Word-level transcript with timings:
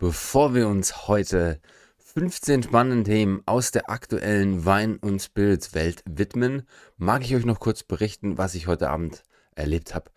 Bevor 0.00 0.54
wir 0.54 0.66
uns 0.66 1.08
heute 1.08 1.60
15 1.98 2.62
spannenden 2.62 3.04
Themen 3.04 3.42
aus 3.44 3.70
der 3.70 3.90
aktuellen 3.90 4.64
Wein- 4.64 4.96
und 4.96 5.20
Spirits-Welt 5.20 6.02
widmen, 6.08 6.62
mag 6.96 7.22
ich 7.22 7.36
euch 7.36 7.44
noch 7.44 7.60
kurz 7.60 7.82
berichten, 7.82 8.38
was 8.38 8.54
ich 8.54 8.66
heute 8.66 8.88
Abend 8.88 9.22
erlebt 9.54 9.94
habe. 9.94 10.10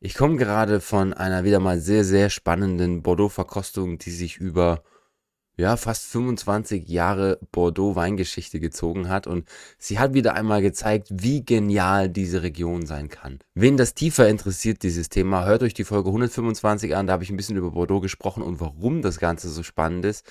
Ich 0.00 0.14
komme 0.14 0.36
gerade 0.36 0.80
von 0.80 1.12
einer 1.12 1.44
wieder 1.44 1.60
mal 1.60 1.78
sehr, 1.78 2.04
sehr 2.04 2.30
spannenden 2.30 3.02
Bordeaux-Verkostung, 3.02 3.98
die 3.98 4.12
sich 4.12 4.38
über 4.38 4.82
ja, 5.58 5.76
fast 5.76 6.04
25 6.06 6.88
Jahre 6.88 7.38
Bordeaux-Weingeschichte 7.50 8.60
gezogen 8.60 9.08
hat 9.08 9.26
und 9.26 9.48
sie 9.76 9.98
hat 9.98 10.14
wieder 10.14 10.34
einmal 10.34 10.62
gezeigt, 10.62 11.08
wie 11.10 11.44
genial 11.44 12.08
diese 12.08 12.42
Region 12.42 12.86
sein 12.86 13.08
kann. 13.08 13.40
Wen 13.54 13.76
das 13.76 13.94
tiefer 13.94 14.28
interessiert, 14.28 14.84
dieses 14.84 15.08
Thema, 15.08 15.44
hört 15.44 15.64
euch 15.64 15.74
die 15.74 15.82
Folge 15.82 16.10
125 16.10 16.94
an, 16.94 17.08
da 17.08 17.14
habe 17.14 17.24
ich 17.24 17.30
ein 17.30 17.36
bisschen 17.36 17.56
über 17.56 17.72
Bordeaux 17.72 18.00
gesprochen 18.00 18.44
und 18.44 18.60
warum 18.60 19.02
das 19.02 19.18
Ganze 19.18 19.48
so 19.50 19.64
spannend 19.64 20.04
ist. 20.04 20.24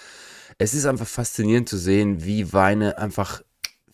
Es 0.59 0.73
ist 0.73 0.85
einfach 0.85 1.07
faszinierend 1.07 1.67
zu 1.67 1.77
sehen, 1.77 2.23
wie 2.23 2.53
Weine 2.53 2.97
einfach 2.97 3.41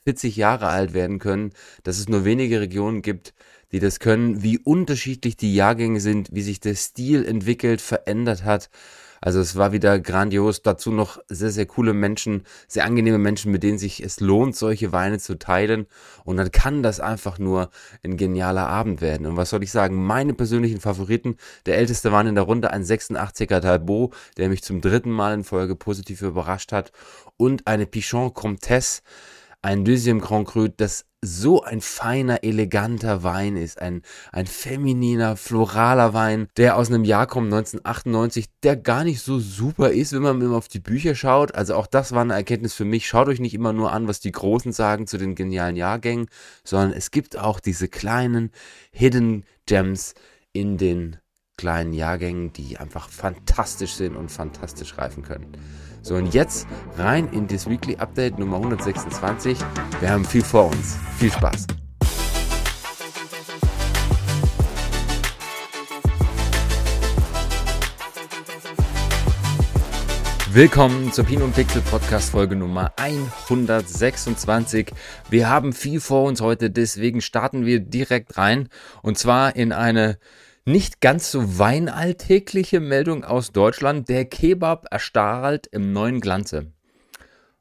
40 0.03 0.35
Jahre 0.35 0.67
alt 0.67 0.93
werden 0.93 1.17
können, 1.17 1.51
dass 1.81 1.97
es 1.97 2.07
nur 2.07 2.25
wenige 2.25 2.61
Regionen 2.61 3.01
gibt, 3.01 3.33
die 3.71 3.79
das 3.79 3.99
können, 3.99 4.43
wie 4.43 4.59
unterschiedlich 4.59 5.35
die 5.35 5.55
Jahrgänge 5.55 5.99
sind, 5.99 6.29
wie 6.31 6.43
sich 6.43 6.59
der 6.59 6.75
Stil 6.75 7.25
entwickelt, 7.25 7.81
verändert 7.81 8.43
hat 8.43 8.69
also 9.23 9.39
es 9.39 9.55
war 9.55 9.71
wieder 9.71 9.99
grandios. 9.99 10.63
Dazu 10.63 10.91
noch 10.91 11.17
sehr, 11.29 11.49
sehr 11.49 11.65
coole 11.65 11.93
Menschen, 11.93 12.43
sehr 12.67 12.83
angenehme 12.83 13.17
Menschen, 13.17 13.53
mit 13.53 13.63
denen 13.63 13.77
sich 13.77 14.03
es 14.03 14.19
lohnt, 14.19 14.53
solche 14.53 14.91
Weine 14.91 15.17
zu 15.17 15.39
teilen. 15.39 15.87
Und 16.25 16.35
dann 16.35 16.51
kann 16.51 16.83
das 16.83 16.99
einfach 16.99 17.39
nur 17.39 17.69
ein 18.03 18.17
genialer 18.17 18.67
Abend 18.67 18.99
werden. 18.99 19.25
Und 19.25 19.37
was 19.37 19.51
soll 19.51 19.63
ich 19.63 19.71
sagen? 19.71 19.95
Meine 19.95 20.33
persönlichen 20.33 20.81
Favoriten. 20.81 21.37
Der 21.65 21.77
älteste 21.77 22.11
Wein 22.11 22.27
in 22.27 22.35
der 22.35 22.43
Runde, 22.43 22.71
ein 22.71 22.83
86er 22.83 23.61
Talbot, 23.61 24.13
der 24.35 24.49
mich 24.49 24.61
zum 24.61 24.81
dritten 24.81 25.11
Mal 25.11 25.33
in 25.33 25.45
Folge 25.45 25.77
positiv 25.77 26.21
überrascht 26.21 26.73
hat. 26.73 26.91
Und 27.37 27.65
eine 27.65 27.85
Pichon 27.85 28.33
Comtesse 28.33 29.03
ein 29.63 29.85
Deuxième 29.85 30.19
Grand 30.19 30.45
Cru, 30.45 30.67
das 30.67 31.05
so 31.21 31.63
ein 31.63 31.79
feiner, 31.79 32.43
eleganter 32.43 33.23
Wein 33.23 33.55
ist. 33.55 33.81
Ein, 33.81 34.01
ein 34.33 34.45
femininer, 34.45 35.37
floraler 35.37 36.13
Wein, 36.13 36.49
der 36.57 36.75
aus 36.75 36.89
einem 36.89 37.05
Jahr 37.05 37.27
kommt, 37.27 37.45
1998, 37.45 38.47
der 38.61 38.75
gar 38.75 39.05
nicht 39.05 39.21
so 39.21 39.39
super 39.39 39.91
ist, 39.91 40.11
wenn 40.11 40.21
man 40.21 40.41
immer 40.41 40.57
auf 40.57 40.67
die 40.67 40.81
Bücher 40.81 41.15
schaut. 41.15 41.55
Also 41.55 41.75
auch 41.75 41.87
das 41.87 42.11
war 42.11 42.21
eine 42.21 42.33
Erkenntnis 42.33 42.73
für 42.73 42.83
mich. 42.83 43.07
Schaut 43.07 43.29
euch 43.29 43.39
nicht 43.39 43.53
immer 43.53 43.71
nur 43.71 43.93
an, 43.93 44.09
was 44.09 44.19
die 44.19 44.33
Großen 44.33 44.73
sagen 44.73 45.07
zu 45.07 45.17
den 45.17 45.33
genialen 45.33 45.77
Jahrgängen, 45.77 46.27
sondern 46.65 46.91
es 46.91 47.09
gibt 47.09 47.37
auch 47.37 47.61
diese 47.61 47.87
kleinen 47.87 48.51
Hidden 48.91 49.45
Gems 49.65 50.13
in 50.51 50.77
den 50.77 51.17
kleinen 51.57 51.93
Jahrgängen, 51.93 52.51
die 52.53 52.77
einfach 52.77 53.09
fantastisch 53.09 53.93
sind 53.93 54.15
und 54.15 54.29
fantastisch 54.31 54.97
reifen 54.97 55.23
können. 55.23 55.51
So, 56.01 56.15
und 56.15 56.33
jetzt 56.33 56.67
rein 56.97 57.29
in 57.31 57.47
das 57.47 57.69
Weekly 57.69 57.97
Update 57.97 58.39
Nummer 58.39 58.57
126. 58.57 59.57
Wir 59.99 60.09
haben 60.09 60.25
viel 60.25 60.43
vor 60.43 60.65
uns. 60.65 60.97
Viel 61.17 61.31
Spaß. 61.31 61.67
Willkommen 70.51 71.11
zur 71.11 71.25
Pino 71.25 71.45
und 71.45 71.55
Pixel 71.55 71.81
Podcast 71.81 72.29
Folge 72.29 72.55
Nummer 72.55 72.91
126. 72.97 74.91
Wir 75.29 75.49
haben 75.49 75.73
viel 75.73 75.99
vor 75.99 76.25
uns 76.25 76.41
heute, 76.41 76.69
deswegen 76.69 77.21
starten 77.21 77.65
wir 77.65 77.79
direkt 77.79 78.37
rein 78.37 78.69
und 79.01 79.17
zwar 79.17 79.55
in 79.55 79.71
eine 79.71 80.19
nicht 80.65 81.01
ganz 81.01 81.31
so 81.31 81.59
weinalltägliche 81.59 82.79
Meldung 82.79 83.23
aus 83.23 83.51
Deutschland. 83.51 84.07
Der 84.09 84.25
Kebab 84.25 84.87
erstrahlt 84.91 85.67
im 85.67 85.91
neuen 85.91 86.21
Glanze. 86.21 86.71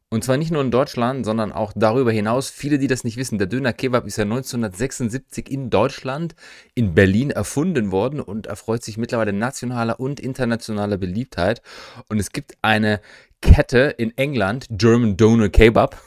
Und 0.09 0.22
zwar 0.22 0.36
nicht 0.36 0.50
nur 0.50 0.61
in 0.61 0.70
Deutschland, 0.70 1.25
sondern 1.25 1.53
auch 1.53 1.72
darüber 1.75 2.12
hinaus. 2.12 2.50
Viele, 2.50 2.78
die 2.78 2.86
das 2.86 3.03
nicht 3.03 3.17
wissen, 3.17 3.39
der 3.39 3.47
Döner 3.47 3.72
Kebab 3.72 4.06
ist 4.06 4.19
ja 4.19 4.25
1976 4.25 5.50
in 5.50 5.71
Deutschland, 5.71 6.34
in 6.75 6.94
Berlin 6.94 7.31
erfunden 7.31 7.91
worden 7.93 8.21
und 8.21 8.47
erfreut 8.47 8.84
sich 8.84 8.99
mittlerweile 8.99 9.32
nationaler 9.32 9.99
und 9.99 10.21
internationaler 10.21 10.99
Beliebtheit. 10.99 11.62
Und 12.10 12.19
es 12.19 12.31
gibt 12.31 12.53
eine 12.60 13.00
Kette 13.41 13.94
in 13.97 14.16
England, 14.19 14.66
German 14.71 15.16
Doner 15.16 15.49
Kebab. 15.49 15.99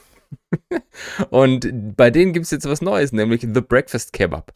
und 1.30 1.96
bei 1.96 2.10
denen 2.10 2.32
gibt 2.32 2.44
es 2.44 2.52
jetzt 2.52 2.68
was 2.68 2.80
Neues, 2.80 3.12
nämlich 3.12 3.40
The 3.40 3.60
Breakfast 3.60 4.12
Kebab. 4.12 4.52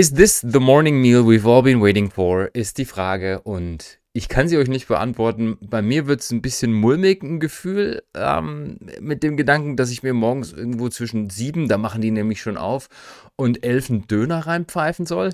Is 0.00 0.14
this 0.14 0.40
the 0.40 0.60
morning 0.60 1.02
meal 1.02 1.26
we've 1.26 1.46
all 1.46 1.62
been 1.62 1.82
waiting 1.82 2.10
for? 2.10 2.48
Ist 2.54 2.78
die 2.78 2.86
Frage 2.86 3.40
und 3.42 3.98
ich 4.14 4.30
kann 4.30 4.48
sie 4.48 4.56
euch 4.56 4.68
nicht 4.68 4.88
beantworten. 4.88 5.58
Bei 5.60 5.82
mir 5.82 6.06
wird 6.06 6.22
es 6.22 6.30
ein 6.30 6.40
bisschen 6.40 6.72
mulmig, 6.72 7.22
ein 7.22 7.38
Gefühl, 7.38 8.02
ähm, 8.14 8.78
mit 8.98 9.22
dem 9.22 9.36
Gedanken, 9.36 9.76
dass 9.76 9.90
ich 9.90 10.02
mir 10.02 10.14
morgens 10.14 10.54
irgendwo 10.54 10.88
zwischen 10.88 11.28
sieben, 11.28 11.68
da 11.68 11.76
machen 11.76 12.00
die 12.00 12.12
nämlich 12.12 12.40
schon 12.40 12.56
auf, 12.56 12.88
und 13.36 13.62
elf 13.62 13.90
einen 13.90 14.06
Döner 14.06 14.46
reinpfeifen 14.46 15.04
soll. 15.04 15.32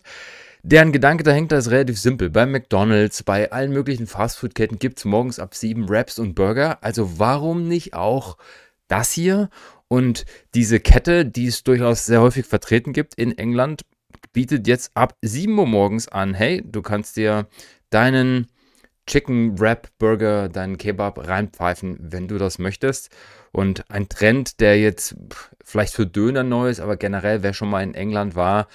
Deren 0.64 0.90
Gedanke 0.90 1.22
dahinter 1.22 1.58
ist 1.58 1.70
relativ 1.70 2.00
simpel. 2.00 2.28
Bei 2.28 2.44
McDonalds, 2.44 3.22
bei 3.22 3.52
allen 3.52 3.72
möglichen 3.72 4.08
Fastfood-Ketten 4.08 4.80
gibt 4.80 4.98
es 4.98 5.04
morgens 5.04 5.38
ab 5.38 5.54
sieben 5.54 5.88
Wraps 5.88 6.18
und 6.18 6.34
Burger. 6.34 6.82
Also 6.82 7.20
warum 7.20 7.68
nicht 7.68 7.94
auch 7.94 8.36
das 8.88 9.12
hier? 9.12 9.48
Und 9.86 10.26
diese 10.56 10.80
Kette, 10.80 11.24
die 11.24 11.46
es 11.46 11.62
durchaus 11.62 12.04
sehr 12.04 12.20
häufig 12.20 12.46
vertreten 12.46 12.92
gibt 12.92 13.14
in 13.14 13.38
England, 13.38 13.82
bietet 14.36 14.68
jetzt 14.68 14.90
ab 14.92 15.16
7 15.22 15.58
Uhr 15.58 15.64
morgens 15.64 16.08
an, 16.08 16.34
hey, 16.34 16.62
du 16.62 16.82
kannst 16.82 17.16
dir 17.16 17.46
deinen 17.88 18.48
Chicken 19.06 19.58
Wrap 19.58 19.88
Burger, 19.98 20.50
deinen 20.50 20.76
Kebab 20.76 21.26
reinpfeifen, 21.26 21.96
wenn 21.98 22.28
du 22.28 22.36
das 22.36 22.58
möchtest. 22.58 23.08
Und 23.50 23.90
ein 23.90 24.10
Trend, 24.10 24.60
der 24.60 24.78
jetzt 24.78 25.16
vielleicht 25.64 25.94
für 25.94 26.06
Döner 26.06 26.42
neu 26.42 26.68
ist, 26.68 26.80
aber 26.80 26.98
generell, 26.98 27.42
wer 27.42 27.54
schon 27.54 27.70
mal 27.70 27.82
in 27.82 27.94
England 27.94 28.36
war, 28.36 28.68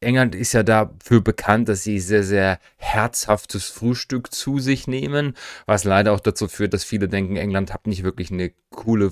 England 0.00 0.34
ist 0.34 0.54
ja 0.54 0.62
dafür 0.62 1.20
bekannt, 1.20 1.68
dass 1.68 1.82
sie 1.82 2.00
sehr, 2.00 2.22
sehr 2.22 2.58
herzhaftes 2.78 3.68
Frühstück 3.68 4.32
zu 4.32 4.60
sich 4.60 4.86
nehmen, 4.86 5.34
was 5.66 5.84
leider 5.84 6.14
auch 6.14 6.20
dazu 6.20 6.48
führt, 6.48 6.72
dass 6.72 6.84
viele 6.84 7.08
denken, 7.08 7.36
England 7.36 7.74
hat 7.74 7.86
nicht 7.86 8.02
wirklich 8.02 8.30
eine 8.30 8.50
coole 8.70 9.10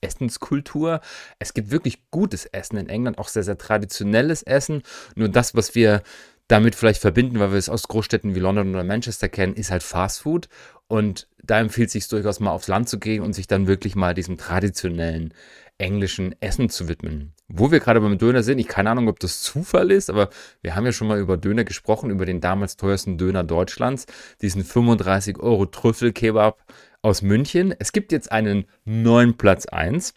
Essenskultur. 0.00 1.00
Es 1.38 1.54
gibt 1.54 1.70
wirklich 1.70 2.10
gutes 2.10 2.46
Essen 2.46 2.76
in 2.76 2.88
England, 2.88 3.18
auch 3.18 3.28
sehr, 3.28 3.42
sehr 3.42 3.58
traditionelles 3.58 4.42
Essen. 4.42 4.82
Nur 5.14 5.28
das, 5.28 5.54
was 5.54 5.74
wir 5.74 6.02
damit 6.48 6.74
vielleicht 6.74 7.00
verbinden, 7.00 7.40
weil 7.40 7.50
wir 7.50 7.58
es 7.58 7.68
aus 7.68 7.88
Großstädten 7.88 8.34
wie 8.34 8.40
London 8.40 8.70
oder 8.70 8.84
Manchester 8.84 9.28
kennen, 9.28 9.54
ist 9.54 9.70
halt 9.70 9.82
Fast 9.82 10.20
Food. 10.20 10.48
Und 10.88 11.28
da 11.42 11.58
empfiehlt 11.58 11.88
es 11.88 11.92
sich 11.94 12.08
durchaus 12.08 12.38
mal 12.38 12.52
aufs 12.52 12.68
Land 12.68 12.88
zu 12.88 12.98
gehen 12.98 13.22
und 13.22 13.32
sich 13.32 13.48
dann 13.48 13.66
wirklich 13.66 13.96
mal 13.96 14.14
diesem 14.14 14.38
traditionellen 14.38 15.34
englischen 15.78 16.34
Essen 16.40 16.70
zu 16.70 16.88
widmen. 16.88 17.32
Wo 17.48 17.70
wir 17.70 17.80
gerade 17.80 18.00
beim 18.00 18.18
Döner 18.18 18.42
sind, 18.42 18.58
ich 18.58 18.68
keine 18.68 18.90
Ahnung, 18.90 19.08
ob 19.08 19.20
das 19.20 19.42
Zufall 19.42 19.90
ist, 19.90 20.08
aber 20.08 20.30
wir 20.62 20.74
haben 20.74 20.86
ja 20.86 20.92
schon 20.92 21.08
mal 21.08 21.18
über 21.18 21.36
Döner 21.36 21.64
gesprochen, 21.64 22.10
über 22.10 22.24
den 22.24 22.40
damals 22.40 22.76
teuersten 22.76 23.18
Döner 23.18 23.44
Deutschlands, 23.44 24.06
diesen 24.40 24.64
35 24.64 25.38
Euro 25.38 25.66
Trüffelkebab 25.66 26.64
aus 27.06 27.22
München. 27.22 27.72
Es 27.78 27.92
gibt 27.92 28.10
jetzt 28.10 28.32
einen 28.32 28.66
neuen 28.84 29.36
Platz 29.36 29.66
1. 29.66 30.12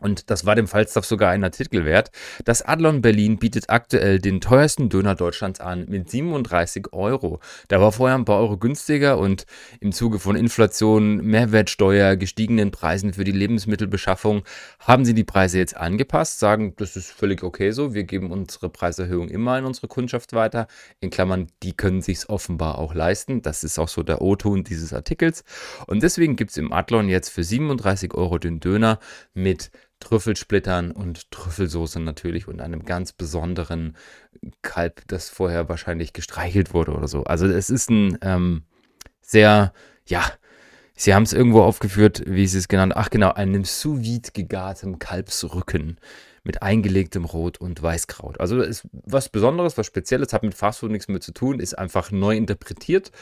Und 0.00 0.30
das 0.30 0.46
war 0.46 0.54
dem 0.54 0.68
Falstaff 0.68 1.04
sogar 1.04 1.30
ein 1.30 1.42
Artikel 1.42 1.84
wert. 1.84 2.10
Das 2.44 2.62
Adlon 2.62 3.02
Berlin 3.02 3.38
bietet 3.38 3.68
aktuell 3.68 4.20
den 4.20 4.40
teuersten 4.40 4.88
Döner 4.88 5.14
Deutschlands 5.14 5.60
an 5.60 5.86
mit 5.88 6.08
37 6.08 6.92
Euro. 6.92 7.40
Der 7.70 7.80
war 7.80 7.90
vorher 7.90 8.16
ein 8.16 8.24
paar 8.24 8.38
Euro 8.38 8.56
günstiger 8.58 9.18
und 9.18 9.44
im 9.80 9.92
Zuge 9.92 10.18
von 10.18 10.36
Inflation, 10.36 11.16
Mehrwertsteuer, 11.16 12.16
gestiegenen 12.16 12.70
Preisen 12.70 13.12
für 13.12 13.24
die 13.24 13.32
Lebensmittelbeschaffung 13.32 14.42
haben 14.78 15.04
sie 15.04 15.14
die 15.14 15.24
Preise 15.24 15.58
jetzt 15.58 15.76
angepasst, 15.76 16.38
sagen, 16.38 16.74
das 16.76 16.96
ist 16.96 17.10
völlig 17.10 17.42
okay 17.42 17.72
so. 17.72 17.94
Wir 17.94 18.04
geben 18.04 18.30
unsere 18.30 18.68
Preiserhöhung 18.68 19.28
immer 19.28 19.58
in 19.58 19.64
unsere 19.64 19.88
Kundschaft 19.88 20.32
weiter. 20.32 20.68
In 21.00 21.10
Klammern, 21.10 21.48
die 21.62 21.76
können 21.76 22.02
sich 22.02 22.28
offenbar 22.28 22.78
auch 22.78 22.94
leisten. 22.94 23.42
Das 23.42 23.64
ist 23.64 23.78
auch 23.78 23.88
so 23.88 24.02
der 24.02 24.22
O-Ton 24.22 24.64
dieses 24.64 24.92
Artikels. 24.92 25.44
Und 25.86 26.02
deswegen 26.02 26.36
gibt 26.36 26.52
es 26.52 26.56
im 26.56 26.72
Adlon 26.72 27.08
jetzt 27.08 27.30
für 27.30 27.44
37 27.44 28.14
Euro 28.14 28.38
den 28.38 28.60
Döner 28.60 28.98
mit 29.34 29.70
Trüffelsplittern 30.00 30.90
und 30.90 31.30
Trüffelsoße 31.30 32.00
natürlich 32.00 32.48
und 32.48 32.60
einem 32.60 32.84
ganz 32.84 33.12
besonderen 33.12 33.96
Kalb, 34.62 35.02
das 35.08 35.28
vorher 35.28 35.68
wahrscheinlich 35.68 36.12
gestreichelt 36.12 36.72
wurde 36.72 36.92
oder 36.92 37.08
so. 37.08 37.24
Also 37.24 37.46
es 37.46 37.70
ist 37.70 37.90
ein 37.90 38.18
ähm, 38.22 38.62
sehr, 39.20 39.72
ja, 40.06 40.24
sie 40.94 41.14
haben 41.14 41.24
es 41.24 41.32
irgendwo 41.32 41.62
aufgeführt, 41.62 42.22
wie 42.26 42.46
sie 42.46 42.58
es 42.58 42.68
genannt 42.68 42.94
Ach 42.96 43.10
genau, 43.10 43.32
einem 43.32 43.64
sous 43.64 44.00
vide 44.00 44.30
gegartem 44.32 44.98
Kalbsrücken 44.98 45.98
mit 46.44 46.62
eingelegtem 46.62 47.24
Rot 47.26 47.60
und 47.60 47.82
Weißkraut. 47.82 48.40
Also 48.40 48.60
ist 48.62 48.88
was 48.92 49.28
Besonderes, 49.28 49.76
was 49.76 49.86
Spezielles, 49.86 50.32
hat 50.32 50.42
mit 50.42 50.54
Fastfood 50.54 50.90
nichts 50.90 51.08
mehr 51.08 51.20
zu 51.20 51.32
tun, 51.32 51.60
ist 51.60 51.78
einfach 51.78 52.10
neu 52.10 52.36
interpretiert. 52.36 53.12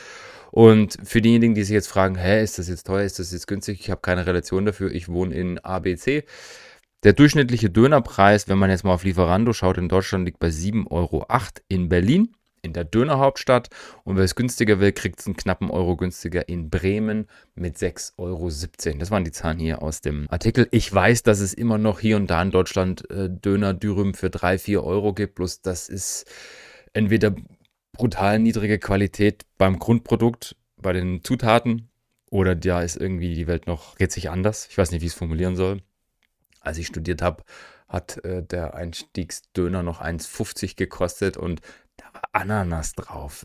Und 0.52 0.96
für 1.02 1.20
diejenigen, 1.20 1.54
die 1.54 1.64
sich 1.64 1.74
jetzt 1.74 1.88
fragen, 1.88 2.14
hä, 2.14 2.42
ist 2.42 2.58
das 2.58 2.68
jetzt 2.68 2.86
teuer, 2.86 3.02
ist 3.02 3.18
das 3.18 3.32
jetzt 3.32 3.48
günstig, 3.48 3.80
ich 3.80 3.90
habe 3.90 4.00
keine 4.00 4.26
Relation 4.26 4.64
dafür, 4.64 4.92
ich 4.92 5.08
wohne 5.08 5.34
in 5.34 5.58
ABC. 5.58 6.24
Der 7.06 7.12
durchschnittliche 7.12 7.70
Dönerpreis, 7.70 8.48
wenn 8.48 8.58
man 8.58 8.68
jetzt 8.68 8.82
mal 8.82 8.92
auf 8.92 9.04
Lieferando 9.04 9.52
schaut, 9.52 9.78
in 9.78 9.88
Deutschland 9.88 10.24
liegt 10.24 10.40
bei 10.40 10.48
7,08 10.48 10.90
Euro. 10.90 11.24
In 11.68 11.88
Berlin 11.88 12.34
in 12.62 12.72
der 12.72 12.82
Dönerhauptstadt 12.82 13.68
und 14.02 14.16
wer 14.16 14.24
es 14.24 14.34
günstiger 14.34 14.80
will, 14.80 14.90
kriegt 14.90 15.20
es 15.20 15.26
einen 15.26 15.36
knappen 15.36 15.70
Euro 15.70 15.96
günstiger 15.96 16.48
in 16.48 16.68
Bremen 16.68 17.28
mit 17.54 17.76
6,17 17.76 18.18
Euro. 18.18 18.50
Das 18.98 19.12
waren 19.12 19.22
die 19.22 19.30
Zahlen 19.30 19.60
hier 19.60 19.82
aus 19.82 20.00
dem 20.00 20.26
Artikel. 20.30 20.66
Ich 20.72 20.92
weiß, 20.92 21.22
dass 21.22 21.38
es 21.38 21.54
immer 21.54 21.78
noch 21.78 22.00
hier 22.00 22.16
und 22.16 22.28
da 22.28 22.42
in 22.42 22.50
Deutschland 22.50 23.08
äh, 23.08 23.30
Döner 23.30 23.72
Dürüm 23.72 24.12
für 24.12 24.28
3, 24.28 24.58
4 24.58 24.82
Euro 24.82 25.14
gibt, 25.14 25.36
bloß 25.36 25.62
das 25.62 25.88
ist 25.88 26.26
entweder 26.92 27.36
brutal 27.92 28.40
niedrige 28.40 28.80
Qualität 28.80 29.46
beim 29.58 29.78
Grundprodukt, 29.78 30.56
bei 30.76 30.92
den 30.92 31.22
Zutaten 31.22 31.88
oder 32.32 32.56
da 32.56 32.82
ist 32.82 32.96
irgendwie 32.96 33.36
die 33.36 33.46
Welt 33.46 33.68
noch, 33.68 33.94
geht 33.94 34.10
sich 34.10 34.28
anders. 34.28 34.66
Ich 34.68 34.76
weiß 34.76 34.90
nicht, 34.90 35.02
wie 35.02 35.06
ich 35.06 35.12
es 35.12 35.18
formulieren 35.18 35.54
soll. 35.54 35.82
Als 36.66 36.78
ich 36.78 36.88
studiert 36.88 37.22
habe, 37.22 37.44
hat 37.88 38.24
äh, 38.24 38.42
der 38.42 38.74
Einstiegsdöner 38.74 39.82
noch 39.82 40.00
1,50 40.00 40.76
gekostet 40.76 41.36
und 41.36 41.60
da 41.96 42.06
war 42.12 42.22
Ananas 42.32 42.94
drauf. 42.94 43.44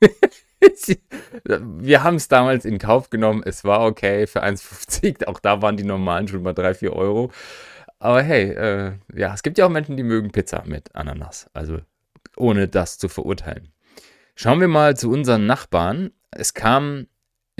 Wir 0.60 2.04
haben 2.04 2.16
es 2.16 2.28
damals 2.28 2.64
in 2.64 2.78
Kauf 2.78 3.10
genommen. 3.10 3.42
Es 3.44 3.64
war 3.64 3.84
okay 3.84 4.26
für 4.26 4.44
1,50. 4.44 5.26
Auch 5.26 5.40
da 5.40 5.62
waren 5.62 5.76
die 5.76 5.84
normalen 5.84 6.28
schon 6.28 6.42
mal 6.42 6.54
3, 6.54 6.74
4 6.74 6.92
Euro. 6.92 7.32
Aber 7.98 8.22
hey, 8.22 8.50
äh, 8.50 8.92
ja, 9.14 9.34
es 9.34 9.42
gibt 9.42 9.58
ja 9.58 9.66
auch 9.66 9.70
Menschen, 9.70 9.96
die 9.96 10.02
mögen 10.02 10.30
Pizza 10.30 10.62
mit 10.64 10.94
Ananas. 10.94 11.50
Also 11.52 11.80
ohne 12.36 12.68
das 12.68 12.98
zu 12.98 13.08
verurteilen. 13.08 13.72
Schauen 14.36 14.60
wir 14.60 14.68
mal 14.68 14.96
zu 14.96 15.10
unseren 15.10 15.46
Nachbarn. 15.46 16.12
Es 16.30 16.54
kam 16.54 17.08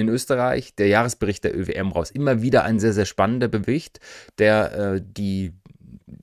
in 0.00 0.08
Österreich 0.08 0.74
der 0.74 0.88
Jahresbericht 0.88 1.44
der 1.44 1.56
ÖWM 1.56 1.92
raus. 1.92 2.10
Immer 2.10 2.42
wieder 2.42 2.64
ein 2.64 2.80
sehr, 2.80 2.92
sehr 2.92 3.06
spannender 3.06 3.48
Bericht, 3.48 4.00
der 4.38 4.72
äh, 4.72 5.02
die 5.02 5.52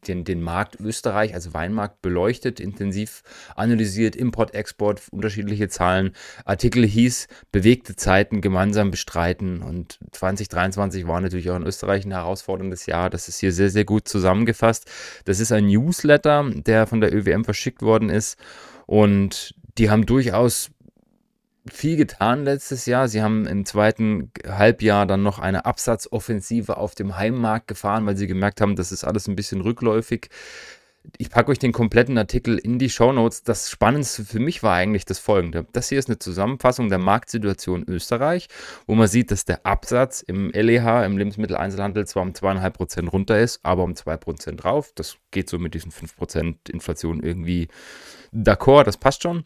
den, 0.08 0.24
den 0.24 0.42
Markt 0.42 0.80
Österreich 0.80 1.34
als 1.34 1.54
Weinmarkt 1.54 2.02
beleuchtet, 2.02 2.60
intensiv 2.60 3.24
analysiert, 3.56 4.16
Import, 4.16 4.54
Export, 4.54 5.02
unterschiedliche 5.12 5.68
Zahlen. 5.70 6.12
Artikel 6.46 6.86
hieß 6.86 7.28
Bewegte 7.52 7.96
Zeiten 7.96 8.42
gemeinsam 8.42 8.92
bestreiten 8.92 9.62
und 9.62 10.00
2023 10.12 11.08
war 11.08 11.22
natürlich 11.22 11.50
auch 11.50 11.56
in 11.56 11.66
Österreich 11.66 12.06
ein 12.06 12.12
herausforderndes 12.12 12.86
Jahr. 12.86 13.10
Das 13.10 13.28
ist 13.28 13.40
hier 13.40 13.52
sehr, 13.52 13.70
sehr 13.70 13.86
gut 13.86 14.08
zusammengefasst. 14.08 14.90
Das 15.26 15.40
ist 15.40 15.52
ein 15.52 15.68
Newsletter, 15.68 16.50
der 16.54 16.88
von 16.88 17.02
der 17.02 17.14
ÖWM 17.14 17.46
verschickt 17.46 17.82
worden 17.82 18.10
ist 18.10 18.38
und 18.86 19.56
die 19.78 19.90
haben 19.90 20.06
durchaus 20.06 20.72
viel 21.74 21.98
getan 21.98 22.44
letztes 22.44 22.86
Jahr. 22.86 23.08
Sie 23.08 23.22
haben 23.22 23.46
im 23.46 23.66
zweiten 23.66 24.32
Halbjahr 24.48 25.06
dann 25.06 25.24
noch 25.24 25.40
eine 25.40 25.66
Absatzoffensive 25.66 26.78
auf 26.78 26.96
dem 26.96 27.18
Heimmarkt 27.18 27.68
gefahren, 27.68 28.06
weil 28.06 28.18
sie 28.18 28.28
gemerkt 28.28 28.62
haben, 28.62 28.76
das 28.76 28.92
ist 28.92 29.04
alles 29.04 29.28
ein 29.28 29.36
bisschen 29.36 29.62
rückläufig. 29.62 30.30
Ich 31.18 31.30
packe 31.30 31.52
euch 31.52 31.60
den 31.60 31.72
kompletten 31.72 32.18
Artikel 32.18 32.58
in 32.58 32.80
die 32.80 32.90
Show 32.90 33.14
Notes. 33.14 33.44
Das 33.44 33.70
Spannendste 33.70 34.26
für 34.26 34.40
mich 34.40 34.62
war 34.62 34.76
eigentlich 34.76 35.06
das 35.06 35.20
folgende. 35.20 35.66
Das 35.72 35.90
hier 35.90 36.00
ist 36.00 36.10
eine 36.10 36.20
Zusammenfassung 36.20 36.90
der 36.90 36.98
Marktsituation 36.98 37.86
Österreich, 37.88 38.48
wo 38.88 38.96
man 38.96 39.08
sieht, 39.08 39.32
dass 39.32 39.46
der 39.46 39.66
Absatz 39.66 40.22
im 40.22 40.50
LEH, 40.50 41.06
im 41.06 41.18
Lebensmitteleinzelhandel, 41.18 42.06
zwar 42.08 42.24
um 42.24 42.32
2,5% 42.32 43.10
runter 43.10 43.40
ist, 43.40 43.62
aber 43.64 43.84
um 43.84 43.94
2% 43.94 44.56
drauf. 44.56 44.92
Das 44.96 45.16
geht 45.32 45.50
so 45.50 45.60
mit 45.60 45.74
diesen 45.74 45.92
5% 45.92 46.70
Inflation 46.70 47.24
irgendwie 47.24 47.70
d'accord, 48.34 48.84
das 48.84 48.98
passt 48.98 49.24
schon. 49.24 49.46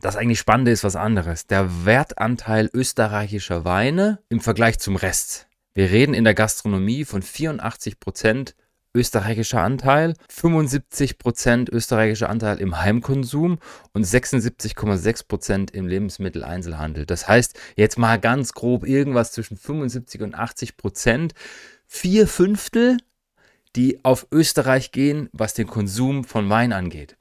Das 0.00 0.14
eigentlich 0.14 0.38
Spannende 0.38 0.70
ist 0.70 0.84
was 0.84 0.94
anderes. 0.94 1.46
Der 1.48 1.84
Wertanteil 1.84 2.70
österreichischer 2.72 3.64
Weine 3.64 4.20
im 4.28 4.40
Vergleich 4.40 4.78
zum 4.78 4.94
Rest. 4.94 5.48
Wir 5.74 5.90
reden 5.90 6.14
in 6.14 6.22
der 6.22 6.34
Gastronomie 6.34 7.04
von 7.04 7.20
84 7.20 7.98
Prozent 7.98 8.54
österreichischer 8.94 9.60
Anteil, 9.60 10.14
75 10.30 11.18
Prozent 11.18 11.68
österreichischer 11.68 12.30
Anteil 12.30 12.58
im 12.58 12.80
Heimkonsum 12.80 13.58
und 13.92 14.06
76,6 14.06 15.26
Prozent 15.26 15.70
im 15.72 15.88
Lebensmitteleinzelhandel. 15.88 17.04
Das 17.04 17.26
heißt, 17.26 17.58
jetzt 17.76 17.98
mal 17.98 18.20
ganz 18.20 18.52
grob 18.52 18.86
irgendwas 18.86 19.32
zwischen 19.32 19.56
75 19.56 20.22
und 20.22 20.34
80 20.36 20.76
Prozent. 20.76 21.34
Vier 21.86 22.28
Fünftel, 22.28 22.98
die 23.74 24.04
auf 24.04 24.28
Österreich 24.30 24.92
gehen, 24.92 25.28
was 25.32 25.54
den 25.54 25.66
Konsum 25.66 26.24
von 26.24 26.48
Wein 26.48 26.72
angeht. 26.72 27.17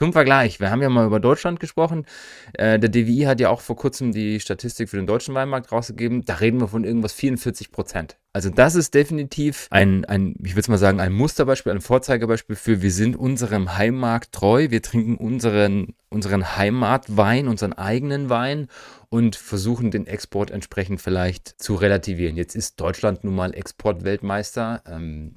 Zum 0.00 0.14
Vergleich, 0.14 0.60
wir 0.60 0.70
haben 0.70 0.80
ja 0.80 0.88
mal 0.88 1.04
über 1.04 1.20
Deutschland 1.20 1.60
gesprochen. 1.60 2.06
Äh, 2.54 2.78
der 2.78 2.88
DWI 2.88 3.24
hat 3.24 3.38
ja 3.38 3.50
auch 3.50 3.60
vor 3.60 3.76
kurzem 3.76 4.12
die 4.12 4.40
Statistik 4.40 4.88
für 4.88 4.96
den 4.96 5.06
deutschen 5.06 5.34
Weinmarkt 5.34 5.70
rausgegeben. 5.72 6.24
Da 6.24 6.36
reden 6.36 6.58
wir 6.58 6.68
von 6.68 6.84
irgendwas 6.84 7.12
44 7.12 7.70
Prozent. 7.70 8.16
Also 8.32 8.48
das 8.48 8.76
ist 8.76 8.94
definitiv 8.94 9.66
ein, 9.68 10.06
ein 10.06 10.36
ich 10.42 10.56
würde 10.56 10.70
mal 10.70 10.78
sagen, 10.78 11.00
ein 11.00 11.12
Musterbeispiel, 11.12 11.72
ein 11.72 11.82
Vorzeigebeispiel 11.82 12.56
für, 12.56 12.80
wir 12.80 12.92
sind 12.92 13.14
unserem 13.14 13.76
Heimmarkt 13.76 14.32
treu, 14.32 14.68
wir 14.70 14.80
trinken 14.80 15.16
unseren, 15.16 15.94
unseren 16.08 16.56
Heimatwein, 16.56 17.46
unseren 17.46 17.74
eigenen 17.74 18.30
Wein 18.30 18.68
und 19.10 19.36
versuchen 19.36 19.90
den 19.90 20.06
Export 20.06 20.50
entsprechend 20.50 21.02
vielleicht 21.02 21.60
zu 21.60 21.74
relativieren. 21.74 22.36
Jetzt 22.36 22.56
ist 22.56 22.80
Deutschland 22.80 23.22
nun 23.22 23.34
mal 23.34 23.52
Exportweltmeister. 23.52 24.82
Ähm, 24.86 25.34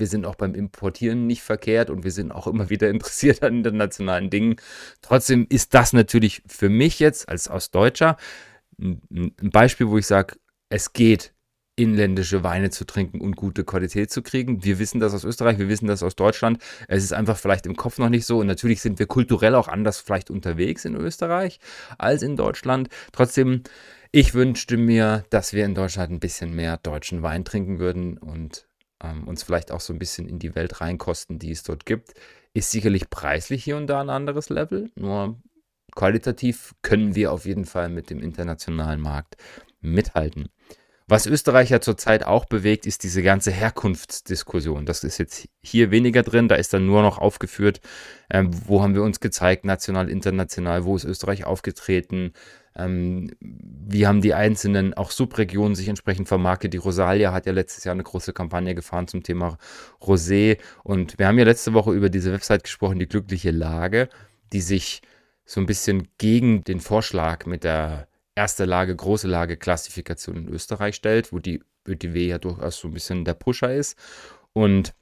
wir 0.00 0.08
sind 0.08 0.26
auch 0.26 0.34
beim 0.34 0.54
Importieren 0.54 1.26
nicht 1.26 1.42
verkehrt 1.42 1.90
und 1.90 2.02
wir 2.02 2.10
sind 2.10 2.32
auch 2.32 2.46
immer 2.46 2.70
wieder 2.70 2.90
interessiert 2.90 3.42
an 3.42 3.58
internationalen 3.58 4.30
Dingen. 4.30 4.56
Trotzdem 5.02 5.46
ist 5.48 5.74
das 5.74 5.92
natürlich 5.92 6.42
für 6.48 6.68
mich 6.68 6.98
jetzt 6.98 7.28
als 7.28 7.48
Ostdeutscher 7.48 8.16
ein, 8.80 9.32
Beispiel, 9.42 9.88
wo 9.88 9.98
ich 9.98 10.06
sage, 10.06 10.36
es 10.70 10.92
geht, 10.92 11.32
inländische 11.76 12.42
Weine 12.42 12.70
zu 12.70 12.84
trinken 12.84 13.20
und 13.20 13.36
gute 13.36 13.64
Qualität 13.64 14.10
zu 14.10 14.22
kriegen. 14.22 14.64
Wir 14.64 14.78
wissen 14.78 15.00
das 15.00 15.14
aus 15.14 15.24
Österreich, 15.24 15.58
wir 15.58 15.68
wissen 15.68 15.86
das 15.86 16.02
aus 16.02 16.14
Deutschland. 16.14 16.62
Es 16.88 17.04
ist 17.04 17.12
einfach 17.12 17.38
vielleicht 17.38 17.64
im 17.64 17.76
Kopf 17.76 17.98
noch 17.98 18.10
nicht 18.10 18.26
so 18.26 18.38
und 18.38 18.46
natürlich 18.46 18.82
sind 18.82 18.98
wir 18.98 19.06
kulturell 19.06 19.54
auch 19.54 19.68
anders 19.68 19.98
vielleicht 19.98 20.30
unterwegs 20.30 20.84
in 20.84 20.94
Österreich 20.94 21.58
als 21.96 22.22
in 22.22 22.36
Deutschland. 22.36 22.88
Trotzdem, 23.12 23.62
ich 24.12 24.34
wünschte 24.34 24.76
mir, 24.76 25.24
dass 25.30 25.52
wir 25.52 25.64
in 25.64 25.74
Deutschland 25.74 26.10
ein 26.12 26.20
bisschen 26.20 26.54
mehr 26.54 26.76
deutschen 26.76 27.22
Wein 27.22 27.44
trinken 27.44 27.78
würden 27.78 28.18
und 28.18 28.66
ähm, 29.02 29.26
uns 29.26 29.42
vielleicht 29.42 29.72
auch 29.72 29.80
so 29.80 29.92
ein 29.92 29.98
bisschen 29.98 30.28
in 30.28 30.38
die 30.38 30.54
Welt 30.54 30.80
reinkosten, 30.80 31.38
die 31.38 31.50
es 31.50 31.62
dort 31.62 31.86
gibt. 31.86 32.14
Ist 32.52 32.70
sicherlich 32.70 33.10
preislich 33.10 33.64
hier 33.64 33.76
und 33.76 33.86
da 33.86 34.00
ein 34.00 34.10
anderes 34.10 34.48
Level, 34.48 34.90
nur 34.94 35.40
qualitativ 35.94 36.74
können 36.82 37.14
wir 37.14 37.32
auf 37.32 37.44
jeden 37.44 37.64
Fall 37.64 37.88
mit 37.88 38.10
dem 38.10 38.20
internationalen 38.20 39.00
Markt 39.00 39.36
mithalten. 39.80 40.48
Was 41.10 41.26
Österreich 41.26 41.70
ja 41.70 41.80
zurzeit 41.80 42.24
auch 42.24 42.44
bewegt, 42.44 42.86
ist 42.86 43.02
diese 43.02 43.20
ganze 43.24 43.50
Herkunftsdiskussion. 43.50 44.86
Das 44.86 45.02
ist 45.02 45.18
jetzt 45.18 45.48
hier 45.60 45.90
weniger 45.90 46.22
drin, 46.22 46.46
da 46.46 46.54
ist 46.54 46.72
dann 46.72 46.86
nur 46.86 47.02
noch 47.02 47.18
aufgeführt, 47.18 47.80
äh, 48.28 48.44
wo 48.46 48.80
haben 48.80 48.94
wir 48.94 49.02
uns 49.02 49.18
gezeigt, 49.18 49.64
national, 49.64 50.08
international, 50.08 50.84
wo 50.84 50.94
ist 50.94 51.04
Österreich 51.04 51.44
aufgetreten, 51.44 52.32
ähm, 52.76 53.30
wie 53.40 54.06
haben 54.06 54.20
die 54.20 54.34
einzelnen 54.34 54.94
auch 54.94 55.10
Subregionen 55.10 55.74
sich 55.74 55.88
entsprechend 55.88 56.28
vermarktet. 56.28 56.72
Die 56.72 56.78
Rosalia 56.78 57.32
hat 57.32 57.46
ja 57.46 57.52
letztes 57.52 57.84
Jahr 57.84 57.94
eine 57.94 58.04
große 58.04 58.32
Kampagne 58.32 58.74
gefahren 58.74 59.08
zum 59.08 59.22
Thema 59.22 59.58
Rosé. 60.00 60.58
Und 60.84 61.18
wir 61.18 61.26
haben 61.26 61.38
ja 61.38 61.44
letzte 61.44 61.74
Woche 61.74 61.92
über 61.92 62.08
diese 62.08 62.32
Website 62.32 62.64
gesprochen, 62.64 62.98
die 62.98 63.08
glückliche 63.08 63.50
Lage, 63.50 64.08
die 64.52 64.60
sich 64.60 65.02
so 65.44 65.60
ein 65.60 65.66
bisschen 65.66 66.08
gegen 66.18 66.62
den 66.62 66.80
Vorschlag 66.80 67.46
mit 67.46 67.64
der 67.64 68.06
erste 68.36 68.64
Lage, 68.64 68.94
große 68.94 69.26
Lage 69.26 69.56
Klassifikation 69.56 70.36
in 70.36 70.48
Österreich 70.48 70.94
stellt, 70.94 71.32
wo 71.32 71.40
die 71.40 71.62
ÖTW 71.86 72.28
ja 72.28 72.38
durchaus 72.38 72.78
so 72.78 72.88
ein 72.88 72.94
bisschen 72.94 73.24
der 73.24 73.34
Pusher 73.34 73.74
ist. 73.74 73.98
Und 74.52 74.94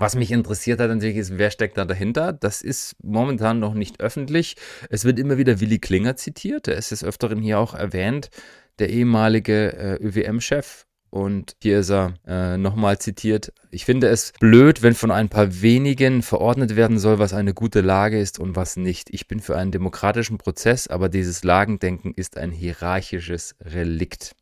was 0.00 0.16
mich 0.16 0.32
interessiert 0.32 0.80
hat 0.80 0.88
natürlich 0.88 1.18
ist, 1.18 1.36
wer 1.36 1.50
steckt 1.50 1.76
da 1.76 1.84
dahinter? 1.84 2.32
Das 2.32 2.62
ist 2.62 2.96
momentan 3.02 3.58
noch 3.58 3.74
nicht 3.74 4.00
öffentlich. 4.00 4.56
Es 4.88 5.04
wird 5.04 5.18
immer 5.18 5.36
wieder 5.36 5.60
Willi 5.60 5.78
Klinger 5.78 6.16
zitiert. 6.16 6.68
Er 6.68 6.76
ist 6.76 6.90
des 6.90 7.04
Öfteren 7.04 7.42
hier 7.42 7.58
auch 7.58 7.74
erwähnt, 7.74 8.30
der 8.78 8.88
ehemalige 8.88 9.74
äh, 9.74 9.96
ÖWM-Chef. 10.02 10.86
Und 11.10 11.56
hier 11.60 11.80
ist 11.80 11.90
er 11.90 12.14
äh, 12.26 12.56
nochmal 12.56 12.98
zitiert. 12.98 13.52
Ich 13.70 13.84
finde 13.84 14.08
es 14.08 14.32
blöd, 14.40 14.82
wenn 14.82 14.94
von 14.94 15.10
ein 15.10 15.28
paar 15.28 15.60
wenigen 15.60 16.22
verordnet 16.22 16.76
werden 16.76 16.98
soll, 16.98 17.18
was 17.18 17.34
eine 17.34 17.52
gute 17.52 17.82
Lage 17.82 18.18
ist 18.18 18.38
und 18.38 18.56
was 18.56 18.76
nicht. 18.76 19.10
Ich 19.10 19.28
bin 19.28 19.40
für 19.40 19.56
einen 19.56 19.72
demokratischen 19.72 20.38
Prozess, 20.38 20.86
aber 20.86 21.10
dieses 21.10 21.44
Lagendenken 21.44 22.14
ist 22.14 22.38
ein 22.38 22.52
hierarchisches 22.52 23.54
Relikt. 23.60 24.34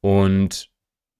Und 0.00 0.71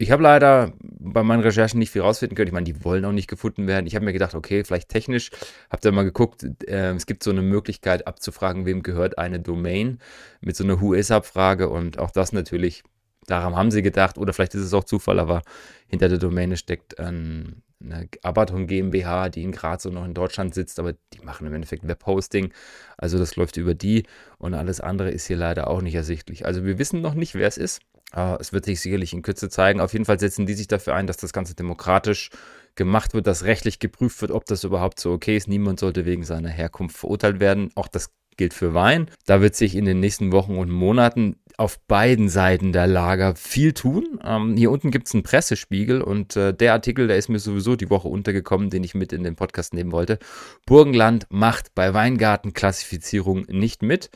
ich 0.02 0.10
habe 0.10 0.22
leider 0.22 0.72
bei 0.80 1.22
meinen 1.22 1.42
Recherchen 1.42 1.78
nicht 1.78 1.90
viel 1.90 2.02
rausfinden 2.02 2.34
können. 2.34 2.48
Ich 2.48 2.52
meine, 2.52 2.64
die 2.64 2.84
wollen 2.84 3.04
auch 3.04 3.12
nicht 3.12 3.28
gefunden 3.28 3.68
werden. 3.68 3.86
Ich 3.86 3.94
habe 3.94 4.04
mir 4.04 4.12
gedacht, 4.12 4.34
okay, 4.34 4.64
vielleicht 4.64 4.88
technisch. 4.88 5.30
Habe 5.70 5.80
da 5.80 5.92
mal 5.92 6.02
geguckt, 6.02 6.44
äh, 6.66 6.92
es 6.92 7.06
gibt 7.06 7.22
so 7.22 7.30
eine 7.30 7.42
Möglichkeit 7.42 8.06
abzufragen, 8.06 8.66
wem 8.66 8.82
gehört 8.82 9.18
eine 9.18 9.38
Domain 9.38 10.00
mit 10.40 10.56
so 10.56 10.64
einer 10.64 10.80
Who 10.80 10.94
is-Abfrage 10.94 11.68
und 11.68 11.98
auch 11.98 12.10
das 12.10 12.32
natürlich, 12.32 12.82
daran 13.26 13.54
haben 13.54 13.70
sie 13.70 13.82
gedacht. 13.82 14.18
Oder 14.18 14.32
vielleicht 14.32 14.54
ist 14.54 14.62
es 14.62 14.74
auch 14.74 14.84
Zufall, 14.84 15.20
aber 15.20 15.42
hinter 15.86 16.08
der 16.08 16.18
Domäne 16.18 16.56
steckt 16.56 16.98
ein, 16.98 17.62
eine 17.80 18.08
Abaton 18.24 18.66
GmbH, 18.66 19.28
die 19.28 19.44
in 19.44 19.52
Graz 19.52 19.86
und 19.86 19.94
noch 19.94 20.04
in 20.04 20.14
Deutschland 20.14 20.52
sitzt, 20.52 20.80
aber 20.80 20.94
die 21.12 21.20
machen 21.20 21.46
im 21.46 21.54
Endeffekt 21.54 21.86
Webhosting. 21.86 22.52
Also 22.98 23.18
das 23.18 23.36
läuft 23.36 23.56
über 23.56 23.74
die 23.74 24.02
und 24.38 24.54
alles 24.54 24.80
andere 24.80 25.12
ist 25.12 25.26
hier 25.26 25.36
leider 25.36 25.68
auch 25.68 25.80
nicht 25.80 25.94
ersichtlich. 25.94 26.44
Also 26.44 26.64
wir 26.64 26.78
wissen 26.78 27.02
noch 27.02 27.14
nicht, 27.14 27.36
wer 27.36 27.46
es 27.46 27.56
ist. 27.56 27.80
Uh, 28.14 28.36
es 28.38 28.52
wird 28.52 28.66
sich 28.66 28.80
sicherlich 28.80 29.12
in 29.12 29.22
Kürze 29.22 29.48
zeigen. 29.48 29.80
Auf 29.80 29.94
jeden 29.94 30.04
Fall 30.04 30.20
setzen 30.20 30.44
die 30.44 30.54
sich 30.54 30.68
dafür 30.68 30.94
ein, 30.94 31.06
dass 31.06 31.16
das 31.16 31.32
Ganze 31.32 31.54
demokratisch 31.54 32.30
gemacht 32.74 33.14
wird, 33.14 33.26
dass 33.26 33.44
rechtlich 33.44 33.78
geprüft 33.78 34.20
wird, 34.20 34.32
ob 34.32 34.44
das 34.44 34.64
überhaupt 34.64 35.00
so 35.00 35.12
okay 35.12 35.36
ist. 35.36 35.48
Niemand 35.48 35.80
sollte 35.80 36.04
wegen 36.04 36.24
seiner 36.24 36.50
Herkunft 36.50 36.96
verurteilt 36.96 37.40
werden. 37.40 37.70
Auch 37.74 37.88
das 37.88 38.10
gilt 38.36 38.54
für 38.54 38.74
Wein. 38.74 39.10
Da 39.26 39.40
wird 39.40 39.54
sich 39.54 39.76
in 39.76 39.84
den 39.84 40.00
nächsten 40.00 40.32
Wochen 40.32 40.56
und 40.56 40.70
Monaten 40.70 41.36
auf 41.58 41.78
beiden 41.86 42.28
Seiten 42.28 42.72
der 42.72 42.86
Lager 42.86 43.36
viel 43.36 43.72
tun. 43.72 44.18
Ähm, 44.24 44.56
hier 44.56 44.70
unten 44.70 44.90
gibt 44.90 45.06
es 45.06 45.14
einen 45.14 45.22
Pressespiegel 45.22 46.00
und 46.00 46.36
äh, 46.36 46.54
der 46.54 46.72
Artikel, 46.72 47.08
der 47.08 47.18
ist 47.18 47.28
mir 47.28 47.38
sowieso 47.38 47.76
die 47.76 47.90
Woche 47.90 48.08
untergekommen, 48.08 48.70
den 48.70 48.84
ich 48.84 48.94
mit 48.94 49.12
in 49.12 49.22
den 49.22 49.36
Podcast 49.36 49.74
nehmen 49.74 49.92
wollte. 49.92 50.18
Burgenland 50.66 51.26
macht 51.30 51.74
bei 51.74 51.92
Weingartenklassifizierung 51.92 53.44
nicht 53.48 53.82
mit. 53.82 54.10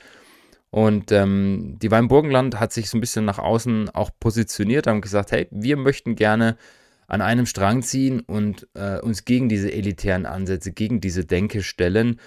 Und 0.76 1.10
ähm, 1.10 1.78
die 1.80 1.90
Weinburgenland 1.90 2.60
hat 2.60 2.70
sich 2.70 2.90
so 2.90 2.98
ein 2.98 3.00
bisschen 3.00 3.24
nach 3.24 3.38
außen 3.38 3.88
auch 3.94 4.10
positioniert, 4.20 4.86
haben 4.86 5.00
gesagt, 5.00 5.32
hey, 5.32 5.48
wir 5.50 5.78
möchten 5.78 6.16
gerne 6.16 6.58
an 7.06 7.22
einem 7.22 7.46
Strang 7.46 7.80
ziehen 7.80 8.20
und 8.20 8.68
äh, 8.74 8.98
uns 8.98 9.24
gegen 9.24 9.48
diese 9.48 9.72
elitären 9.72 10.26
Ansätze, 10.26 10.72
gegen 10.72 11.00
diese 11.00 11.24
Denke 11.24 11.62
stellen, 11.62 12.20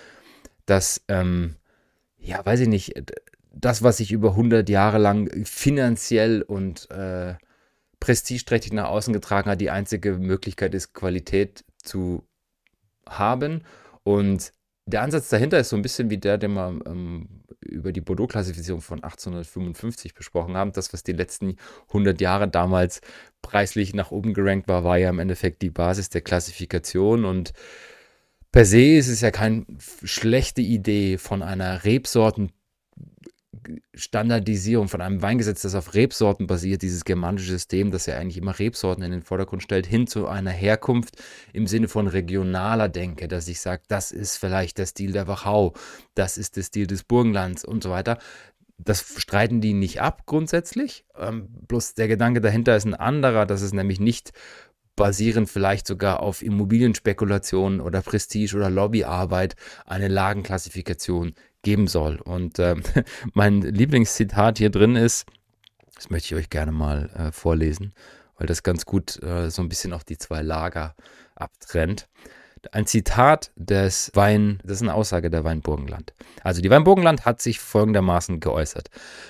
dass, 0.66 1.04
ähm, 1.10 1.58
ja, 2.18 2.44
weiß 2.44 2.62
ich 2.62 2.68
nicht, 2.68 2.94
das, 3.54 3.84
was 3.84 3.98
sich 3.98 4.12
über 4.12 4.32
100 4.32 4.68
Jahre 4.68 4.98
lang 4.98 5.30
finanziell 5.46 6.42
und 6.42 6.90
äh, 6.90 7.36
prestigeträchtig 8.00 8.74
nach 8.74 8.88
außen 8.88 9.14
getragen 9.14 9.52
hat, 9.52 9.62
die 9.62 9.70
einzige 9.70 10.14
Möglichkeit 10.14 10.74
ist, 10.74 10.96
Qualität 10.96 11.64
zu 11.84 12.24
haben. 13.08 13.62
Und 14.02 14.54
der 14.88 15.04
Ansatz 15.04 15.30
dahinter 15.30 15.60
ist 15.60 15.70
so 15.70 15.76
ein 15.76 15.84
bisschen 15.84 16.10
wie 16.10 16.18
der, 16.18 16.40
den 16.40 16.54
wir 16.54 16.80
ähm, 16.88 17.39
über 17.62 17.92
die 17.92 18.02
Bordeaux-Klassifizierung 18.02 18.82
von 18.82 19.04
1855 19.04 20.14
besprochen 20.14 20.56
haben. 20.56 20.72
Das, 20.72 20.94
was 20.94 21.04
die 21.04 21.14
letzten 21.14 21.58
100 21.90 22.22
Jahre 22.22 22.48
damals 22.48 23.02
preislich 23.42 23.94
nach 23.94 24.12
oben 24.12 24.34
gerankt 24.34 24.68
war, 24.68 24.84
war 24.84 24.98
ja 24.98 25.10
im 25.10 25.20
Endeffekt 25.20 25.62
die 25.62 25.70
Basis 25.70 26.10
der 26.10 26.22
Klassifikation 26.22 27.26
und 27.26 27.54
per 28.52 28.66
se 28.66 28.96
ist 28.98 29.10
es 29.10 29.22
ja 29.22 29.32
keine 29.32 29.66
schlechte 30.04 30.62
Idee 30.62 31.18
von 31.18 31.44
einer 31.44 31.84
Rebsorten 31.84 32.52
Standardisierung 33.94 34.88
von 34.88 35.02
einem 35.02 35.22
Weingesetz, 35.22 35.62
das 35.62 35.76
auf 35.76 35.94
Rebsorten 35.94 36.48
basiert, 36.48 36.82
dieses 36.82 37.06
germanische 37.06 37.52
System, 37.52 37.92
das 37.92 38.06
ja 38.06 38.18
eigentlich 38.18 38.38
immer 38.38 38.58
Rebsorten 38.58 39.04
in 39.04 39.12
den 39.12 39.22
Vordergrund 39.22 39.64
stellt, 39.64 39.86
hin 39.86 40.08
zu 40.08 40.28
einer 40.28 40.52
Herkunft 40.52 41.16
im 41.54 41.68
Sinne 41.68 41.88
von 41.88 42.08
regionaler 42.08 42.90
Denke, 42.90 43.28
dass 43.28 43.48
ich 43.48 43.60
sage, 43.60 43.84
das 43.88 44.12
ist 44.12 44.38
vielleicht 44.38 44.78
der 44.78 44.86
Stil 44.86 45.12
der 45.12 45.28
Wachau, 45.28 45.74
das 46.16 46.38
ist 46.38 46.56
der 46.56 46.64
Stil 46.64 46.88
des 46.88 47.04
Burgenlands 47.04 47.66
und 47.66 47.84
so 47.84 47.90
weiter. 47.90 48.18
Das 48.78 49.04
streiten 49.18 49.60
die 49.60 49.74
nicht 49.74 50.02
ab 50.02 50.26
grundsätzlich. 50.26 51.06
Ähm, 51.18 51.50
bloß 51.68 51.96
der 51.96 52.08
Gedanke 52.08 52.40
dahinter 52.40 52.78
ist 52.78 52.86
ein 52.86 52.94
anderer, 52.94 53.46
dass 53.46 53.62
es 53.62 53.74
nämlich 53.74 54.00
nicht 54.00 54.32
basierend 55.00 55.50
vielleicht 55.50 55.88
sogar 55.88 56.20
auf 56.20 56.42
Immobilienspekulationen 56.42 57.80
oder 57.80 58.02
Prestige 58.02 58.58
oder 58.58 58.70
Lobbyarbeit 58.70 59.56
eine 59.86 60.10
Lagenklassifikation 60.10 61.36
geben 61.70 61.86
soll. 61.86 62.16
Und 62.18 62.58
äh, 62.58 62.76
mein 63.34 63.62
Lieblingszitat 63.62 64.58
hier 64.58 64.72
drin 64.72 64.96
ist, 64.96 65.28
das 65.94 66.10
möchte 66.10 66.34
ich 66.34 66.42
euch 66.42 66.50
gerne 66.50 66.72
mal 66.72 67.12
äh, 67.16 67.32
vorlesen, 67.32 67.94
weil 68.38 68.48
das 68.48 68.64
ganz 68.64 68.86
gut 68.86 69.22
äh, 69.22 69.52
so 69.52 69.62
ein 69.62 69.70
bisschen 69.70 69.94
auch 69.94 70.02
die 70.02 70.18
zwei 70.18 70.42
Lager 70.42 70.96
abtrennt. 71.36 72.10
Ein 72.72 72.86
Zitat 72.86 73.52
des 73.56 74.12
Wein, 74.14 74.60
das 74.64 74.78
ist 74.78 74.82
eine 74.82 74.94
Aussage 74.94 75.30
der 75.30 75.44
Weinburgenland. 75.44 76.14
Also 76.44 76.62
die 76.62 76.70
Weinburgenland 76.70 77.26
hat 77.26 77.42
sich 77.42 77.60
folgendermaßen 77.60 78.40
geäußert. 78.40 78.90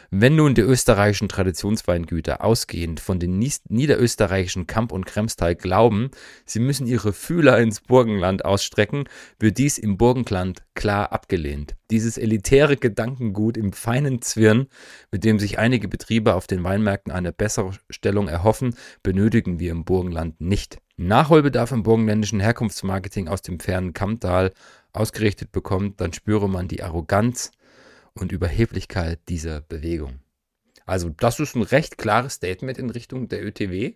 Wenn 0.10 0.36
nun 0.36 0.56
die 0.56 0.62
österreichischen 0.62 1.30
Traditionsweingüter 1.30 2.44
ausgehend 2.44 3.00
von 3.00 3.20
den 3.20 3.38
niederösterreichischen 3.38 4.68
Kamp 4.68 4.92
und 4.92 5.06
Kremstal 5.06 5.56
glauben, 5.56 6.12
sie 6.46 6.60
müssen 6.60 6.88
ihre 6.88 7.14
Fühler 7.14 7.60
ins 7.60 7.82
Burgenland 7.82 8.46
ausstrecken, 8.46 9.06
wird 9.40 9.58
dies 9.58 9.78
im 9.78 9.98
Burgenland 9.98 10.64
klar 10.74 11.12
abgelehnt. 11.12 11.76
Dieses 11.92 12.18
elitäre 12.18 12.78
Gedankengut 12.78 13.58
im 13.58 13.74
feinen 13.74 14.22
Zwirn, 14.22 14.68
mit 15.12 15.24
dem 15.24 15.40
sich 15.40 15.60
einige 15.60 15.88
Betriebe 15.88 16.36
auf 16.36 16.48
den 16.48 16.64
Weinmärkten 16.64 17.12
eine 17.12 17.34
bessere 17.34 17.72
Stellung 17.90 18.28
erhoffen, 18.28 18.76
benötigen 19.04 19.60
wir 19.60 19.72
im 19.72 19.86
Burgenland 19.86 20.40
nicht. 20.40 20.80
Nachholbedarf 21.08 21.72
im 21.72 21.84
burgenländischen 21.84 22.40
Herkunftsmarketing 22.40 23.28
aus 23.28 23.42
dem 23.42 23.60
fernen 23.60 23.94
Kammtal 23.94 24.52
ausgerichtet 24.92 25.52
bekommt, 25.52 26.02
dann 26.02 26.14
spüre 26.14 26.50
man 26.50 26.68
die 26.68 26.84
Arroganz 26.84 27.52
und 28.14 28.32
Überheblichkeit 28.32 29.20
dieser 29.30 29.62
Bewegung. 29.62 30.20
Also 30.86 31.10
das 31.10 31.40
ist 31.40 31.56
ein 31.56 31.62
recht 31.62 31.98
klares 31.98 32.34
Statement 32.34 32.78
in 32.78 32.90
Richtung 32.90 33.28
der 33.28 33.46
ÖTW. 33.46 33.94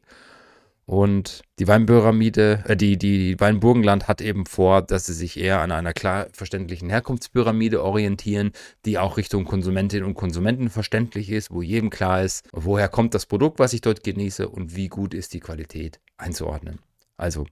Und 0.86 1.43
die 1.60 1.67
Weinpyramide, 1.67 2.63
äh, 2.67 2.75
die, 2.75 2.98
die 2.98 3.39
Weinburgenland 3.39 4.07
hat 4.07 4.19
eben 4.19 4.45
vor, 4.45 4.81
dass 4.81 5.05
sie 5.05 5.13
sich 5.13 5.39
eher 5.39 5.62
an 5.62 5.72
einer 5.72 5.93
klar 5.93 6.27
verständlichen 6.33 6.89
Herkunftspyramide 6.89 7.81
orientieren, 7.81 8.51
die 8.86 8.98
auch 8.98 9.15
Richtung 9.15 9.45
Konsumentinnen 9.45 10.05
und 10.05 10.15
Konsumenten 10.15 10.69
verständlich 10.69 11.29
ist, 11.29 11.51
wo 11.51 11.62
jedem 11.62 11.89
klar 11.89 12.24
ist, 12.24 12.48
woher 12.51 12.89
kommt 12.89 13.13
das 13.13 13.25
Produkt, 13.25 13.60
was 13.60 13.72
ich 13.74 13.81
dort 13.81 14.03
genieße 14.03 14.50
und 14.50 14.75
wie 14.75 14.89
gut 14.89 15.13
ist 15.13 15.33
die 15.33 15.39
Qualität 15.39 16.01
einzuordnen. 16.17 16.79
Also 17.17 17.46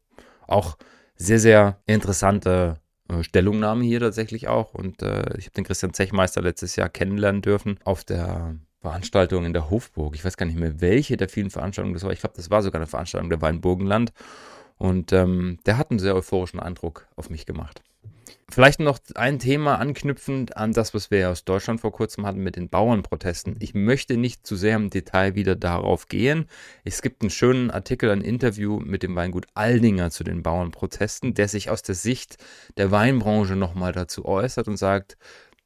auch 0.47 0.77
sehr, 1.15 1.39
sehr 1.39 1.81
interessante 1.85 2.79
äh, 3.09 3.23
Stellungnahme 3.23 3.83
hier 3.83 3.99
tatsächlich 3.99 4.47
auch. 4.47 4.73
Und 4.73 5.01
äh, 5.01 5.37
ich 5.37 5.45
habe 5.45 5.55
den 5.55 5.63
Christian 5.63 5.93
Zechmeister 5.93 6.41
letztes 6.41 6.75
Jahr 6.75 6.89
kennenlernen 6.89 7.41
dürfen 7.41 7.79
auf 7.83 8.03
der 8.03 8.55
Veranstaltung 8.81 9.45
in 9.45 9.53
der 9.53 9.69
Hofburg. 9.69 10.15
Ich 10.15 10.25
weiß 10.25 10.37
gar 10.37 10.45
nicht 10.45 10.57
mehr, 10.57 10.81
welche 10.81 11.17
der 11.17 11.29
vielen 11.29 11.51
Veranstaltungen 11.51 11.93
das 11.93 12.03
war. 12.03 12.11
Ich 12.11 12.19
glaube, 12.19 12.35
das 12.35 12.49
war 12.49 12.63
sogar 12.63 12.79
eine 12.79 12.87
Veranstaltung 12.87 13.29
der 13.29 13.41
Weinburgenland. 13.41 14.11
Und 14.77 15.13
ähm, 15.13 15.59
der 15.67 15.77
hat 15.77 15.91
einen 15.91 15.99
sehr 15.99 16.15
euphorischen 16.15 16.59
Eindruck 16.59 17.07
auf 17.15 17.29
mich 17.29 17.45
gemacht. 17.45 17.83
Vielleicht 18.53 18.81
noch 18.81 18.99
ein 19.15 19.39
Thema 19.39 19.79
anknüpfend 19.79 20.57
an 20.57 20.73
das, 20.73 20.93
was 20.93 21.09
wir 21.09 21.29
aus 21.29 21.45
Deutschland 21.45 21.79
vor 21.79 21.93
kurzem 21.93 22.25
hatten 22.25 22.43
mit 22.43 22.57
den 22.57 22.67
Bauernprotesten. 22.67 23.55
Ich 23.59 23.73
möchte 23.73 24.17
nicht 24.17 24.45
zu 24.45 24.57
sehr 24.57 24.75
im 24.75 24.89
Detail 24.89 25.35
wieder 25.35 25.55
darauf 25.55 26.09
gehen. 26.09 26.47
Es 26.83 27.01
gibt 27.01 27.21
einen 27.21 27.29
schönen 27.29 27.71
Artikel, 27.71 28.09
ein 28.09 28.19
Interview 28.19 28.81
mit 28.81 29.03
dem 29.03 29.15
Weingut 29.15 29.47
Aldinger 29.53 30.11
zu 30.11 30.25
den 30.25 30.43
Bauernprotesten, 30.43 31.33
der 31.33 31.47
sich 31.47 31.69
aus 31.69 31.81
der 31.81 31.95
Sicht 31.95 32.39
der 32.75 32.91
Weinbranche 32.91 33.55
nochmal 33.55 33.93
dazu 33.93 34.25
äußert 34.25 34.67
und 34.67 34.75
sagt, 34.75 35.17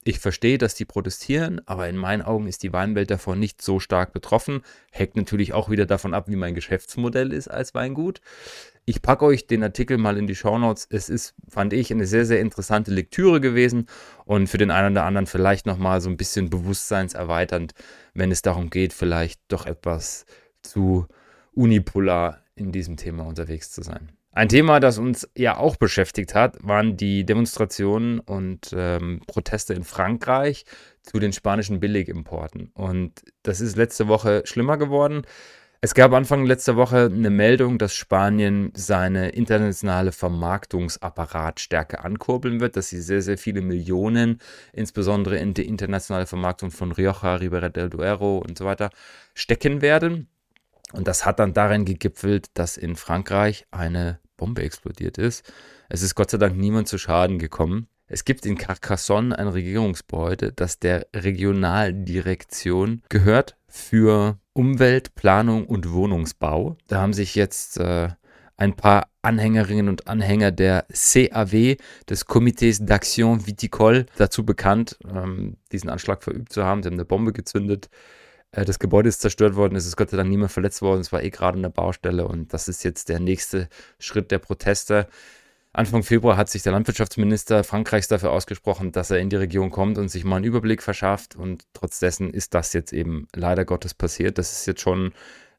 ich 0.04 0.20
verstehe, 0.20 0.60
dass 0.60 0.76
die 0.76 0.86
protestieren, 0.86 1.62
aber 1.66 1.90
in 1.90 1.98
meinen 1.98 2.22
Augen 2.22 2.46
ist 2.46 2.62
die 2.62 2.72
Weinwelt 2.72 3.10
davon 3.10 3.40
nicht 3.40 3.64
so 3.64 3.80
stark 3.80 4.14
betroffen. 4.14 4.62
Hängt 4.92 5.16
natürlich 5.16 5.54
auch 5.54 5.72
wieder 5.72 5.88
davon 5.88 6.14
ab, 6.14 6.26
wie 6.28 6.36
mein 6.36 6.54
Geschäftsmodell 6.54 7.34
ist 7.34 7.48
als 7.48 7.74
Weingut. 7.74 8.22
Ich 8.88 9.02
packe 9.02 9.26
euch 9.26 9.48
den 9.48 9.64
Artikel 9.64 9.98
mal 9.98 10.16
in 10.16 10.28
die 10.28 10.36
Shownotes. 10.36 10.88
Es 10.92 11.10
ist, 11.10 11.34
fand 11.50 11.74
ich, 11.74 11.92
eine 11.92 12.06
sehr, 12.06 12.26
sehr 12.26 12.40
interessante 12.40 12.92
Lektüre 12.92 13.42
gewesen 13.42 13.88
und 14.26 14.48
für 14.48 14.60
den 14.60 14.70
einen 14.70 14.94
oder 14.94 15.06
anderen 15.06 15.26
vielleicht 15.26 15.66
nochmal 15.66 16.02
so 16.02 16.10
ein 16.10 16.18
bisschen 16.18 16.52
bewusstseinserweiternd, 16.52 17.74
wenn 18.14 18.32
es 18.32 18.44
darum 18.44 18.70
geht, 18.70 18.94
vielleicht 18.94 19.42
doch 19.48 19.66
etwas 19.66 20.28
zu 20.62 21.08
unipolar 21.54 22.44
in 22.54 22.72
diesem 22.72 22.96
Thema 22.96 23.26
unterwegs 23.26 23.72
zu 23.72 23.82
sein. 23.82 24.12
Ein 24.32 24.50
Thema, 24.50 24.80
das 24.80 24.98
uns 25.00 25.30
ja 25.36 25.58
auch 25.58 25.78
beschäftigt 25.78 26.36
hat, 26.36 26.58
waren 26.62 26.98
die 26.98 27.26
Demonstrationen 27.26 28.20
und 28.20 28.76
ähm, 28.78 29.22
Proteste 29.26 29.74
in 29.74 29.86
Frankreich 29.86 30.66
zu 31.02 31.20
den 31.20 31.32
spanischen 31.32 31.80
Billigimporten. 31.80 32.70
Und 32.74 33.24
das 33.44 33.62
ist 33.62 33.78
letzte 33.78 34.10
Woche 34.10 34.44
schlimmer 34.46 34.78
geworden. 34.78 35.26
Es 35.86 35.94
gab 35.94 36.14
Anfang 36.14 36.48
letzter 36.48 36.78
Woche 36.78 37.12
eine 37.14 37.30
Meldung, 37.30 37.78
dass 37.78 37.94
Spanien 37.94 38.72
seine 38.74 39.30
internationale 39.30 40.12
Vermarktungsapparat 40.12 41.60
stärker 41.60 42.04
ankurbeln 42.04 42.60
wird, 42.60 42.76
dass 42.76 42.90
sie 42.90 43.00
sehr, 43.00 43.22
sehr 43.22 43.38
viele 43.38 43.62
Millionen, 43.62 44.40
insbesondere 44.74 45.38
in 45.38 45.54
die 45.54 45.68
internationale 45.68 46.26
Vermarktung 46.26 46.72
von 46.72 46.92
Rioja, 46.92 47.36
Ribera 47.36 47.70
del 47.70 47.92
Duero 47.92 48.40
und 48.40 48.58
so 48.58 48.66
weiter, 48.66 48.90
stecken 49.36 49.84
werden. 49.84 50.28
Und 50.94 51.08
das 51.08 51.24
hat 51.24 51.38
dann 51.38 51.54
darin 51.54 51.86
gegipfelt, 51.86 52.48
dass 52.56 52.78
in 52.78 52.96
Frankreich 52.96 53.68
eine 53.70 54.18
Bombe 54.38 54.64
explodiert 54.64 55.20
ist. 55.20 55.54
Es 55.88 56.02
ist 56.02 56.16
Gott 56.16 56.32
sei 56.32 56.40
Dank 56.40 56.58
niemand 56.58 56.88
zu 56.88 56.98
Schaden 56.98 57.38
gekommen. 57.38 57.90
Es 58.08 58.26
gibt 58.26 58.48
in 58.48 58.58
Carcassonne 58.58 59.38
ein 59.38 59.50
Regierungsgebäude, 59.50 60.52
das 60.52 60.80
der 60.80 61.06
Regionaldirektion 61.14 63.04
gehört 63.08 63.56
für 63.68 64.40
Umwelt, 64.56 65.16
Planung 65.16 65.66
und 65.68 65.92
Wohnungsbau. 65.92 66.78
Da 66.88 67.02
haben 67.02 67.12
sich 67.12 67.36
jetzt 67.36 67.78
äh, 67.78 68.08
ein 68.56 68.74
paar 68.74 69.10
Anhängerinnen 69.22 69.90
und 69.90 70.08
Anhänger 70.08 70.52
der 70.52 70.86
CAW, 70.90 71.76
des 72.10 72.26
Comités 72.26 72.82
d'Action 72.82 73.46
Viticole, 73.46 74.06
dazu 74.16 74.46
bekannt, 74.46 74.98
ähm, 75.14 75.58
diesen 75.74 75.90
Anschlag 75.90 76.24
verübt 76.24 76.54
zu 76.54 76.64
haben. 76.64 76.82
Sie 76.82 76.88
haben 76.88 76.94
eine 76.94 77.04
Bombe 77.04 77.34
gezündet. 77.34 77.90
Äh, 78.52 78.64
das 78.64 78.80
Gebäude 78.80 79.10
ist 79.10 79.20
zerstört 79.20 79.58
worden, 79.58 79.76
es 79.76 79.86
ist 79.86 79.98
Gott 79.98 80.12
sei 80.12 80.18
Dank 80.18 80.30
niemand 80.30 80.54
verletzt 80.54 80.82
worden, 80.82 81.02
es 81.02 81.12
war 81.12 81.22
eh 81.22 81.32
gerade 81.32 81.58
eine 81.58 81.70
Baustelle 81.70 82.26
und 82.26 82.54
das 82.54 82.70
ist 82.70 82.84
jetzt 82.86 83.10
der 83.10 83.20
nächste 83.20 83.68
Schritt 84.00 84.32
der 84.32 84.40
Proteste. 84.40 85.10
Anfang 85.76 86.04
Februar 86.04 86.38
hat 86.38 86.50
sich 86.50 86.64
der 86.64 86.72
Landwirtschaftsminister 86.72 87.66
Frankreichs 87.66 88.08
dafür 88.08 88.32
ausgesprochen, 88.32 88.94
dass 88.94 89.12
er 89.12 89.20
in 89.20 89.30
die 89.30 89.36
Region 89.36 89.72
kommt 89.72 89.98
und 89.98 90.08
sich 90.08 90.24
mal 90.24 90.38
einen 90.38 90.46
Überblick 90.46 90.82
verschafft. 90.82 91.36
Und 91.36 91.66
trotz 91.74 92.00
dessen 92.00 92.30
ist 92.34 92.54
das 92.54 92.72
jetzt 92.72 92.94
eben 92.94 93.28
leider 93.36 93.66
Gottes 93.66 93.94
passiert. 93.94 94.38
Das 94.38 94.54
ist 94.54 94.66
jetzt 94.68 94.80
schon 94.80 95.12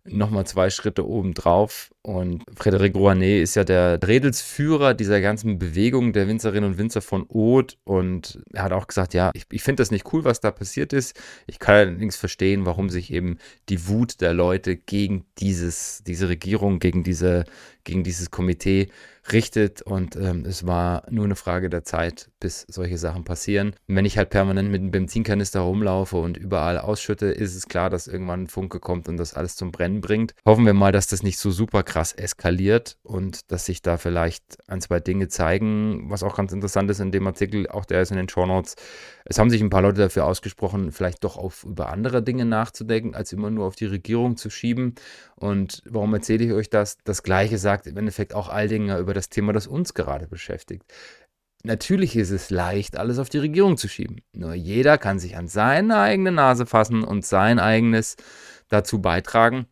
nochmal 0.05 0.47
zwei 0.47 0.71
Schritte 0.71 1.07
obendrauf. 1.07 1.91
Und 2.07 2.45
Frédéric 2.55 2.95
Rouanet 2.95 3.43
ist 3.43 3.57
ja 3.57 3.65
der 3.65 3.99
Redelsführer 4.01 4.95
dieser 4.95 5.21
ganzen 5.21 5.59
Bewegung 5.59 6.13
der 6.13 6.29
Winzerinnen 6.29 6.71
und 6.71 6.79
Winzer 6.79 7.03
von 7.03 7.27
Oth. 7.29 7.79
Und 7.83 8.39
er 8.53 8.63
hat 8.63 8.71
auch 8.71 8.87
gesagt, 8.87 9.13
ja, 9.13 9.33
ich, 9.35 9.47
ich 9.51 9.65
finde 9.65 9.81
das 9.81 9.91
nicht 9.91 10.13
cool, 10.13 10.23
was 10.23 10.39
da 10.39 10.53
passiert 10.53 10.93
ist. 10.93 11.21
Ich 11.49 11.59
kann 11.59 11.75
allerdings 11.75 12.15
verstehen, 12.15 12.65
warum 12.65 12.91
sich 12.91 13.13
eben 13.13 13.39
die 13.69 13.89
Wut 13.89 14.21
der 14.21 14.35
Leute 14.35 14.77
gegen 14.77 15.25
dieses, 15.39 16.05
diese 16.07 16.29
Regierung, 16.29 16.79
gegen, 16.79 17.03
diese, 17.03 17.45
gegen 17.83 18.05
dieses 18.05 18.31
Komitee 18.31 18.87
richtet 19.33 19.83
und 19.83 20.17
ähm, 20.17 20.45
es 20.47 20.67
war 20.67 21.05
nur 21.11 21.25
eine 21.25 21.37
Frage 21.37 21.69
der 21.69 21.85
Zeit, 21.85 22.31
bis 22.41 22.67
solche 22.69 22.99
Sachen 22.99 23.25
passieren. 23.25 23.75
Und 23.89 23.97
wenn 23.97 24.05
ich 24.05 24.19
halt 24.19 24.31
permanent 24.31 24.71
mit 24.71 24.81
einem 24.81 24.91
Benzinkanister 24.91 25.61
rumlaufe 25.61 26.17
und 26.17 26.37
überall 26.37 26.79
ausschütte, 26.79 27.27
ist 27.27 27.55
es 27.55 27.67
klar, 27.67 27.91
dass 27.91 28.07
irgendwann 28.07 28.45
ein 28.45 28.47
Funke 28.49 28.81
kommt 28.81 29.09
und 29.09 29.17
das 29.17 29.35
alles 29.35 29.57
zum 29.57 29.73
Brennen 29.73 30.01
bringt. 30.01 30.35
Hoffen 30.45 30.67
wir 30.67 30.75
mal, 30.75 30.93
dass 30.93 31.07
das 31.07 31.23
nicht 31.23 31.39
so 31.39 31.51
super 31.51 31.83
krass 31.83 31.96
eskaliert 31.97 32.99
und 33.03 33.51
dass 33.51 33.67
sich 33.67 33.83
da 33.83 33.97
vielleicht 33.97 34.59
ein, 34.69 34.81
zwei 34.81 35.01
Dinge 35.01 35.29
zeigen, 35.29 36.11
was 36.11 36.23
auch 36.23 36.37
ganz 36.37 36.53
interessant 36.53 36.91
ist 36.91 37.01
in 37.01 37.11
dem 37.11 37.27
Artikel, 37.27 37.69
auch 37.69 37.85
der 37.85 38.03
ist 38.03 38.11
in 38.11 38.17
den 38.17 38.29
Show 38.29 38.47
Notes. 38.47 38.77
Es 39.25 39.39
haben 39.39 39.51
sich 39.51 39.61
ein 39.63 39.71
paar 39.71 39.83
Leute 39.83 40.03
dafür 40.03 40.27
ausgesprochen, 40.27 40.93
vielleicht 40.93 41.25
doch 41.25 41.37
auf 41.37 41.65
über 41.65 41.89
andere 41.89 42.23
Dinge 42.23 42.45
nachzudenken, 42.45 43.15
als 43.15 43.33
immer 43.33 43.51
nur 43.51 43.67
auf 43.67 43.77
die 43.77 43.87
Regierung 43.87 44.37
zu 44.37 44.51
schieben. 44.51 44.95
Und 45.35 45.83
warum 45.87 46.13
erzähle 46.15 46.45
ich 46.45 46.53
euch 46.53 46.71
das? 46.71 46.99
Das 47.05 47.23
gleiche 47.23 47.59
sagt 47.59 47.87
im 47.87 47.97
Endeffekt 47.97 48.35
auch 48.35 48.49
Aldinger 48.49 48.99
über 48.99 49.15
das 49.15 49.29
Thema, 49.29 49.53
das 49.53 49.67
uns 49.67 49.95
gerade 49.95 50.29
beschäftigt. 50.29 50.85
Natürlich 51.63 52.15
ist 52.15 52.31
es 52.31 52.51
leicht, 52.51 52.97
alles 52.97 53.19
auf 53.19 53.29
die 53.29 53.39
Regierung 53.39 53.77
zu 53.77 53.89
schieben. 53.89 54.21
Nur 54.33 54.55
jeder 54.55 54.99
kann 54.99 55.19
sich 55.19 55.37
an 55.37 55.49
seine 55.49 55.99
eigene 55.99 56.31
Nase 56.31 56.67
fassen 56.67 57.03
und 57.03 57.27
sein 57.27 57.59
eigenes 57.59 58.17
dazu 58.69 59.01
beitragen. 59.01 59.67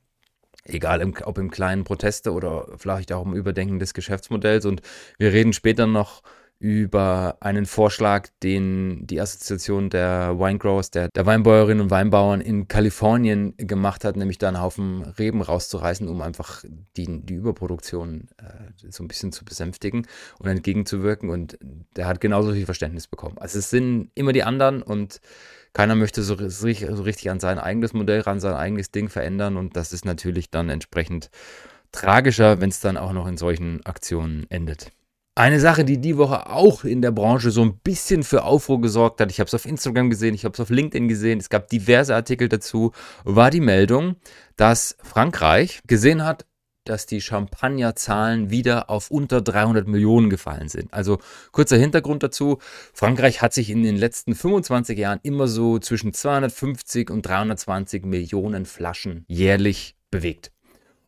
Egal 0.64 1.00
im, 1.00 1.14
ob 1.24 1.38
im 1.38 1.50
kleinen 1.50 1.84
Proteste 1.84 2.32
oder 2.32 2.66
vielleicht 2.76 3.12
auch 3.12 3.24
im 3.24 3.34
Überdenken 3.34 3.78
des 3.78 3.94
Geschäftsmodells. 3.94 4.64
Und 4.64 4.80
wir 5.18 5.32
reden 5.32 5.52
später 5.52 5.86
noch 5.86 6.22
über 6.64 7.36
einen 7.40 7.66
Vorschlag, 7.66 8.28
den 8.42 9.06
die 9.06 9.20
Assoziation 9.20 9.90
der 9.90 10.38
Winegrowers, 10.38 10.90
der, 10.90 11.08
der 11.08 11.26
Weinbäuerinnen 11.26 11.82
und 11.82 11.90
Weinbauern 11.90 12.40
in 12.40 12.68
Kalifornien 12.68 13.54
gemacht 13.58 14.04
hat, 14.04 14.16
nämlich 14.16 14.38
da 14.38 14.48
einen 14.48 14.62
Haufen 14.62 15.02
Reben 15.18 15.42
rauszureißen, 15.42 16.08
um 16.08 16.22
einfach 16.22 16.64
die, 16.96 17.20
die 17.20 17.34
Überproduktion 17.34 18.28
äh, 18.38 18.88
so 18.90 19.04
ein 19.04 19.08
bisschen 19.08 19.32
zu 19.32 19.44
besänftigen 19.44 20.06
und 20.38 20.48
entgegenzuwirken. 20.48 21.28
Und 21.28 21.58
der 21.96 22.06
hat 22.06 22.22
genauso 22.22 22.54
viel 22.54 22.64
Verständnis 22.64 23.08
bekommen. 23.08 23.36
Also 23.38 23.58
es 23.58 23.68
sind 23.68 24.10
immer 24.14 24.32
die 24.32 24.44
anderen 24.44 24.82
und 24.82 25.20
keiner 25.74 25.96
möchte 25.96 26.22
so, 26.22 26.36
so 26.48 27.02
richtig 27.02 27.30
an 27.30 27.40
sein 27.40 27.58
eigenes 27.58 27.92
Modell 27.92 28.20
ran, 28.20 28.40
sein 28.40 28.54
eigenes 28.54 28.90
Ding 28.90 29.08
verändern. 29.10 29.56
Und 29.56 29.76
das 29.76 29.92
ist 29.92 30.04
natürlich 30.04 30.50
dann 30.50 30.70
entsprechend 30.70 31.30
tragischer, 31.92 32.60
wenn 32.60 32.70
es 32.70 32.80
dann 32.80 32.96
auch 32.96 33.12
noch 33.12 33.26
in 33.26 33.36
solchen 33.36 33.84
Aktionen 33.84 34.46
endet. 34.48 34.92
Eine 35.36 35.58
Sache, 35.58 35.84
die 35.84 35.98
die 35.98 36.16
Woche 36.16 36.48
auch 36.48 36.84
in 36.84 37.02
der 37.02 37.10
Branche 37.10 37.50
so 37.50 37.62
ein 37.62 37.76
bisschen 37.78 38.22
für 38.22 38.44
Aufruhr 38.44 38.80
gesorgt 38.80 39.20
hat, 39.20 39.32
ich 39.32 39.40
habe 39.40 39.48
es 39.48 39.54
auf 39.54 39.66
Instagram 39.66 40.08
gesehen, 40.08 40.32
ich 40.32 40.44
habe 40.44 40.52
es 40.52 40.60
auf 40.60 40.70
LinkedIn 40.70 41.08
gesehen, 41.08 41.40
es 41.40 41.48
gab 41.48 41.68
diverse 41.68 42.14
Artikel 42.14 42.48
dazu, 42.48 42.92
war 43.24 43.50
die 43.50 43.60
Meldung, 43.60 44.14
dass 44.56 44.96
Frankreich 45.02 45.80
gesehen 45.88 46.24
hat, 46.24 46.46
dass 46.84 47.06
die 47.06 47.20
Champagnerzahlen 47.20 48.50
wieder 48.50 48.90
auf 48.90 49.10
unter 49.10 49.40
300 49.40 49.86
Millionen 49.88 50.30
gefallen 50.30 50.68
sind. 50.68 50.92
Also 50.92 51.18
kurzer 51.52 51.76
Hintergrund 51.76 52.22
dazu. 52.22 52.58
Frankreich 52.92 53.42
hat 53.42 53.52
sich 53.52 53.70
in 53.70 53.82
den 53.82 53.96
letzten 53.96 54.34
25 54.34 54.98
Jahren 54.98 55.20
immer 55.22 55.48
so 55.48 55.78
zwischen 55.78 56.12
250 56.12 57.10
und 57.10 57.22
320 57.26 58.04
Millionen 58.04 58.66
Flaschen 58.66 59.24
jährlich 59.28 59.96
bewegt. 60.10 60.52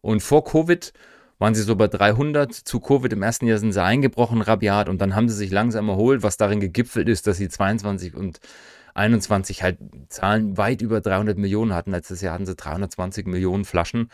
Und 0.00 0.23
vor 0.23 0.45
Covid 0.45 0.92
waren 1.38 1.54
sie 1.54 1.62
so 1.62 1.76
bei 1.76 1.88
300. 1.88 2.52
Zu 2.52 2.80
Covid 2.80 3.12
im 3.12 3.23
ersten 3.23 3.47
Jahr 3.47 3.59
sind 3.59 3.73
sie 3.73 3.83
eingebrochen, 3.83 4.40
rabiat, 4.40 4.88
und 4.88 5.00
dann 5.00 5.14
haben 5.14 5.28
sie 5.28 5.35
sich 5.35 5.50
langsam 5.50 5.88
erholt, 5.88 6.23
was 6.23 6.37
darin 6.37 6.61
gegipfelt 6.61 7.09
ist, 7.09 7.26
dass 7.26 7.37
sie 7.37 7.49
22 7.49 8.14
und 8.14 8.40
21 8.95 9.62
halt 9.62 9.78
Zahlen 10.09 10.56
weit 10.56 10.80
über 10.80 11.00
300 11.00 11.37
Millionen 11.37 11.75
hatten. 11.75 11.90
Letztes 11.90 12.23
Jahr 12.23 12.35
hatten 12.35 12.47
sie 12.47 12.56
320 12.56 13.26
Millionen 13.26 13.64
Flaschen. 13.64 14.11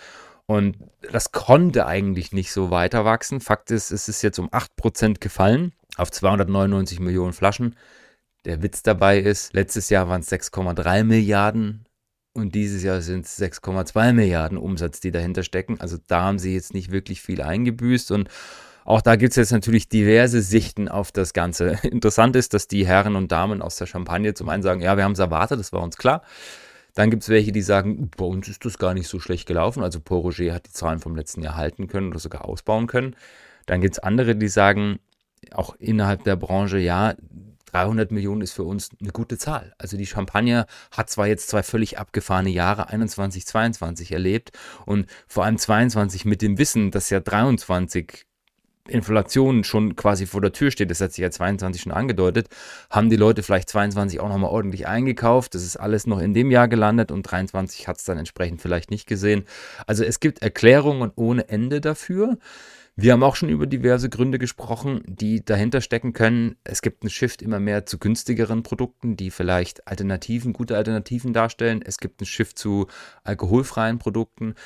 Und 0.53 0.77
das 1.11 1.33
konnte 1.33 1.87
eigentlich 1.87 2.33
nicht 2.33 2.53
so 2.53 2.71
weiter 2.71 3.07
wachsen. 3.07 3.41
Fakt 3.41 3.71
ist, 3.71 3.91
es 3.91 4.11
ist 4.11 4.21
jetzt 4.21 4.39
um 4.39 4.51
8% 4.51 5.19
gefallen 5.19 5.73
auf 5.97 6.11
299 6.11 7.01
Millionen 7.01 7.33
Flaschen. 7.33 7.75
Der 8.45 8.63
Witz 8.63 8.83
dabei 8.83 9.19
ist, 9.19 9.55
letztes 9.55 9.89
Jahr 9.89 10.11
waren 10.11 10.21
es 10.21 10.31
6,3 10.31 11.05
Milliarden 11.05 11.87
und 12.35 12.55
dieses 12.55 12.83
Jahr 12.83 13.01
sind 13.01 13.25
es 13.25 13.41
6,2 13.41 14.13
Milliarden 14.13 14.59
Umsatz, 14.59 15.01
die 15.01 15.11
dahinter 15.11 15.43
stecken. 15.43 15.81
Also 15.81 15.97
da 16.07 16.25
haben 16.25 16.39
sie 16.39 16.53
jetzt 16.53 16.75
nicht 16.75 16.93
wirklich 16.93 17.23
viel 17.23 17.41
eingebüßt. 17.41 18.11
Und 18.11 18.29
auch 18.85 19.01
da 19.01 19.17
gibt 19.17 19.31
es 19.31 19.37
jetzt 19.37 19.53
natürlich 19.53 19.89
diverse 19.89 20.43
Sichten 20.43 20.87
auf 20.87 21.13
das 21.13 21.33
Ganze. 21.33 21.79
Interessant 21.83 22.37
ist, 22.37 22.53
dass 22.53 22.69
die 22.69 22.87
Herren 22.87 23.17
und 23.17 23.33
Damen 23.33 23.63
aus 23.63 23.77
der 23.77 23.87
Champagne 23.87 24.35
zum 24.35 24.51
einen 24.51 24.63
sagen, 24.63 24.83
ja, 24.83 24.99
wir 24.99 25.05
haben 25.05 25.13
es 25.13 25.19
erwartet, 25.19 25.61
das 25.61 25.73
war 25.73 25.81
uns 25.81 25.97
klar. 25.97 26.23
Dann 26.95 27.11
gibt 27.11 27.23
es 27.23 27.29
welche, 27.29 27.53
die 27.53 27.63
sagen, 27.63 28.11
bei 28.17 28.25
uns 28.25 28.49
ist 28.49 28.65
das 28.65 28.79
gar 28.79 28.95
nicht 28.95 29.09
so 29.09 29.19
schlecht 29.19 29.47
gelaufen. 29.47 29.83
Also 29.83 30.01
Paul 30.01 30.21
Roger 30.21 30.53
hat 30.53 30.67
die 30.67 30.73
Zahlen 30.73 31.01
vom 31.01 31.17
letzten 31.17 31.43
Jahr 31.43 31.57
halten 31.57 31.89
können 31.89 32.09
oder 32.09 32.19
sogar 32.19 32.45
ausbauen 32.45 32.87
können. 32.87 33.17
Dann 33.67 33.81
gibt 33.81 33.95
es 33.95 33.99
andere, 33.99 34.37
die 34.37 34.49
sagen, 34.49 34.99
auch 35.53 35.75
innerhalb 35.79 36.25
der 36.25 36.37
Branche, 36.37 36.79
ja, 36.79 37.15
300 37.73 38.11
Millionen 38.11 38.43
ist 38.43 38.53
für 38.53 38.65
uns 38.65 38.91
eine 39.01 39.13
gute 39.13 39.39
Zahl. 39.39 39.73
Also 39.79 39.97
die 39.97 40.07
Champagner 40.07 40.67
hat 40.91 41.09
zwar 41.09 41.27
jetzt 41.27 41.49
zwei 41.49 41.63
völlig 41.63 41.99
abgefahrene 41.99 42.51
Jahre, 42.51 42.89
21, 42.89 43.47
22 43.47 44.13
erlebt 44.13 44.53
und 44.85 45.07
vor 45.27 45.45
allem 45.45 45.57
22 45.57 46.27
mit 46.27 46.43
dem 46.43 46.59
Wissen, 46.59 46.91
dass 46.91 47.09
ja 47.09 47.21
23 47.21 48.27
Inflation 48.89 49.65
schon 49.65 49.95
quasi 49.97 50.27
vor 50.27 50.41
der 50.41 50.53
Tür 50.53 50.71
steht, 50.71 50.91
das 50.91 51.01
hat 51.01 51.13
sich 51.13 51.23
ja 51.23 51.31
22 51.31 51.83
schon 51.83 51.93
angedeutet, 51.93 52.49
haben 52.91 53.11
die 53.11 53.17
Leute 53.17 53.43
vielleicht 53.43 53.69
22 53.69 54.21
auch 54.21 54.29
nochmal 54.29 54.51
ordentlich 54.51 54.89
eingekauft. 54.89 55.55
Das 55.55 55.63
ist 55.63 55.77
alles 55.77 56.07
noch 56.07 56.19
in 56.19 56.35
dem 56.35 56.51
Jahr 56.51 56.69
gelandet 56.69 57.13
und 57.13 57.23
23 57.23 57.87
hat 57.87 57.99
es 57.99 58.05
dann 58.05 58.19
entsprechend 58.19 58.61
vielleicht 58.61 58.91
nicht 58.91 59.07
gesehen. 59.07 59.45
Also 59.87 60.05
es 60.05 60.21
gibt 60.21 60.43
Erklärungen 60.43 61.13
ohne 61.15 61.49
Ende 61.49 61.81
dafür. 61.81 62.39
Wir 62.95 63.15
haben 63.15 63.23
auch 63.23 63.37
schon 63.37 63.49
über 63.49 63.67
diverse 63.67 64.11
Gründe 64.11 64.39
gesprochen, 64.39 65.01
die 65.07 65.43
dahinter 65.43 65.81
stecken 65.81 66.13
können. 66.13 66.57
Es 66.63 66.83
gibt 66.83 67.03
einen 67.03 67.09
Shift 67.11 67.41
immer 67.41 67.59
mehr 67.59 67.87
zu 67.87 67.99
günstigeren 67.99 68.63
Produkten, 68.63 69.17
die 69.17 69.31
vielleicht 69.31 69.89
Alternativen, 69.89 70.53
gute 70.53 70.77
Alternativen 70.77 71.33
darstellen. 71.33 71.81
Es 71.83 71.97
gibt 71.97 72.21
einen 72.21 72.27
Shift 72.27 72.59
zu 72.59 72.89
alkoholfreien 73.25 73.99
Produkten. 73.99 74.57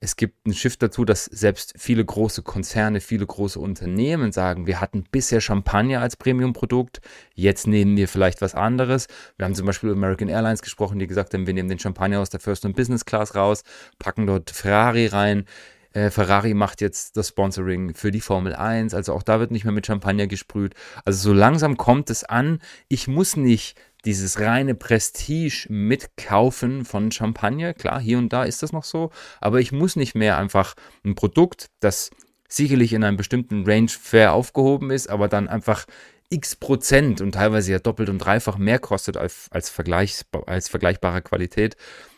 Es 0.00 0.16
gibt 0.16 0.44
einen 0.44 0.54
Shift 0.54 0.82
dazu, 0.82 1.04
dass 1.04 1.24
selbst 1.24 1.74
viele 1.76 2.04
große 2.04 2.42
Konzerne, 2.42 3.00
viele 3.00 3.26
große 3.26 3.58
Unternehmen 3.58 4.32
sagen, 4.32 4.66
wir 4.66 4.80
hatten 4.80 5.04
bisher 5.10 5.40
Champagner 5.40 6.00
als 6.00 6.16
Premium-Produkt, 6.16 7.00
jetzt 7.34 7.66
nehmen 7.66 7.96
wir 7.96 8.08
vielleicht 8.08 8.40
was 8.40 8.54
anderes. 8.54 9.06
Wir 9.36 9.46
haben 9.46 9.54
zum 9.54 9.66
Beispiel 9.66 9.92
American 9.92 10.28
Airlines 10.28 10.62
gesprochen, 10.62 10.98
die 10.98 11.06
gesagt 11.06 11.34
haben, 11.34 11.46
wir 11.46 11.54
nehmen 11.54 11.68
den 11.68 11.78
Champagner 11.78 12.20
aus 12.20 12.30
der 12.30 12.40
First 12.40 12.64
und 12.64 12.76
Business 12.76 13.04
Class 13.04 13.34
raus, 13.34 13.62
packen 13.98 14.26
dort 14.26 14.50
Ferrari 14.50 15.06
rein. 15.06 15.46
Äh, 15.92 16.10
Ferrari 16.10 16.54
macht 16.54 16.80
jetzt 16.80 17.16
das 17.16 17.28
Sponsoring 17.28 17.94
für 17.94 18.10
die 18.10 18.20
Formel 18.20 18.54
1, 18.54 18.94
also 18.94 19.14
auch 19.14 19.22
da 19.22 19.40
wird 19.40 19.50
nicht 19.50 19.64
mehr 19.64 19.72
mit 19.72 19.86
Champagner 19.86 20.26
gesprüht. 20.26 20.74
Also 21.04 21.30
so 21.30 21.34
langsam 21.34 21.76
kommt 21.76 22.10
es 22.10 22.24
an. 22.24 22.58
Ich 22.88 23.08
muss 23.08 23.36
nicht 23.36 23.76
dieses 24.04 24.40
reine 24.40 24.74
Prestige 24.74 25.66
mitkaufen 25.68 26.84
von 26.84 27.10
Champagner. 27.10 27.74
Klar, 27.74 28.00
hier 28.00 28.18
und 28.18 28.32
da 28.32 28.44
ist 28.44 28.62
das 28.62 28.72
noch 28.72 28.84
so, 28.84 29.10
aber 29.40 29.60
ich 29.60 29.72
muss 29.72 29.96
nicht 29.96 30.14
mehr 30.14 30.38
einfach 30.38 30.74
ein 31.04 31.14
Produkt, 31.14 31.70
das 31.80 32.10
sicherlich 32.48 32.92
in 32.92 33.04
einem 33.04 33.16
bestimmten 33.16 33.64
Range 33.64 33.88
fair 33.88 34.32
aufgehoben 34.32 34.90
ist, 34.90 35.08
aber 35.08 35.28
dann 35.28 35.48
einfach 35.48 35.86
x 36.30 36.56
Prozent 36.56 37.20
und 37.20 37.32
teilweise 37.32 37.72
ja 37.72 37.78
doppelt 37.78 38.08
und 38.08 38.18
dreifach 38.18 38.58
mehr 38.58 38.78
kostet 38.78 39.16
als, 39.16 39.48
als, 39.50 39.70
Vergleichs, 39.70 40.24
als 40.46 40.68
vergleichbare 40.68 41.22
Qualität 41.22 41.76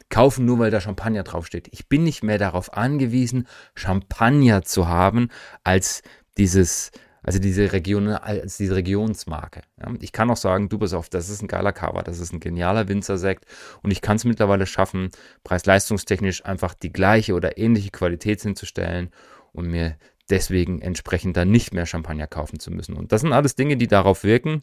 kaufen, 0.09 0.44
nur 0.44 0.59
weil 0.59 0.70
da 0.70 0.81
Champagner 0.81 1.25
draufsteht. 1.25 1.68
Ich 1.72 1.88
bin 1.88 2.05
nicht 2.05 2.22
mehr 2.22 2.38
darauf 2.38 2.72
angewiesen, 2.75 3.49
Champagner 3.75 4.62
zu 4.62 4.88
haben 4.88 5.29
als 5.64 6.03
dieses, 6.38 6.92
also 7.26 7.40
diese 7.40 7.72
Region, 7.72 8.08
als 8.08 8.56
diese 8.56 8.76
Regionsmarke. 8.76 9.62
Ja, 9.80 9.92
ich 10.00 10.12
kann 10.12 10.30
auch 10.30 10.36
sagen, 10.36 10.68
du 10.68 10.78
pass 10.78 10.94
auf, 10.94 11.08
das 11.08 11.28
ist 11.28 11.42
ein 11.42 11.48
geiler 11.48 11.72
Cover, 11.72 12.02
das 12.04 12.20
ist 12.20 12.32
ein 12.32 12.40
genialer 12.40 12.88
Winzersekt 12.88 13.44
und 13.82 13.90
ich 13.90 14.00
kann 14.00 14.16
es 14.16 14.24
mittlerweile 14.24 14.64
schaffen, 14.64 15.10
preis-leistungstechnisch 15.42 16.44
einfach 16.44 16.72
die 16.72 16.92
gleiche 16.92 17.34
oder 17.34 17.58
ähnliche 17.58 17.90
Qualität 17.90 18.40
hinzustellen 18.40 19.10
und 19.52 19.66
mir 19.66 19.96
deswegen 20.30 20.80
entsprechend 20.80 21.36
dann 21.36 21.50
nicht 21.50 21.74
mehr 21.74 21.84
Champagner 21.84 22.28
kaufen 22.28 22.60
zu 22.60 22.70
müssen. 22.70 22.96
Und 22.96 23.10
das 23.10 23.22
sind 23.22 23.32
alles 23.32 23.56
Dinge, 23.56 23.76
die 23.76 23.88
darauf 23.88 24.22
wirken, 24.22 24.62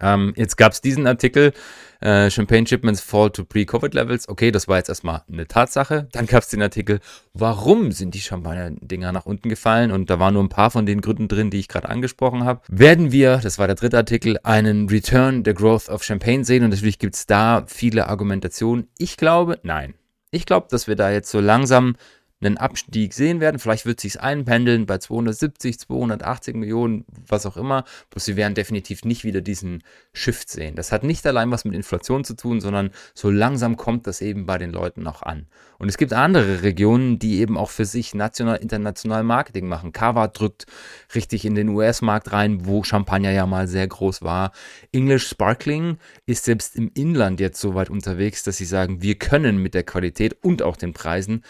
ähm, 0.00 0.32
jetzt 0.36 0.56
gab 0.56 0.72
es 0.72 0.80
diesen 0.80 1.06
Artikel, 1.06 1.52
äh, 2.00 2.30
Champagne 2.30 2.66
Shipments 2.66 3.00
Fall 3.00 3.30
to 3.30 3.44
Pre-Covid 3.44 3.92
Levels. 3.94 4.28
Okay, 4.28 4.50
das 4.50 4.68
war 4.68 4.78
jetzt 4.78 4.88
erstmal 4.88 5.22
eine 5.30 5.46
Tatsache. 5.46 6.08
Dann 6.12 6.26
gab 6.26 6.42
es 6.42 6.48
den 6.48 6.62
Artikel, 6.62 7.00
warum 7.34 7.92
sind 7.92 8.14
die 8.14 8.20
Champagner-Dinger 8.20 9.12
nach 9.12 9.26
unten 9.26 9.48
gefallen? 9.48 9.92
Und 9.92 10.08
da 10.08 10.18
waren 10.18 10.34
nur 10.34 10.42
ein 10.42 10.48
paar 10.48 10.70
von 10.70 10.86
den 10.86 11.02
Gründen 11.02 11.28
drin, 11.28 11.50
die 11.50 11.58
ich 11.58 11.68
gerade 11.68 11.88
angesprochen 11.88 12.44
habe. 12.44 12.62
Werden 12.68 13.12
wir, 13.12 13.38
das 13.38 13.58
war 13.58 13.66
der 13.66 13.76
dritte 13.76 13.98
Artikel, 13.98 14.38
einen 14.42 14.88
Return 14.88 15.42
the 15.44 15.52
Growth 15.52 15.88
of 15.88 16.02
Champagne 16.02 16.44
sehen? 16.44 16.64
Und 16.64 16.70
natürlich 16.70 16.98
gibt 16.98 17.14
es 17.14 17.26
da 17.26 17.64
viele 17.66 18.08
Argumentationen. 18.08 18.88
Ich 18.96 19.16
glaube, 19.16 19.58
nein. 19.62 19.94
Ich 20.32 20.46
glaube, 20.46 20.68
dass 20.70 20.86
wir 20.86 20.96
da 20.96 21.10
jetzt 21.10 21.30
so 21.30 21.40
langsam 21.40 21.96
einen 22.40 22.56
Abstieg 22.56 23.12
sehen 23.12 23.40
werden. 23.40 23.58
Vielleicht 23.58 23.86
wird 23.86 24.00
sich 24.00 24.20
einpendeln 24.20 24.86
bei 24.86 24.98
270, 24.98 25.78
280 25.78 26.56
Millionen, 26.56 27.04
was 27.26 27.44
auch 27.46 27.56
immer. 27.56 27.84
Bloß 28.10 28.24
sie 28.24 28.36
werden 28.36 28.54
definitiv 28.54 29.04
nicht 29.04 29.24
wieder 29.24 29.40
diesen 29.40 29.82
Shift 30.12 30.48
sehen. 30.48 30.74
Das 30.74 30.90
hat 30.90 31.04
nicht 31.04 31.26
allein 31.26 31.50
was 31.50 31.64
mit 31.64 31.74
Inflation 31.74 32.24
zu 32.24 32.34
tun, 32.34 32.60
sondern 32.60 32.90
so 33.14 33.30
langsam 33.30 33.76
kommt 33.76 34.06
das 34.06 34.20
eben 34.22 34.46
bei 34.46 34.56
den 34.58 34.72
Leuten 34.72 35.06
auch 35.06 35.22
an. 35.22 35.46
Und 35.78 35.88
es 35.88 35.98
gibt 35.98 36.12
andere 36.12 36.62
Regionen, 36.62 37.18
die 37.18 37.40
eben 37.40 37.58
auch 37.58 37.70
für 37.70 37.84
sich 37.84 38.14
national, 38.14 38.56
international 38.56 39.22
Marketing 39.22 39.66
machen. 39.66 39.92
Kava 39.92 40.28
drückt 40.28 40.66
richtig 41.14 41.44
in 41.44 41.54
den 41.54 41.68
US-Markt 41.68 42.32
rein, 42.32 42.66
wo 42.66 42.82
Champagner 42.82 43.32
ja 43.32 43.46
mal 43.46 43.68
sehr 43.68 43.86
groß 43.86 44.22
war. 44.22 44.52
English 44.92 45.28
Sparkling 45.28 45.98
ist 46.26 46.44
selbst 46.44 46.76
im 46.76 46.90
Inland 46.94 47.40
jetzt 47.40 47.60
so 47.60 47.74
weit 47.74 47.90
unterwegs, 47.90 48.42
dass 48.42 48.56
sie 48.56 48.64
sagen, 48.64 49.02
wir 49.02 49.16
können 49.16 49.58
mit 49.58 49.74
der 49.74 49.84
Qualität 49.84 50.36
und 50.42 50.62
auch 50.62 50.76
den 50.76 50.92
Preisen 50.92 51.42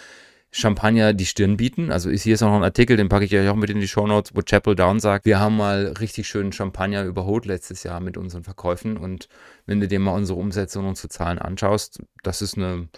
Champagner 0.53 1.13
die 1.13 1.27
Stirn 1.27 1.57
bieten. 1.57 1.93
Also 1.93 2.11
hier 2.11 2.35
ist 2.35 2.41
noch 2.41 2.53
ein 2.53 2.65
Artikel, 2.65 2.97
den 2.97 3.09
packe 3.09 3.25
ich 3.25 3.35
euch 3.35 3.49
auch 3.49 3.57
mit 3.57 3.71
in 3.71 3.81
die 3.81 3.87
Show 3.89 4.07
Notes, 4.07 4.33
wo 4.35 4.43
Chapel 4.43 4.75
Down 4.75 4.99
sagt, 4.99 5.25
wir 5.25 5.39
haben 5.39 5.57
mal 5.57 5.95
richtig 6.01 6.27
schönen 6.27 6.53
Champagner 6.53 7.05
überholt 7.05 7.47
letztes 7.47 7.85
Jahr 7.85 8.01
mit 8.01 8.17
unseren 8.17 8.43
Verkäufen 8.43 8.97
und 8.97 9.29
wenn 9.67 9.81
du 9.81 9.87
dir 9.87 10.01
mal 10.01 10.15
unsere 10.15 10.39
Umsätze 10.39 10.81
und 10.81 10.87
unsere 10.87 11.09
Zahlen 11.09 11.39
anschaust, 11.39 12.01
das 12.23 12.43
ist 12.43 12.57
eine 12.57 12.89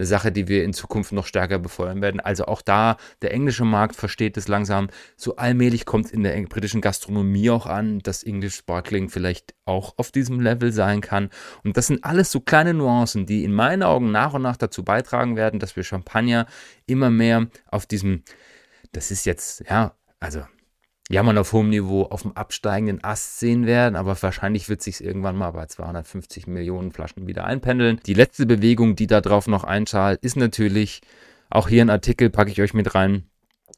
eine 0.00 0.06
Sache, 0.06 0.32
die 0.32 0.48
wir 0.48 0.64
in 0.64 0.72
Zukunft 0.72 1.12
noch 1.12 1.26
stärker 1.26 1.58
befeuern 1.58 2.00
werden. 2.00 2.20
Also 2.20 2.46
auch 2.46 2.62
da, 2.62 2.96
der 3.20 3.32
englische 3.32 3.66
Markt 3.66 3.94
versteht 3.94 4.38
es 4.38 4.48
langsam. 4.48 4.88
So 5.16 5.36
allmählich 5.36 5.84
kommt 5.84 6.10
in 6.10 6.22
der 6.22 6.40
britischen 6.44 6.80
Gastronomie 6.80 7.50
auch 7.50 7.66
an, 7.66 7.98
dass 7.98 8.22
English 8.22 8.56
Sparkling 8.56 9.10
vielleicht 9.10 9.54
auch 9.66 9.92
auf 9.98 10.10
diesem 10.10 10.40
Level 10.40 10.72
sein 10.72 11.02
kann. 11.02 11.28
Und 11.64 11.76
das 11.76 11.88
sind 11.88 12.02
alles 12.02 12.32
so 12.32 12.40
kleine 12.40 12.72
Nuancen, 12.72 13.26
die 13.26 13.44
in 13.44 13.52
meinen 13.52 13.82
Augen 13.82 14.10
nach 14.10 14.32
und 14.32 14.40
nach 14.40 14.56
dazu 14.56 14.84
beitragen 14.84 15.36
werden, 15.36 15.60
dass 15.60 15.76
wir 15.76 15.84
Champagner 15.84 16.46
immer 16.86 17.10
mehr 17.10 17.48
auf 17.66 17.84
diesem, 17.84 18.24
das 18.92 19.10
ist 19.10 19.26
jetzt, 19.26 19.68
ja, 19.68 19.94
also 20.18 20.44
jammern 21.10 21.38
auf 21.38 21.52
hohem 21.52 21.68
Niveau 21.68 22.04
auf 22.04 22.22
dem 22.22 22.36
absteigenden 22.36 23.02
Ast 23.02 23.40
sehen 23.40 23.66
werden, 23.66 23.96
aber 23.96 24.16
wahrscheinlich 24.22 24.68
wird 24.68 24.80
sich 24.80 25.02
irgendwann 25.02 25.36
mal 25.36 25.50
bei 25.50 25.66
250 25.66 26.46
Millionen 26.46 26.92
Flaschen 26.92 27.26
wieder 27.26 27.44
einpendeln. 27.44 28.00
Die 28.06 28.14
letzte 28.14 28.46
Bewegung, 28.46 28.94
die 28.94 29.08
da 29.08 29.20
drauf 29.20 29.48
noch 29.48 29.64
einschalt, 29.64 30.20
ist 30.22 30.36
natürlich, 30.36 31.00
auch 31.50 31.68
hier 31.68 31.84
ein 31.84 31.90
Artikel 31.90 32.30
packe 32.30 32.52
ich 32.52 32.62
euch 32.62 32.74
mit 32.74 32.94
rein, 32.94 33.24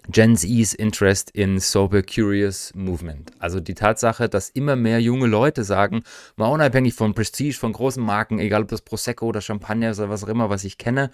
Gen 0.09 0.37
Z's 0.37 0.75
Interest 0.75 1.31
in 1.31 1.59
Sober 1.59 2.03
Curious 2.03 2.73
Movement. 2.75 3.31
Also 3.39 3.61
die 3.61 3.75
Tatsache, 3.75 4.29
dass 4.29 4.51
immer 4.51 4.77
mehr 4.77 5.01
junge 5.01 5.27
Leute 5.27 5.65
sagen, 5.65 6.03
mal 6.37 6.49
unabhängig 6.49 6.95
von 6.95 7.15
Prestige, 7.15 7.57
von 7.57 7.73
großen 7.73 8.05
Marken, 8.05 8.41
egal 8.41 8.63
ob 8.63 8.69
das 8.69 8.83
Prosecco 8.83 9.27
oder 9.27 9.41
Champagner 9.41 9.93
oder 9.93 10.11
was 10.11 10.25
auch 10.25 10.29
immer, 10.29 10.51
was 10.51 10.65
ich 10.65 10.77
kenne, 10.77 11.11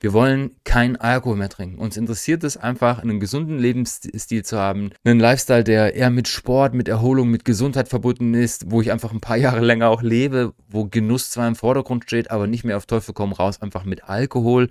wir 0.00 0.14
wollen 0.14 0.56
keinen 0.64 0.96
Alkohol 0.96 1.36
mehr 1.36 1.50
trinken. 1.50 1.78
Uns 1.78 1.98
interessiert 1.98 2.42
es 2.42 2.56
einfach, 2.56 3.00
einen 3.00 3.20
gesunden 3.20 3.58
Lebensstil 3.58 4.44
zu 4.44 4.58
haben. 4.58 4.90
Einen 5.04 5.20
Lifestyle, 5.20 5.62
der 5.62 5.94
eher 5.94 6.08
mit 6.08 6.26
Sport, 6.26 6.72
mit 6.72 6.88
Erholung, 6.88 7.28
mit 7.28 7.44
Gesundheit 7.44 7.88
verbunden 7.88 8.32
ist, 8.32 8.70
wo 8.70 8.80
ich 8.80 8.90
einfach 8.92 9.12
ein 9.12 9.20
paar 9.20 9.36
Jahre 9.36 9.60
länger 9.60 9.88
auch 9.88 10.02
lebe, 10.02 10.54
wo 10.68 10.86
Genuss 10.86 11.30
zwar 11.30 11.46
im 11.46 11.54
Vordergrund 11.54 12.04
steht, 12.04 12.30
aber 12.30 12.46
nicht 12.46 12.64
mehr 12.64 12.78
auf 12.78 12.86
Teufel 12.86 13.12
komm 13.12 13.32
raus, 13.32 13.60
einfach 13.60 13.84
mit 13.84 14.04
Alkohol. 14.08 14.70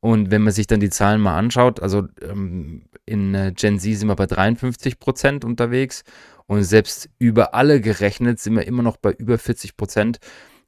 Und 0.00 0.30
wenn 0.30 0.42
man 0.42 0.52
sich 0.52 0.66
dann 0.66 0.80
die 0.80 0.90
Zahlen 0.90 1.20
mal 1.20 1.38
anschaut, 1.38 1.80
also 1.80 2.08
ähm, 2.22 2.82
in 3.06 3.34
äh, 3.34 3.52
Gen 3.54 3.78
Z 3.78 3.98
sind 3.98 4.08
wir 4.08 4.16
bei 4.16 4.26
53 4.26 4.98
Prozent 4.98 5.44
unterwegs 5.44 6.04
und 6.46 6.64
selbst 6.64 7.08
über 7.18 7.54
alle 7.54 7.80
gerechnet 7.80 8.40
sind 8.40 8.56
wir 8.56 8.66
immer 8.66 8.82
noch 8.82 8.96
bei 8.96 9.12
über 9.12 9.38
40 9.38 9.76
Prozent 9.76 10.18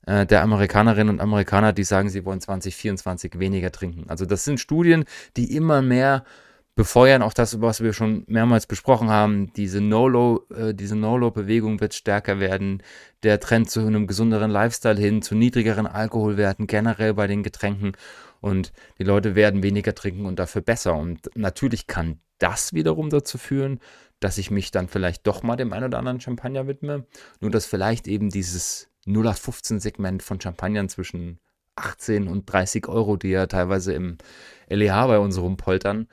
äh, 0.07 0.27
der 0.27 0.43
Amerikanerinnen 0.43 1.17
und 1.17 1.21
Amerikaner, 1.21 1.73
die 1.73 1.85
sagen, 1.85 2.09
sie 2.09 2.25
wollen 2.25 2.41
2024 2.41 3.38
weniger 3.38 3.73
trinken. 3.73 4.05
Also 4.09 4.27
das 4.27 4.45
sind 4.45 4.61
Studien, 4.61 5.05
die 5.37 5.55
immer 5.57 5.83
mehr 5.83 6.25
befeuern, 6.75 7.23
auch 7.23 7.35
das, 7.35 7.61
was 7.61 7.83
wir 7.83 7.93
schon 7.93 8.25
mehrmals 8.27 8.67
besprochen 8.67 9.11
haben, 9.11 9.53
diese 9.55 9.81
No-Low, 9.81 10.47
äh, 10.55 10.73
No-Low-Bewegung 10.73 11.81
wird 11.81 11.95
stärker 11.95 12.41
werden, 12.41 12.83
der 13.23 13.41
Trend 13.41 13.71
zu 13.71 13.81
einem 13.81 14.07
gesünderen 14.07 14.51
Lifestyle 14.51 14.99
hin, 14.99 15.21
zu 15.23 15.35
niedrigeren 15.35 15.87
Alkoholwerten 15.87 16.67
generell 16.67 17.15
bei 17.15 17.27
den 17.27 17.43
Getränken. 17.43 17.93
Und 18.41 18.73
die 18.99 19.05
Leute 19.05 19.35
werden 19.35 19.62
weniger 19.62 19.95
trinken 19.95 20.27
und 20.27 20.38
dafür 20.38 20.62
besser. 20.62 20.97
Und 20.97 21.31
natürlich 21.35 21.87
kann 21.87 22.21
das 22.38 22.73
wiederum 22.73 23.11
dazu 23.11 23.38
führen, 23.38 23.79
dass 24.19 24.38
ich 24.38 24.51
mich 24.51 24.71
dann 24.71 24.88
vielleicht 24.88 25.27
doch 25.27 25.43
mal 25.43 25.57
dem 25.57 25.73
einen 25.73 25.87
oder 25.87 25.99
anderen 25.99 26.21
Champagner 26.21 26.67
widme, 26.67 27.07
nur 27.41 27.51
dass 27.51 27.67
vielleicht 27.67 28.09
eben 28.09 28.31
dieses 28.31 28.88
0815-Segment 29.07 30.23
von 30.23 30.41
Champagnern 30.41 30.88
zwischen 30.88 31.38
18 31.77 32.29
und 32.29 32.45
30 32.47 32.88
Euro, 32.88 33.17
die 33.17 33.31
ja 33.31 33.47
teilweise 33.47 33.95
im 33.95 34.19
LEH 34.69 35.07
bei 35.07 35.19
uns 35.19 35.38
rumpoltern, 35.38 36.09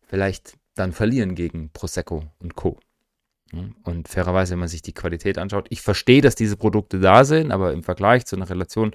vielleicht 0.00 0.56
dann 0.74 0.92
verlieren 0.92 1.34
gegen 1.34 1.70
Prosecco 1.70 2.24
und 2.38 2.56
Co. 2.56 2.78
Und 3.84 4.08
fairerweise, 4.08 4.52
wenn 4.52 4.60
man 4.60 4.68
sich 4.68 4.80
die 4.80 4.94
Qualität 4.94 5.36
anschaut, 5.36 5.66
ich 5.68 5.82
verstehe, 5.82 6.22
dass 6.22 6.34
diese 6.34 6.56
Produkte 6.56 7.00
da 7.00 7.24
sind, 7.24 7.52
aber 7.52 7.74
im 7.74 7.82
Vergleich 7.82 8.24
zu 8.24 8.34
einer 8.34 8.48
Relation 8.48 8.92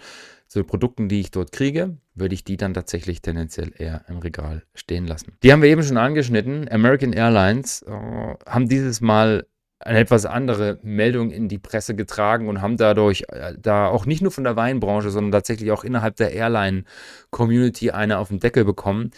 zu 0.48 0.60
den 0.60 0.66
Produkten, 0.68 1.10
die 1.10 1.20
ich 1.20 1.30
dort 1.30 1.52
kriege, 1.52 1.98
würde 2.16 2.34
ich 2.34 2.44
die 2.44 2.58
dann 2.58 2.74
tatsächlich 2.74 3.22
tendenziell 3.22 3.72
eher 3.78 4.06
im 4.08 4.18
Regal 4.18 4.64
stehen 4.74 5.06
lassen. 5.06 5.34
Die 5.44 5.52
haben 5.52 5.62
wir 5.62 5.70
eben 5.70 5.84
schon 5.84 5.98
angeschnitten. 5.98 6.68
American 6.72 7.14
Airlines 7.14 7.84
äh, 7.84 7.92
haben 7.92 8.68
dieses 8.68 9.00
Mal 9.00 9.46
eine 9.80 10.00
etwas 10.00 10.26
andere 10.26 10.80
Meldung 10.82 11.30
in 11.30 11.48
die 11.50 11.60
Presse 11.60 11.96
getragen 11.96 12.50
und 12.50 12.62
haben 12.62 12.78
dadurch 12.78 13.26
äh, 13.30 13.54
da 13.60 13.88
auch 13.88 14.06
nicht 14.06 14.22
nur 14.22 14.32
von 14.32 14.44
der 14.44 14.56
Weinbranche, 14.56 15.12
sondern 15.12 15.32
tatsächlich 15.32 15.72
auch 15.72 15.84
innerhalb 15.84 16.16
der 16.16 16.32
Airline-Community 16.32 17.92
eine 17.92 18.18
auf 18.18 18.30
den 18.30 18.40
Deckel 18.40 18.66
bekommen. 18.66 19.12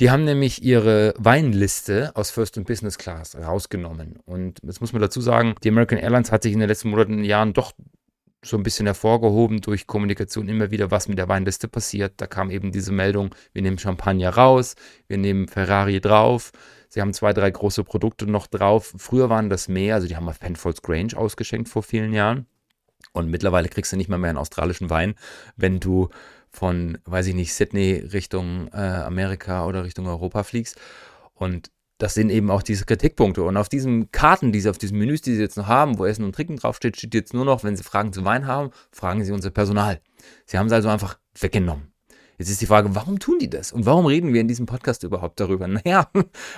Die 0.00 0.10
haben 0.10 0.24
nämlich 0.24 0.62
ihre 0.62 1.14
Weinliste 1.18 2.12
aus 2.14 2.30
First 2.30 2.56
und 2.58 2.66
Business 2.66 2.98
Class 2.98 3.36
rausgenommen. 3.36 4.18
Und 4.24 4.58
jetzt 4.62 4.80
muss 4.80 4.92
man 4.92 5.02
dazu 5.02 5.20
sagen, 5.20 5.54
die 5.64 5.68
American 5.68 5.98
Airlines 5.98 6.30
hat 6.30 6.44
sich 6.44 6.52
in 6.52 6.60
den 6.60 6.68
letzten 6.68 6.90
Monaten 6.90 7.14
und 7.14 7.24
Jahren 7.24 7.52
doch 7.52 7.72
so 8.44 8.56
ein 8.56 8.62
bisschen 8.62 8.86
hervorgehoben 8.86 9.60
durch 9.60 9.86
Kommunikation 9.86 10.48
immer 10.48 10.70
wieder, 10.70 10.90
was 10.90 11.08
mit 11.08 11.18
der 11.18 11.28
Weinliste 11.28 11.68
passiert. 11.68 12.14
Da 12.18 12.26
kam 12.26 12.50
eben 12.50 12.72
diese 12.72 12.92
Meldung, 12.92 13.34
wir 13.52 13.62
nehmen 13.62 13.78
Champagner 13.78 14.30
raus, 14.30 14.74
wir 15.08 15.16
nehmen 15.16 15.48
Ferrari 15.48 16.00
drauf, 16.00 16.52
Sie 16.94 17.00
haben 17.00 17.12
zwei, 17.12 17.32
drei 17.32 17.50
große 17.50 17.82
Produkte 17.82 18.24
noch 18.24 18.46
drauf. 18.46 18.94
Früher 18.98 19.28
waren 19.28 19.50
das 19.50 19.66
mehr, 19.66 19.96
also 19.96 20.06
die 20.06 20.14
haben 20.14 20.28
auf 20.28 20.38
Penfolds 20.38 20.80
Grange 20.80 21.16
ausgeschenkt 21.16 21.68
vor 21.68 21.82
vielen 21.82 22.12
Jahren. 22.12 22.46
Und 23.12 23.28
mittlerweile 23.28 23.68
kriegst 23.68 23.92
du 23.92 23.96
nicht 23.96 24.08
mal 24.08 24.16
mehr 24.16 24.30
einen 24.30 24.38
australischen 24.38 24.90
Wein, 24.90 25.16
wenn 25.56 25.80
du 25.80 26.08
von, 26.50 26.98
weiß 27.04 27.26
ich 27.26 27.34
nicht, 27.34 27.52
Sydney 27.52 27.94
Richtung 27.94 28.68
äh, 28.68 28.76
Amerika 28.76 29.66
oder 29.66 29.82
Richtung 29.82 30.06
Europa 30.06 30.44
fliegst. 30.44 30.80
Und 31.34 31.72
das 31.98 32.14
sind 32.14 32.30
eben 32.30 32.48
auch 32.52 32.62
diese 32.62 32.84
Kritikpunkte. 32.84 33.42
Und 33.42 33.56
auf 33.56 33.68
diesen 33.68 34.12
Karten, 34.12 34.52
die 34.52 34.60
sie 34.60 34.70
auf 34.70 34.78
diesen 34.78 34.96
Menüs, 34.96 35.20
die 35.20 35.34
sie 35.34 35.42
jetzt 35.42 35.56
noch 35.56 35.66
haben, 35.66 35.98
wo 35.98 36.04
Essen 36.04 36.24
und 36.24 36.36
Trinken 36.36 36.58
draufsteht, 36.58 36.96
steht 36.96 37.14
jetzt 37.14 37.34
nur 37.34 37.44
noch, 37.44 37.64
wenn 37.64 37.76
sie 37.76 37.82
Fragen 37.82 38.12
zu 38.12 38.24
Wein 38.24 38.46
haben, 38.46 38.70
fragen 38.92 39.24
sie 39.24 39.32
unser 39.32 39.50
Personal. 39.50 40.00
Sie 40.46 40.58
haben 40.58 40.68
es 40.68 40.72
also 40.72 40.90
einfach 40.90 41.18
weggenommen. 41.40 41.93
Jetzt 42.38 42.50
ist 42.50 42.60
die 42.60 42.66
Frage, 42.66 42.94
warum 42.94 43.18
tun 43.18 43.38
die 43.38 43.50
das? 43.50 43.72
Und 43.72 43.86
warum 43.86 44.06
reden 44.06 44.32
wir 44.32 44.40
in 44.40 44.48
diesem 44.48 44.66
Podcast 44.66 45.04
überhaupt 45.04 45.40
darüber? 45.40 45.68
Naja, 45.74 46.08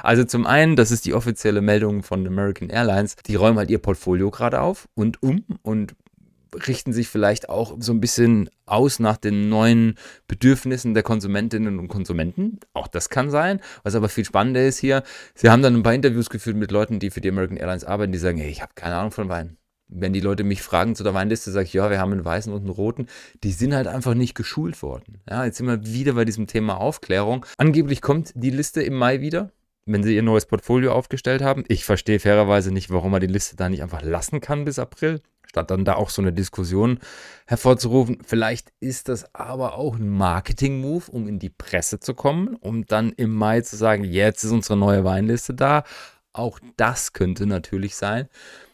also 0.03 0.25
zum 0.25 0.47
einen, 0.47 0.77
das 0.77 0.91
ist 0.91 1.07
die 1.07 1.15
offizielle 1.15 1.63
Meldung 1.63 2.03
von 2.03 2.27
American 2.27 2.69
Airlines. 2.69 3.17
Die 3.27 3.35
räumen 3.35 3.59
halt 3.59 3.71
ihr 3.71 3.79
Portfolio 3.79 4.31
gerade 4.31 4.61
auf 4.61 4.89
und 4.95 5.23
um 5.23 5.45
und 5.63 5.95
richten 6.67 6.93
sich 6.93 7.09
vielleicht 7.09 7.49
auch 7.49 7.77
so 7.81 7.93
ein 7.93 8.01
bisschen 8.01 8.51
aus 8.67 8.99
nach 8.99 9.17
den 9.17 9.49
neuen 9.49 9.97
Bedürfnissen 10.29 10.95
der 10.95 11.03
Konsumentinnen 11.03 11.79
und 11.79 11.89
Konsumenten. 11.89 12.61
Auch 12.73 12.89
das 12.89 13.09
kann 13.09 13.31
sein. 13.31 13.61
Was 13.83 13.95
aber 13.95 14.09
viel 14.09 14.25
spannender 14.25 14.67
ist 14.67 14.79
hier, 14.79 15.03
sie 15.35 15.51
haben 15.51 15.63
dann 15.63 15.75
ein 15.75 15.83
paar 15.83 15.95
Interviews 15.95 16.31
geführt 16.31 16.57
mit 16.57 16.71
Leuten, 16.71 16.99
die 16.99 17.11
für 17.11 17.21
die 17.21 17.31
American 17.31 17.57
Airlines 17.57 17.85
arbeiten, 17.85 18.13
die 18.13 18.19
sagen, 18.19 18.39
hey, 18.39 18.51
ich 18.51 18.63
habe 18.63 18.73
keine 18.75 18.97
Ahnung 18.97 19.13
von 19.13 19.29
Wein 19.29 19.57
wenn 19.89 20.13
die 20.13 20.21
Leute 20.21 20.45
mich 20.45 20.63
fragen 20.63 20.95
zu 20.95 21.05
der 21.05 21.15
Weinliste, 21.15 21.51
sage 21.51 21.67
ich, 21.67 21.73
ja, 21.73 21.91
wir 21.91 22.01
haben 22.01 22.13
einen 22.13 22.25
weißen 22.25 22.53
und 22.53 22.61
einen 22.61 22.71
roten. 22.71 23.07
Die 23.45 23.53
sind 23.53 23.75
halt 23.75 23.87
einfach 23.87 24.15
nicht 24.15 24.35
geschult 24.35 24.83
worden. 24.83 25.21
Ja, 25.29 25.45
jetzt 25.45 25.59
sind 25.59 25.67
wir 25.67 25.87
wieder 25.87 26.15
bei 26.15 26.25
diesem 26.25 26.47
Thema 26.47 26.79
Aufklärung. 26.79 27.47
Angeblich 27.59 28.03
kommt 28.03 28.33
die 28.35 28.51
Liste 28.51 28.83
im 28.83 28.95
Mai 28.95 29.21
wieder, 29.21 29.51
wenn 29.85 30.03
sie 30.03 30.17
ihr 30.17 30.23
neues 30.23 30.47
Portfolio 30.47 30.93
aufgestellt 30.93 31.43
haben. 31.43 31.65
Ich 31.69 31.85
verstehe 31.85 32.19
fairerweise 32.19 32.73
nicht, 32.73 32.91
warum 32.91 33.13
man 33.13 33.21
die 33.21 33.27
Liste 33.27 33.57
da 33.57 33.69
nicht 33.69 33.83
einfach 33.83 34.03
lassen 34.03 34.41
kann 34.41 34.65
bis 34.65 34.79
April, 34.79 35.21
statt 35.47 35.71
dann 35.71 35.85
da 35.85 35.95
auch 35.95 36.11
so 36.11 36.21
eine 36.21 36.33
Diskussion 36.33 36.99
hervorzurufen. 37.47 38.19
Vielleicht 38.27 38.73
ist 38.81 39.09
das 39.09 39.33
aber 39.35 39.77
auch 39.79 39.97
ein 39.97 40.09
Marketing-Move, 40.09 41.05
um 41.13 41.29
in 41.29 41.39
die 41.39 41.51
Presse 41.51 42.01
zu 42.01 42.15
kommen, 42.15 42.57
um 42.57 42.87
dann 42.87 43.13
im 43.13 43.33
Mai 43.33 43.61
zu 43.61 43.77
sagen, 43.77 44.03
jetzt 44.03 44.43
ist 44.43 44.51
unsere 44.51 44.77
neue 44.77 45.05
Weinliste 45.05 45.55
da. 45.55 45.85
Auch 46.37 46.61
das 46.77 47.13
könnte 47.13 47.47
natürlich 47.47 47.97
sein. 47.97 48.29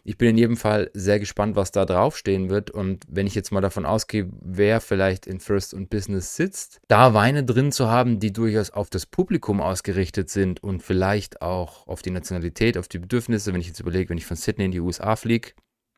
Ich 0.04 0.18
bin 0.18 0.30
in 0.30 0.38
jedem 0.38 0.56
Fall 0.56 0.90
sehr 0.94 1.20
gespannt, 1.20 1.54
was 1.54 1.70
da 1.70 1.84
draufstehen 1.84 2.50
wird. 2.50 2.70
Und 2.72 3.04
wenn 3.08 3.28
ich 3.28 3.36
jetzt 3.36 3.52
mal 3.52 3.60
davon 3.60 3.86
ausgehe, 3.86 4.28
wer 4.40 4.80
vielleicht 4.80 5.26
in 5.28 5.38
First 5.38 5.74
und 5.74 5.90
Business 5.90 6.34
sitzt, 6.34 6.80
da 6.88 7.14
Weine 7.14 7.44
drin 7.44 7.70
zu 7.70 7.88
haben, 7.88 8.18
die 8.18 8.32
durchaus 8.32 8.70
auf 8.70 8.90
das 8.90 9.06
Publikum 9.06 9.60
ausgerichtet 9.60 10.28
sind 10.28 10.62
und 10.62 10.82
vielleicht 10.82 11.40
auch 11.40 11.86
auf 11.86 12.02
die 12.02 12.10
Nationalität, 12.10 12.76
auf 12.76 12.88
die 12.88 12.98
Bedürfnisse. 12.98 13.52
Wenn 13.52 13.60
ich 13.60 13.68
jetzt 13.68 13.80
überlege, 13.80 14.10
wenn 14.10 14.18
ich 14.18 14.26
von 14.26 14.36
Sydney 14.36 14.64
in 14.64 14.72
die 14.72 14.80
USA 14.80 15.14
fliege, 15.14 15.52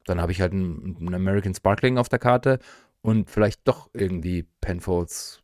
dann 0.04 0.20
habe 0.20 0.32
ich 0.32 0.42
halt 0.42 0.52
einen, 0.52 1.14
American 1.14 1.54
Sparkling 1.54 1.96
auf 1.96 2.10
der 2.10 2.18
Karte 2.18 2.58
und 3.00 3.30
vielleicht 3.30 3.60
doch 3.64 3.88
irgendwie 3.94 4.46
Penfolds 4.60 5.40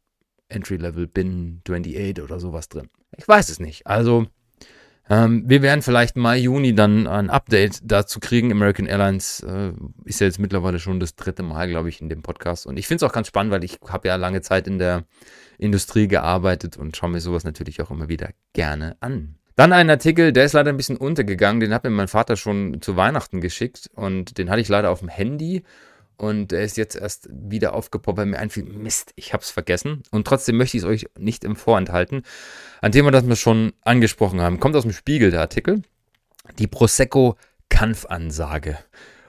Entry-Level 0.50 1.06
Bin 1.06 1.62
28 1.66 2.22
oder 2.22 2.40
sowas 2.40 2.68
drin. 2.68 2.90
Ich 3.16 3.26
weiß 3.26 3.48
es 3.48 3.60
nicht. 3.60 3.86
Also, 3.86 4.26
ähm, 5.10 5.42
wir 5.44 5.60
werden 5.60 5.82
vielleicht 5.82 6.16
Mai, 6.16 6.38
Juni 6.38 6.72
dann 6.72 7.08
ein 7.08 7.30
Update 7.30 7.80
dazu 7.82 8.20
kriegen. 8.20 8.52
American 8.52 8.86
Airlines 8.86 9.40
äh, 9.40 9.72
ist 10.04 10.20
ja 10.20 10.28
jetzt 10.28 10.38
mittlerweile 10.38 10.78
schon 10.78 11.00
das 11.00 11.16
dritte 11.16 11.42
Mal, 11.42 11.68
glaube 11.68 11.88
ich, 11.88 12.00
in 12.00 12.08
dem 12.08 12.22
Podcast. 12.22 12.64
Und 12.64 12.76
ich 12.76 12.86
finde 12.86 13.04
es 13.04 13.10
auch 13.10 13.12
ganz 13.12 13.26
spannend, 13.26 13.52
weil 13.52 13.64
ich 13.64 13.80
habe 13.88 14.06
ja 14.06 14.14
lange 14.14 14.40
Zeit 14.40 14.68
in 14.68 14.78
der 14.78 15.04
Industrie 15.58 16.06
gearbeitet 16.06 16.76
und 16.76 16.96
schaue 16.96 17.10
mir 17.10 17.20
sowas 17.20 17.42
natürlich 17.42 17.82
auch 17.82 17.90
immer 17.90 18.08
wieder 18.08 18.30
gerne 18.52 18.96
an. 19.00 19.34
Dann 19.56 19.72
ein 19.72 19.90
Artikel, 19.90 20.32
der 20.32 20.44
ist 20.44 20.52
leider 20.52 20.70
ein 20.70 20.76
bisschen 20.76 20.96
untergegangen, 20.96 21.58
den 21.60 21.74
hat 21.74 21.82
mir 21.82 21.90
mein 21.90 22.08
Vater 22.08 22.36
schon 22.36 22.80
zu 22.80 22.96
Weihnachten 22.96 23.40
geschickt 23.40 23.90
und 23.94 24.38
den 24.38 24.48
hatte 24.48 24.60
ich 24.60 24.68
leider 24.68 24.90
auf 24.90 25.00
dem 25.00 25.08
Handy 25.08 25.64
und 26.20 26.52
er 26.52 26.62
ist 26.62 26.76
jetzt 26.76 26.96
erst 26.96 27.30
wieder 27.32 27.72
aufgepoppt, 27.72 28.18
weil 28.18 28.26
mir 28.26 28.38
einfiel, 28.38 28.64
Mist, 28.64 29.14
ich 29.16 29.32
hab's 29.32 29.50
vergessen. 29.50 30.02
Und 30.10 30.26
trotzdem 30.26 30.58
möchte 30.58 30.76
ich 30.76 30.82
es 30.82 30.88
euch 30.88 31.06
nicht 31.18 31.44
im 31.44 31.56
Vorenthalten. 31.56 32.24
Ein 32.82 32.92
Thema, 32.92 33.10
das 33.10 33.26
wir 33.26 33.36
schon 33.36 33.72
angesprochen 33.80 34.42
haben, 34.42 34.60
kommt 34.60 34.76
aus 34.76 34.82
dem 34.82 34.92
Spiegel, 34.92 35.30
der 35.30 35.40
Artikel. 35.40 35.80
Die 36.58 36.66
Prosecco-Kampfansage. 36.66 38.76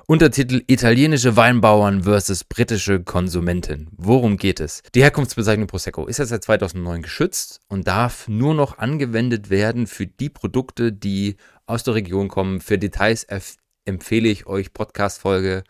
Untertitel 0.06 0.64
Italienische 0.68 1.38
Weinbauern 1.38 2.04
versus 2.04 2.44
britische 2.44 3.02
Konsumenten. 3.02 3.88
Worum 3.96 4.36
geht 4.36 4.60
es? 4.60 4.84
Die 4.94 5.02
Herkunftsbezeichnung 5.02 5.68
Prosecco 5.68 6.08
ist 6.08 6.20
ja 6.20 6.26
seit 6.26 6.44
2009 6.44 7.04
geschützt 7.04 7.62
und 7.70 7.88
darf 7.88 8.28
nur 8.28 8.54
noch 8.54 8.80
angewendet 8.80 9.50
werden 9.50 9.88
für 9.88 10.08
die 10.08 10.30
Produkte, 10.30 10.92
die 10.92 11.38
aus 11.66 11.84
der 11.84 11.94
Region 11.94 12.28
kommen. 12.28 12.60
Für 12.60 12.78
Details 12.78 13.26
empfehle 13.86 14.28
ich 14.28 14.46
euch 14.46 14.74
Podcast-Folge 14.74 15.64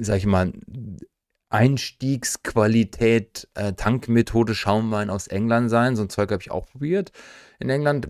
sag 0.00 0.16
ich 0.16 0.26
mal, 0.26 0.52
Einstiegsqualität 1.48 3.46
äh, 3.54 3.74
Tankmethode 3.74 4.54
Schaumwein 4.54 5.10
aus 5.10 5.28
England 5.28 5.70
sein. 5.70 5.94
So 5.94 6.02
ein 6.02 6.10
Zeug 6.10 6.32
habe 6.32 6.42
ich 6.42 6.50
auch 6.50 6.66
probiert 6.66 7.12
in 7.62 7.70
England. 7.70 8.08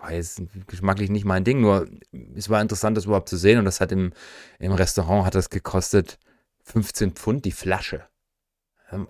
Weiß 0.00 0.42
geschmacklich 0.66 1.08
nicht 1.08 1.24
mein 1.24 1.44
Ding, 1.44 1.60
nur 1.60 1.88
es 2.36 2.50
war 2.50 2.60
interessant, 2.60 2.96
das 2.96 3.06
überhaupt 3.06 3.28
zu 3.28 3.36
sehen. 3.36 3.58
Und 3.58 3.64
das 3.64 3.80
hat 3.80 3.92
im, 3.92 4.12
im 4.58 4.72
Restaurant 4.72 5.24
hat 5.24 5.34
das 5.34 5.48
gekostet 5.48 6.18
15 6.64 7.12
Pfund 7.12 7.44
die 7.44 7.52
Flasche. 7.52 8.04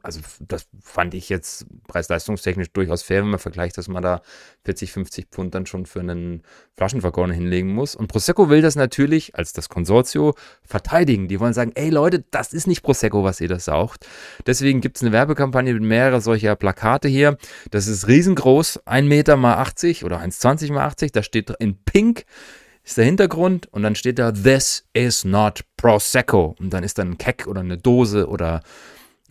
Also 0.02 0.20
das 0.40 0.66
fand 0.80 1.14
ich 1.14 1.28
jetzt 1.28 1.66
preis-leistungstechnisch 1.88 2.72
durchaus 2.72 3.02
fair, 3.02 3.22
wenn 3.22 3.30
man 3.30 3.38
vergleicht, 3.38 3.78
dass 3.78 3.88
man 3.88 4.02
da 4.02 4.22
40, 4.64 4.92
50 4.92 5.26
Pfund 5.30 5.54
dann 5.54 5.66
schon 5.66 5.86
für 5.86 6.00
einen 6.00 6.42
Flaschenvergoren 6.76 7.30
hinlegen 7.30 7.74
muss. 7.74 7.94
Und 7.94 8.08
Prosecco 8.08 8.48
will 8.50 8.62
das 8.62 8.76
natürlich 8.76 9.34
als 9.34 9.52
das 9.52 9.68
Konsortio 9.68 10.34
verteidigen. 10.62 11.28
Die 11.28 11.40
wollen 11.40 11.54
sagen, 11.54 11.72
ey 11.74 11.90
Leute, 11.90 12.24
das 12.30 12.52
ist 12.52 12.66
nicht 12.66 12.82
Prosecco, 12.82 13.24
was 13.24 13.40
ihr 13.40 13.48
da 13.48 13.58
saucht. 13.58 14.06
Deswegen 14.46 14.80
gibt 14.80 14.96
es 14.96 15.02
eine 15.02 15.12
Werbekampagne 15.12 15.74
mit 15.74 15.82
mehreren 15.82 16.20
solcher 16.20 16.56
Plakate 16.56 17.08
hier. 17.08 17.36
Das 17.70 17.86
ist 17.86 18.08
riesengroß, 18.08 18.86
1 18.86 19.08
Meter 19.08 19.36
mal 19.36 19.54
80 19.54 20.04
oder 20.04 20.20
1,20 20.20 20.72
mal 20.72 20.84
80. 20.86 21.12
Da 21.12 21.22
steht 21.22 21.50
in 21.58 21.76
Pink 21.84 22.24
ist 22.84 22.98
der 22.98 23.06
Hintergrund 23.06 23.66
und 23.72 23.82
dann 23.82 23.94
steht 23.94 24.18
da 24.18 24.30
This 24.30 24.84
is 24.92 25.24
not 25.24 25.64
Prosecco. 25.78 26.54
Und 26.58 26.70
dann 26.70 26.84
ist 26.84 26.98
dann 26.98 27.12
ein 27.12 27.18
Keck 27.18 27.46
oder 27.46 27.60
eine 27.60 27.78
Dose 27.78 28.28
oder 28.28 28.62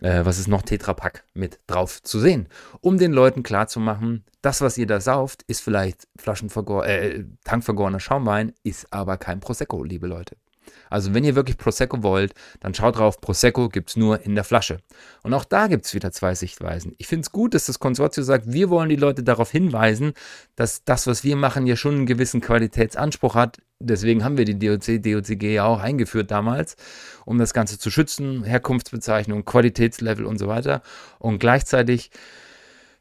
äh, 0.04 0.24
was 0.26 0.38
ist 0.38 0.48
noch 0.48 0.62
Tetrapack 0.62 1.24
mit 1.32 1.58
drauf 1.66 2.02
zu 2.02 2.20
sehen, 2.20 2.48
um 2.80 2.98
den 2.98 3.12
Leuten 3.12 3.42
klarzumachen, 3.42 4.24
das, 4.42 4.60
was 4.60 4.76
ihr 4.76 4.86
da 4.86 5.00
sauft, 5.00 5.42
ist 5.44 5.62
vielleicht 5.62 6.06
Flaschenvergor 6.16 6.86
äh, 6.86 7.24
tankvergorener 7.44 8.00
Schaumwein, 8.00 8.52
ist 8.62 8.92
aber 8.92 9.16
kein 9.16 9.40
Prosecco, 9.40 9.82
liebe 9.82 10.06
Leute. 10.06 10.36
Also 10.90 11.14
wenn 11.14 11.24
ihr 11.24 11.34
wirklich 11.34 11.56
Prosecco 11.56 12.02
wollt, 12.02 12.34
dann 12.60 12.74
schaut 12.74 12.98
drauf, 12.98 13.20
Prosecco 13.20 13.68
gibt 13.68 13.90
es 13.90 13.96
nur 13.96 14.22
in 14.22 14.34
der 14.34 14.44
Flasche. 14.44 14.78
Und 15.22 15.34
auch 15.34 15.44
da 15.44 15.66
gibt 15.66 15.86
es 15.86 15.94
wieder 15.94 16.12
zwei 16.12 16.34
Sichtweisen. 16.34 16.94
Ich 16.98 17.06
finde 17.06 17.22
es 17.22 17.32
gut, 17.32 17.54
dass 17.54 17.66
das 17.66 17.78
Konsortium 17.78 18.24
sagt, 18.24 18.52
wir 18.52 18.70
wollen 18.70 18.88
die 18.88 18.96
Leute 18.96 19.22
darauf 19.22 19.50
hinweisen, 19.50 20.12
dass 20.56 20.84
das, 20.84 21.06
was 21.06 21.24
wir 21.24 21.36
machen, 21.36 21.66
ja 21.66 21.76
schon 21.76 21.94
einen 21.94 22.06
gewissen 22.06 22.40
Qualitätsanspruch 22.40 23.34
hat. 23.34 23.58
Deswegen 23.80 24.24
haben 24.24 24.38
wir 24.38 24.44
die 24.44 24.58
DOC, 24.58 25.02
DOCG 25.02 25.54
ja 25.54 25.64
auch 25.64 25.80
eingeführt 25.80 26.30
damals, 26.30 26.76
um 27.24 27.38
das 27.38 27.52
Ganze 27.52 27.78
zu 27.78 27.90
schützen, 27.90 28.44
Herkunftsbezeichnung, 28.44 29.44
Qualitätslevel 29.44 30.24
und 30.24 30.38
so 30.38 30.46
weiter. 30.46 30.82
Und 31.18 31.38
gleichzeitig, 31.38 32.10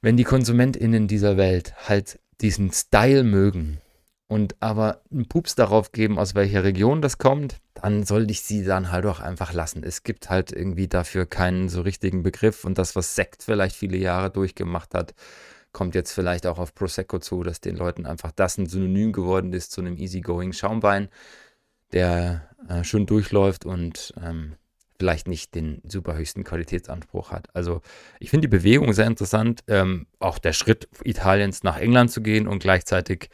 wenn 0.02 0.18
die 0.18 0.24
KonsumentInnen 0.24 1.08
dieser 1.08 1.38
Welt 1.38 1.74
halt 1.88 2.20
diesen 2.42 2.72
Style 2.72 3.24
mögen, 3.24 3.80
und 4.28 4.56
aber 4.60 5.02
einen 5.12 5.28
Pups 5.28 5.56
darauf 5.56 5.92
geben, 5.92 6.18
aus 6.18 6.36
welcher 6.36 6.64
Region 6.64 7.02
das 7.02 7.18
kommt, 7.18 7.58
dann 7.76 8.04
sollte 8.04 8.32
ich 8.32 8.42
sie 8.42 8.64
dann 8.64 8.92
halt 8.92 9.06
auch 9.06 9.20
einfach 9.20 9.54
lassen. 9.54 9.84
Es 9.84 10.04
gibt 10.04 10.30
halt 10.30 10.52
irgendwie 10.52 10.88
dafür 10.88 11.26
keinen 11.26 11.70
so 11.70 11.82
richtigen 11.82 12.24
Begriff 12.24 12.66
und 12.66 12.78
das, 12.78 12.96
was 12.96 13.16
Sekt 13.16 13.44
vielleicht 13.44 13.76
viele 13.76 13.98
Jahre 13.98 14.32
durchgemacht 14.32 14.94
hat, 14.94 15.14
kommt 15.72 15.96
jetzt 15.96 16.14
vielleicht 16.14 16.48
auch 16.48 16.60
auf 16.60 16.74
Prosecco 16.74 17.20
zu, 17.20 17.44
dass 17.44 17.60
den 17.60 17.76
Leuten 17.76 18.06
einfach 18.06 18.32
das 18.32 18.58
ein 18.58 18.68
Synonym 18.68 19.12
geworden 19.12 19.52
ist 19.54 19.72
zu 19.72 19.82
einem 19.82 19.98
easygoing 19.98 20.54
Schaumwein, 20.54 21.10
der 21.92 22.50
äh, 22.70 22.84
schön 22.84 23.06
durchläuft 23.06 23.66
und 23.66 24.14
ähm, 24.24 24.56
vielleicht 25.00 25.28
nicht 25.28 25.54
den 25.56 25.82
super 25.86 26.16
höchsten 26.16 26.44
Qualitätsanspruch 26.44 27.32
hat. 27.32 27.54
Also 27.54 27.82
ich 28.20 28.30
finde 28.30 28.48
die 28.48 28.56
Bewegung 28.56 28.94
sehr 28.94 29.08
interessant, 29.08 29.64
ähm, 29.68 30.08
auch 30.20 30.38
der 30.38 30.54
Schritt 30.54 30.88
Italiens 31.04 31.64
nach 31.64 31.78
England 31.78 32.12
zu 32.12 32.22
gehen 32.22 32.48
und 32.48 32.60
gleichzeitig 32.60 33.30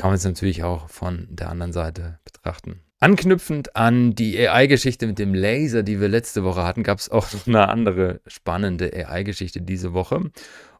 kann 0.00 0.08
man 0.08 0.16
es 0.16 0.24
natürlich 0.24 0.62
auch 0.62 0.88
von 0.88 1.28
der 1.28 1.50
anderen 1.50 1.74
Seite 1.74 2.20
betrachten. 2.24 2.80
Anknüpfend 3.00 3.76
an 3.76 4.14
die 4.14 4.38
AI-Geschichte 4.38 5.06
mit 5.06 5.18
dem 5.18 5.34
Laser, 5.34 5.82
die 5.82 6.00
wir 6.00 6.08
letzte 6.08 6.42
Woche 6.42 6.64
hatten, 6.64 6.84
gab 6.84 6.98
es 6.98 7.10
auch 7.10 7.30
noch 7.34 7.46
eine 7.46 7.68
andere 7.68 8.22
spannende 8.26 8.90
AI-Geschichte 8.94 9.60
diese 9.60 9.92
Woche. 9.92 10.30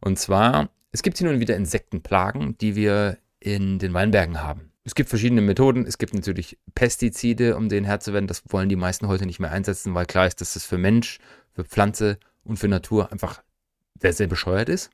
Und 0.01 0.19
zwar, 0.19 0.71
es 0.91 1.03
gibt 1.03 1.19
hier 1.19 1.31
nun 1.31 1.39
wieder 1.39 1.55
Insektenplagen, 1.55 2.57
die 2.57 2.77
wir 2.77 3.19
in 3.41 3.79
den 3.79 3.93
Weinbergen 3.93 4.43
haben. 4.43 4.73
Es 4.85 4.95
gibt 4.95 5.11
verschiedene 5.11 5.43
Methoden. 5.43 5.85
Es 5.85 5.99
gibt 5.99 6.15
natürlich 6.15 6.57
Pestizide, 6.75 7.59
um 7.59 7.69
denen 7.69 7.85
Herr 7.85 8.01
zu 8.01 8.15
werden. 8.15 8.27
Das 8.27 8.43
wollen 8.49 8.71
die 8.71 8.77
meisten 8.77 9.07
heute 9.07 9.27
nicht 9.27 9.39
mehr 9.39 9.53
einsetzen, 9.53 9.95
weil 9.95 10.07
klar 10.07 10.29
ist, 10.29 10.41
dass 10.41 10.55
das 10.55 10.65
für 10.65 10.79
Mensch, 10.79 11.19
für 11.53 11.65
Pflanze 11.65 12.19
und 12.43 12.59
für 12.59 12.69
Natur 12.69 13.13
einfach 13.13 13.43
sehr, 14.01 14.15
sehr 14.15 14.29
bescheuert 14.29 14.71
ist. 14.71 14.91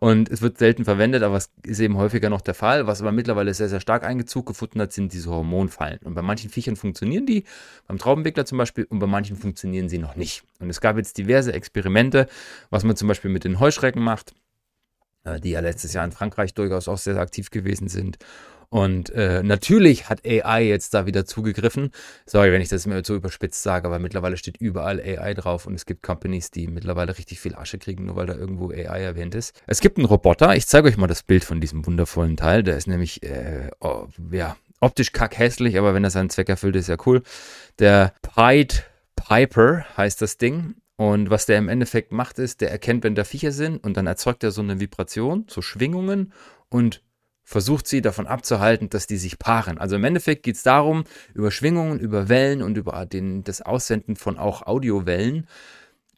Und 0.00 0.28
es 0.28 0.42
wird 0.42 0.58
selten 0.58 0.84
verwendet, 0.84 1.22
aber 1.22 1.36
es 1.36 1.50
ist 1.64 1.80
eben 1.80 1.96
häufiger 1.96 2.30
noch 2.30 2.40
der 2.40 2.54
Fall. 2.54 2.86
Was 2.86 3.00
aber 3.00 3.12
mittlerweile 3.12 3.52
sehr, 3.54 3.68
sehr 3.68 3.80
stark 3.80 4.04
Eingezug 4.04 4.46
gefunden 4.46 4.80
hat, 4.80 4.92
sind 4.92 5.12
diese 5.12 5.30
Hormonfallen. 5.30 5.98
Und 6.04 6.14
bei 6.14 6.22
manchen 6.22 6.50
Viechern 6.50 6.76
funktionieren 6.76 7.26
die, 7.26 7.44
beim 7.86 7.98
Traubenwickler 7.98 8.46
zum 8.46 8.58
Beispiel, 8.58 8.84
und 8.84 8.98
bei 8.98 9.06
manchen 9.06 9.36
funktionieren 9.36 9.88
sie 9.88 9.98
noch 9.98 10.16
nicht. 10.16 10.44
Und 10.60 10.70
es 10.70 10.80
gab 10.80 10.96
jetzt 10.96 11.18
diverse 11.18 11.52
Experimente, 11.52 12.26
was 12.70 12.84
man 12.84 12.96
zum 12.96 13.08
Beispiel 13.08 13.30
mit 13.30 13.44
den 13.44 13.60
Heuschrecken 13.60 14.02
macht, 14.02 14.34
äh, 15.24 15.40
die 15.40 15.50
ja 15.50 15.60
letztes 15.60 15.92
Jahr 15.92 16.04
in 16.04 16.12
Frankreich 16.12 16.54
durchaus 16.54 16.88
auch 16.88 16.98
sehr, 16.98 17.14
sehr 17.14 17.22
aktiv 17.22 17.50
gewesen 17.50 17.88
sind. 17.88 18.18
Und 18.68 19.10
äh, 19.10 19.42
natürlich 19.42 20.08
hat 20.08 20.26
AI 20.26 20.64
jetzt 20.64 20.94
da 20.94 21.06
wieder 21.06 21.24
zugegriffen. 21.24 21.90
Sorry, 22.26 22.52
wenn 22.52 22.60
ich 22.60 22.68
das 22.68 22.86
mir 22.86 23.02
so 23.04 23.14
überspitzt 23.14 23.62
sage, 23.62 23.86
aber 23.86 23.98
mittlerweile 23.98 24.36
steht 24.36 24.56
überall 24.58 25.00
AI 25.00 25.34
drauf 25.34 25.66
und 25.66 25.74
es 25.74 25.86
gibt 25.86 26.02
Companies, 26.02 26.50
die 26.50 26.66
mittlerweile 26.66 27.16
richtig 27.16 27.40
viel 27.40 27.54
Asche 27.54 27.78
kriegen, 27.78 28.06
nur 28.06 28.16
weil 28.16 28.26
da 28.26 28.34
irgendwo 28.34 28.70
AI 28.70 29.02
erwähnt 29.02 29.34
ist. 29.34 29.60
Es 29.66 29.80
gibt 29.80 29.98
einen 29.98 30.06
Roboter. 30.06 30.56
Ich 30.56 30.66
zeige 30.66 30.88
euch 30.88 30.96
mal 30.96 31.06
das 31.06 31.22
Bild 31.22 31.44
von 31.44 31.60
diesem 31.60 31.86
wundervollen 31.86 32.36
Teil. 32.36 32.62
Der 32.62 32.76
ist 32.76 32.86
nämlich, 32.86 33.22
äh, 33.22 33.70
oh, 33.80 34.08
ja, 34.30 34.56
optisch 34.80 35.12
kackhässlich, 35.12 35.78
aber 35.78 35.94
wenn 35.94 36.04
er 36.04 36.10
seinen 36.10 36.30
Zweck 36.30 36.48
erfüllt, 36.48 36.76
ist 36.76 36.88
ja 36.88 36.96
cool. 37.06 37.22
Der 37.78 38.12
Pied 38.22 38.84
Piper 39.16 39.84
heißt 39.96 40.22
das 40.22 40.38
Ding. 40.38 40.76
Und 40.96 41.28
was 41.28 41.44
der 41.44 41.58
im 41.58 41.68
Endeffekt 41.68 42.12
macht, 42.12 42.38
ist, 42.38 42.62
der 42.62 42.70
erkennt, 42.70 43.04
wenn 43.04 43.14
da 43.14 43.24
Viecher 43.24 43.52
sind 43.52 43.84
und 43.84 43.98
dann 43.98 44.06
erzeugt 44.06 44.42
er 44.44 44.50
so 44.50 44.62
eine 44.62 44.80
Vibration, 44.80 45.44
so 45.48 45.60
Schwingungen 45.60 46.32
und 46.70 47.02
versucht 47.46 47.86
sie 47.86 48.02
davon 48.02 48.26
abzuhalten, 48.26 48.90
dass 48.90 49.06
die 49.06 49.16
sich 49.16 49.38
paaren. 49.38 49.78
Also 49.78 49.94
im 49.96 50.04
Endeffekt 50.04 50.42
geht 50.42 50.56
es 50.56 50.64
darum, 50.64 51.04
über 51.32 51.52
Schwingungen, 51.52 52.00
über 52.00 52.28
Wellen 52.28 52.60
und 52.60 52.76
über 52.76 53.06
den, 53.06 53.44
das 53.44 53.62
Aussenden 53.62 54.16
von 54.16 54.36
auch 54.36 54.66
Audiowellen 54.66 55.46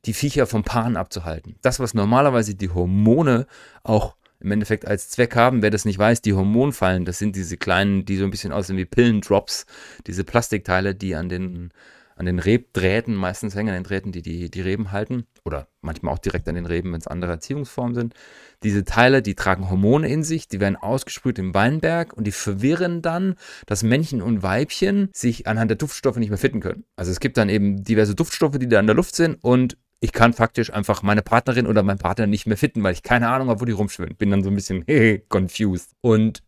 die 0.07 0.15
Viecher 0.15 0.47
vom 0.47 0.65
Paaren 0.65 0.97
abzuhalten. 0.97 1.57
Das, 1.61 1.81
was 1.81 1.93
normalerweise 1.93 2.55
die 2.55 2.71
Hormone 2.71 3.47
auch 3.83 4.17
im 4.41 4.53
Endeffekt 4.53 4.87
als 4.87 5.11
Zweck 5.11 5.37
haben. 5.37 5.61
Wer 5.61 5.71
das 5.71 5.85
nicht 5.85 5.99
weiß, 5.99 6.23
die 6.23 6.33
Hormonfallen, 6.33 7.05
das 7.05 7.19
sind 7.19 7.37
diese 7.37 7.59
kleinen, 7.59 8.07
die 8.07 8.17
so 8.17 8.25
ein 8.25 8.31
bisschen 8.31 8.53
aussehen 8.53 8.79
wie 8.79 8.85
Pillendrops, 8.87 9.67
diese 10.07 10.25
Plastikteile, 10.25 10.95
die 10.95 11.15
an 11.15 11.29
den, 11.29 11.73
an 12.19 12.27
den 12.27 12.39
Rebdrähten 12.39 13.15
meistens 13.15 13.55
hängen, 13.55 13.71
an 13.71 13.77
den 13.77 13.85
Drähten, 13.85 14.13
die, 14.13 14.23
die 14.23 14.51
die 14.51 14.61
Reben 14.61 14.93
halten. 14.93 15.27
Oder 15.45 15.69
manchmal 15.81 16.15
auch 16.15 16.19
direkt 16.19 16.49
an 16.49 16.55
den 16.55 16.67
Reben, 16.67 16.93
wenn 16.93 17.01
es 17.01 17.07
andere 17.07 17.33
Erziehungsformen 17.33 17.95
sind. 17.95 18.15
Diese 18.63 18.85
Teile, 18.85 19.23
die 19.23 19.35
tragen 19.35 19.71
Hormone 19.71 20.09
in 20.09 20.25
sich, 20.25 20.49
die 20.49 20.61
werden 20.61 20.77
ausgesprüht 20.77 21.39
im 21.39 21.55
Weinberg 21.55 22.13
und 22.13 22.27
die 22.27 22.33
verwirren 22.33 23.03
dann, 23.03 23.37
dass 23.67 23.83
Männchen 23.83 24.21
und 24.21 24.43
Weibchen 24.43 25.09
sich 25.13 25.47
anhand 25.47 25.71
der 25.71 25.79
Duftstoffe 25.79 26.17
nicht 26.17 26.31
mehr 26.31 26.39
fitten 26.39 26.61
können. 26.61 26.85
Also 26.97 27.13
es 27.13 27.21
gibt 27.21 27.37
dann 27.37 27.49
eben 27.49 27.85
diverse 27.85 28.15
Duftstoffe, 28.15 28.59
die 28.59 28.69
da 28.69 28.81
in 28.81 28.87
der 28.87 28.97
Luft 28.97 29.15
sind 29.15 29.39
und 29.43 29.77
ich 30.01 30.13
kann 30.13 30.33
faktisch 30.33 30.73
einfach 30.73 31.03
meine 31.03 31.23
Partnerin 31.23 31.67
oder 31.67 31.83
meinen 31.83 31.99
Partner 31.99 32.27
nicht 32.27 32.47
mehr 32.47 32.57
fitten, 32.57 32.83
weil 32.83 32.93
ich 32.93 33.03
keine 33.03 33.29
Ahnung 33.29 33.49
habe, 33.49 33.61
wo 33.61 33.65
die 33.65 33.73
rumschwimmen. 33.73 34.17
Bin 34.17 34.31
dann 34.31 34.45
so 34.45 34.51
ein 34.51 34.55
bisschen 34.55 34.85
confused. 35.29 35.91
Und 36.01 36.43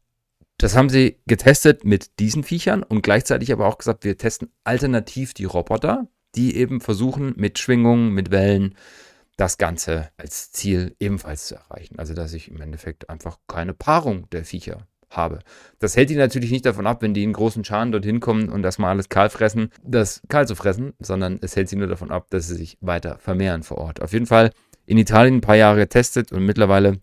das 0.60 0.76
haben 0.76 0.90
sie 0.90 1.16
getestet 1.26 1.84
mit 1.84 2.18
diesen 2.18 2.44
Viechern 2.44 2.82
und 2.82 3.02
gleichzeitig 3.02 3.50
aber 3.52 3.66
auch 3.66 3.78
gesagt, 3.78 4.04
wir 4.04 4.18
testen 4.18 4.50
alternativ 4.62 5.32
die 5.32 5.46
Roboter, 5.46 6.06
die 6.34 6.56
eben 6.56 6.80
versuchen, 6.80 7.32
mit 7.36 7.58
Schwingungen, 7.58 8.12
mit 8.12 8.30
Wellen 8.30 8.74
das 9.38 9.56
Ganze 9.56 10.10
als 10.18 10.52
Ziel 10.52 10.94
ebenfalls 11.00 11.46
zu 11.46 11.54
erreichen. 11.54 11.98
Also, 11.98 12.12
dass 12.12 12.34
ich 12.34 12.50
im 12.50 12.60
Endeffekt 12.60 13.08
einfach 13.08 13.38
keine 13.48 13.72
Paarung 13.72 14.28
der 14.30 14.44
Viecher 14.44 14.86
habe. 15.08 15.38
Das 15.78 15.96
hält 15.96 16.10
die 16.10 16.16
natürlich 16.16 16.50
nicht 16.50 16.66
davon 16.66 16.86
ab, 16.86 17.00
wenn 17.00 17.14
die 17.14 17.24
in 17.24 17.32
großen 17.32 17.64
Scharen 17.64 17.90
dorthin 17.90 18.20
kommen 18.20 18.50
und 18.50 18.62
erstmal 18.62 18.90
alles 18.90 19.08
kahl 19.08 19.30
fressen, 19.30 19.70
das 19.82 20.20
kahl 20.28 20.46
zu 20.46 20.54
fressen, 20.54 20.92
sondern 21.00 21.38
es 21.40 21.56
hält 21.56 21.70
sie 21.70 21.76
nur 21.76 21.88
davon 21.88 22.10
ab, 22.10 22.26
dass 22.30 22.48
sie 22.48 22.54
sich 22.54 22.76
weiter 22.82 23.18
vermehren 23.18 23.62
vor 23.62 23.78
Ort. 23.78 24.02
Auf 24.02 24.12
jeden 24.12 24.26
Fall 24.26 24.50
in 24.84 24.98
Italien 24.98 25.36
ein 25.36 25.40
paar 25.40 25.56
Jahre 25.56 25.78
getestet 25.78 26.32
und 26.32 26.44
mittlerweile 26.44 27.00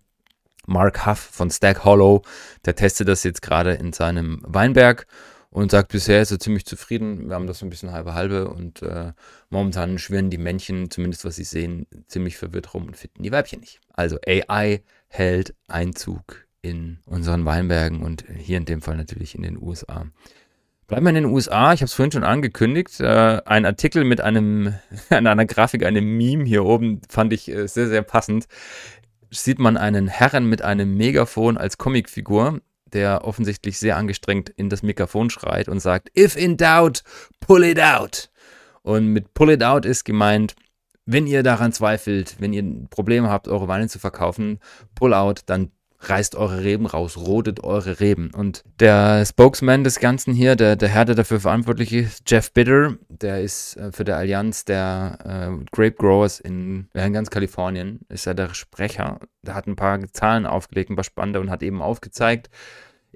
Mark 0.67 1.05
Huff 1.07 1.17
von 1.19 1.49
Stack 1.49 1.83
Hollow, 1.83 2.21
der 2.65 2.75
testet 2.75 3.07
das 3.07 3.23
jetzt 3.23 3.41
gerade 3.41 3.73
in 3.73 3.93
seinem 3.93 4.41
Weinberg 4.43 5.07
und 5.49 5.71
sagt, 5.71 5.91
bisher 5.91 6.21
ist 6.21 6.31
er 6.31 6.39
ziemlich 6.39 6.65
zufrieden. 6.65 7.29
Wir 7.29 7.35
haben 7.35 7.47
das 7.47 7.59
so 7.59 7.65
ein 7.65 7.69
bisschen 7.69 7.91
halbe 7.91 8.13
halbe 8.13 8.49
und 8.49 8.81
äh, 8.83 9.13
momentan 9.49 9.97
schwirren 9.97 10.29
die 10.29 10.37
Männchen, 10.37 10.91
zumindest 10.91 11.25
was 11.25 11.37
sie 11.37 11.45
sehen, 11.45 11.87
ziemlich 12.07 12.37
verwirrt 12.37 12.73
rum 12.73 12.85
und 12.85 12.97
finden 12.97 13.23
die 13.23 13.31
Weibchen 13.31 13.61
nicht. 13.61 13.79
Also 13.93 14.17
AI 14.27 14.83
hält 15.07 15.55
Einzug 15.67 16.45
in 16.61 16.99
unseren 17.05 17.45
Weinbergen 17.45 18.03
und 18.03 18.25
hier 18.35 18.57
in 18.57 18.65
dem 18.65 18.81
Fall 18.81 18.97
natürlich 18.97 19.35
in 19.35 19.43
den 19.43 19.61
USA. 19.61 20.05
Bleiben 20.87 21.05
wir 21.05 21.09
in 21.09 21.15
den 21.15 21.25
USA, 21.25 21.73
ich 21.73 21.81
habe 21.81 21.87
es 21.87 21.93
vorhin 21.93 22.13
schon 22.13 22.23
angekündigt, 22.23 23.01
äh, 23.01 23.41
ein 23.45 23.65
Artikel 23.65 24.05
mit 24.05 24.21
einem, 24.21 24.73
einer 25.09 25.45
Grafik, 25.45 25.85
einem 25.85 26.17
Meme 26.17 26.45
hier 26.45 26.63
oben 26.63 27.01
fand 27.09 27.33
ich 27.33 27.49
äh, 27.49 27.67
sehr, 27.67 27.89
sehr 27.89 28.03
passend. 28.03 28.47
Sieht 29.29 29.59
man 29.59 29.77
einen 29.77 30.07
Herren 30.07 30.47
mit 30.47 30.61
einem 30.61 30.95
Megafon 30.95 31.57
als 31.57 31.77
Comicfigur, 31.77 32.61
der 32.93 33.25
offensichtlich 33.25 33.77
sehr 33.77 33.97
angestrengt 33.97 34.49
in 34.49 34.69
das 34.69 34.83
Mikrofon 34.83 35.29
schreit 35.29 35.67
und 35.67 35.79
sagt, 35.79 36.09
if 36.17 36.35
in 36.35 36.57
doubt, 36.57 37.03
pull 37.39 37.63
it 37.63 37.79
out. 37.79 38.29
Und 38.83 39.07
mit 39.07 39.33
pull 39.33 39.49
it 39.49 39.63
out 39.63 39.85
ist 39.85 40.05
gemeint, 40.05 40.55
wenn 41.05 41.27
ihr 41.27 41.43
daran 41.43 41.71
zweifelt, 41.73 42.35
wenn 42.39 42.53
ihr 42.53 42.63
Probleme 42.89 43.29
habt, 43.29 43.47
eure 43.47 43.67
Weine 43.67 43.87
zu 43.87 43.99
verkaufen, 43.99 44.59
pull 44.95 45.13
out, 45.13 45.41
dann 45.45 45.71
reißt 45.99 46.35
eure 46.35 46.63
Reben 46.63 46.85
raus, 46.85 47.17
rodet 47.17 47.63
eure 47.63 47.99
Reben. 47.99 48.31
Und 48.33 48.63
der 48.79 49.25
Spokesman 49.25 49.83
des 49.83 49.99
Ganzen 49.99 50.33
hier, 50.33 50.55
der, 50.55 50.75
der 50.75 50.89
Herr, 50.89 51.05
der 51.05 51.15
dafür 51.15 51.39
verantwortlich 51.39 51.91
ist, 51.93 52.29
Jeff 52.29 52.51
Bitter, 52.51 52.95
der 53.09 53.41
ist 53.41 53.77
äh, 53.77 53.91
für 53.91 54.03
der 54.03 54.17
Allianz 54.17 54.65
der 54.65 55.17
äh, 55.23 55.65
Grape 55.71 55.95
Growers 55.95 56.39
in, 56.39 56.89
in 56.93 57.13
ganz 57.13 57.29
Kalifornien, 57.29 58.01
ist 58.09 58.27
er 58.27 58.35
der 58.35 58.53
Sprecher. 58.53 59.19
Der 59.41 59.55
hat 59.55 59.67
ein 59.67 59.75
paar 59.75 59.99
Zahlen 60.13 60.45
aufgelegt, 60.45 60.89
ein 60.89 60.95
paar 60.95 61.03
spannende 61.03 61.39
und 61.39 61.49
hat 61.49 61.63
eben 61.63 61.81
aufgezeigt, 61.81 62.49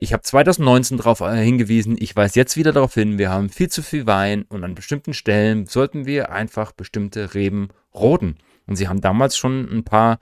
ich 0.04 0.14
habe 0.14 0.24
2019 0.24 0.98
darauf 0.98 1.22
äh, 1.22 1.44
hingewiesen, 1.44 1.96
ich 2.00 2.16
weise 2.16 2.40
jetzt 2.40 2.58
wieder 2.58 2.72
darauf 2.72 2.96
hin, 2.96 3.20
wir 3.20 3.30
haben 3.30 3.50
viel 3.50 3.70
zu 3.70 3.84
viel 3.84 4.08
Wein 4.08 4.46
und 4.50 4.64
an 4.64 4.74
bestimmten 4.74 5.14
Stellen 5.14 5.68
sollten 5.68 6.08
wir 6.08 6.32
einfach 6.32 6.72
bestimmte 6.72 7.36
Reben 7.36 7.70
roden. 7.94 8.38
Und 8.72 8.78
sie 8.78 8.88
haben 8.88 9.02
damals 9.02 9.36
schon 9.36 9.70
ein 9.70 9.84
paar 9.84 10.20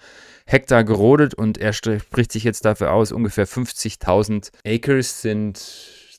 Hektar 0.48 0.84
gerodet 0.84 1.36
und 1.36 1.60
er 1.60 1.72
spricht 1.72 2.32
sich 2.32 2.44
jetzt 2.44 2.66
dafür 2.66 2.92
aus, 2.94 3.12
ungefähr 3.12 3.48
50.000 3.48 4.50
Acres 4.66 5.22
sind 5.22 5.60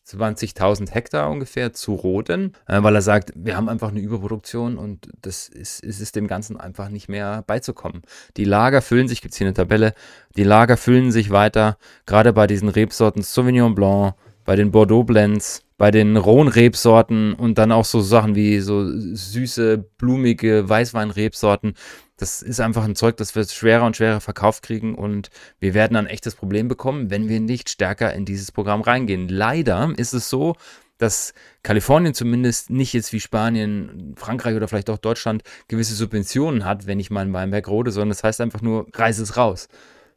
20.000 0.07 0.93
Hektar 0.93 1.29
ungefähr 1.29 1.73
zu 1.73 1.93
roden, 1.93 2.53
äh, 2.69 2.81
weil 2.85 2.95
er 2.95 3.03
sagt, 3.03 3.33
wir 3.35 3.57
haben 3.57 3.69
einfach 3.69 3.89
eine 3.89 3.99
Überproduktion 3.99 4.79
und 4.79 5.09
das 5.23 5.49
ist, 5.49 5.83
ist 5.83 6.01
es 6.01 6.13
dem 6.13 6.29
Ganzen 6.29 6.57
einfach 6.57 6.89
nicht 6.89 7.09
mehr 7.09 7.43
beizukommen. 7.49 8.03
Die 8.37 8.45
Lager 8.45 8.81
füllen 8.81 9.09
sich, 9.09 9.23
gibt 9.23 9.33
es 9.33 9.39
hier 9.39 9.49
eine 9.49 9.55
Tabelle, 9.55 9.93
die 10.37 10.45
Lager 10.45 10.77
füllen 10.77 11.11
sich 11.11 11.31
weiter, 11.31 11.79
gerade 12.07 12.33
bei 12.33 12.47
diesen 12.47 12.69
Rebsorten 12.69 13.23
Sauvignon 13.23 13.75
Blanc, 13.75 14.15
bei 14.45 14.55
den 14.55 14.71
Bordeaux 14.71 15.03
Blends, 15.03 15.65
bei 15.81 15.91
den 15.91 16.19
rohen 16.19 16.49
Rebsorten 16.49 17.33
und 17.33 17.57
dann 17.57 17.73
auch 17.73 17.87
so 17.87 18.03
Sachen 18.03 18.35
wie 18.35 18.61
so 18.61 18.85
süße, 18.87 19.79
blumige 19.97 20.69
Weißwein-Rebsorten. 20.69 21.73
Das 22.21 22.43
ist 22.43 22.61
einfach 22.61 22.85
ein 22.85 22.97
Zeug, 22.97 23.17
das 23.17 23.35
wir 23.35 23.45
schwerer 23.45 23.87
und 23.87 23.97
schwerer 23.97 24.21
verkauft 24.21 24.63
kriegen 24.63 24.95
und 24.95 25.31
wir 25.59 25.73
werden 25.73 25.97
ein 25.97 26.07
echtes 26.07 26.35
Problem 26.35 26.69
bekommen, 26.69 27.09
wenn 27.09 27.31
wir 27.31 27.41
nicht 27.41 27.71
stärker 27.71 28.13
in 28.13 28.27
dieses 28.27 28.53
Programm 28.53 28.83
reingehen. 28.83 29.27
Leider 29.29 29.95
ist 29.97 30.13
es 30.13 30.29
so, 30.29 30.55
dass 30.99 31.33
Kalifornien 31.63 32.13
zumindest 32.13 32.69
nicht 32.69 32.93
jetzt 32.93 33.15
wie 33.15 33.21
Spanien, 33.21 34.15
Frankreich 34.19 34.55
oder 34.55 34.69
vielleicht 34.69 34.91
auch 34.91 34.99
Deutschland 34.99 35.45
gewisse 35.67 35.95
Subventionen 35.95 36.67
hat, 36.67 36.87
wenn 36.87 37.01
ich 37.01 37.11
mal 37.11 37.27
in 37.27 37.33
Weinberg 37.33 37.67
rode, 37.69 37.91
sondern 37.91 38.11
das 38.11 38.23
heißt 38.23 38.43
einfach 38.43 38.61
nur, 38.61 38.87
reiß 38.93 39.19
es 39.19 39.39
raus. 39.39 39.69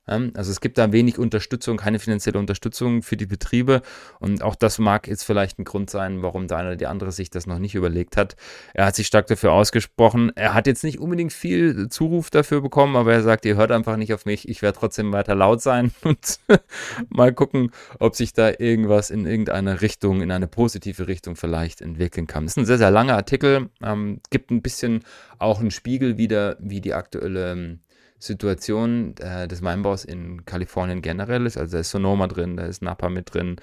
Also 0.05 0.51
es 0.51 0.59
gibt 0.59 0.77
da 0.77 0.91
wenig 0.91 1.17
Unterstützung, 1.17 1.77
keine 1.77 1.97
finanzielle 1.97 2.37
Unterstützung 2.37 3.03
für 3.03 3.15
die 3.15 3.25
Betriebe 3.25 3.81
und 4.19 4.43
auch 4.43 4.55
das 4.55 4.77
mag 4.77 5.07
jetzt 5.07 5.23
vielleicht 5.23 5.59
ein 5.59 5.63
Grund 5.63 5.89
sein, 5.89 6.21
warum 6.21 6.47
der 6.49 6.57
eine 6.57 6.67
oder 6.69 6.75
die 6.75 6.87
andere 6.87 7.13
sich 7.13 7.29
das 7.29 7.47
noch 7.47 7.57
nicht 7.57 7.73
überlegt 7.73 8.17
hat. 8.17 8.35
Er 8.73 8.85
hat 8.85 8.95
sich 8.95 9.07
stark 9.07 9.27
dafür 9.27 9.53
ausgesprochen. 9.53 10.33
Er 10.35 10.53
hat 10.53 10.67
jetzt 10.67 10.83
nicht 10.83 10.99
unbedingt 10.99 11.31
viel 11.31 11.87
Zuruf 11.87 12.29
dafür 12.29 12.59
bekommen, 12.59 12.97
aber 12.97 13.13
er 13.13 13.23
sagt, 13.23 13.45
ihr 13.45 13.55
hört 13.55 13.71
einfach 13.71 13.95
nicht 13.95 14.13
auf 14.13 14.25
mich, 14.25 14.49
ich 14.49 14.61
werde 14.61 14.77
trotzdem 14.77 15.13
weiter 15.13 15.35
laut 15.35 15.61
sein 15.61 15.91
und 16.03 16.39
mal 17.09 17.33
gucken, 17.33 17.71
ob 17.99 18.15
sich 18.15 18.33
da 18.33 18.51
irgendwas 18.57 19.09
in 19.09 19.25
irgendeine 19.25 19.81
Richtung, 19.81 20.21
in 20.21 20.31
eine 20.31 20.47
positive 20.47 21.07
Richtung 21.07 21.37
vielleicht 21.37 21.81
entwickeln 21.81 22.27
kann. 22.27 22.43
Das 22.43 22.53
ist 22.53 22.57
ein 22.57 22.65
sehr, 22.65 22.77
sehr 22.77 22.91
langer 22.91 23.15
Artikel, 23.15 23.69
ähm, 23.81 24.19
gibt 24.29 24.51
ein 24.51 24.61
bisschen 24.61 25.03
auch 25.39 25.61
einen 25.61 25.71
Spiegel 25.71 26.17
wieder, 26.17 26.57
wie 26.59 26.81
die 26.81 26.93
aktuelle 26.93 27.79
Situation 28.23 29.15
äh, 29.17 29.47
des 29.47 29.61
Weinbaus 29.61 30.05
in 30.05 30.45
Kalifornien 30.45 31.01
generell 31.01 31.45
ist. 31.45 31.57
Also 31.57 31.73
da 31.73 31.79
ist 31.81 31.91
Sonoma 31.91 32.27
drin, 32.27 32.57
da 32.57 32.65
ist 32.65 32.81
Napa 32.81 33.09
mit 33.09 33.33
drin. 33.33 33.57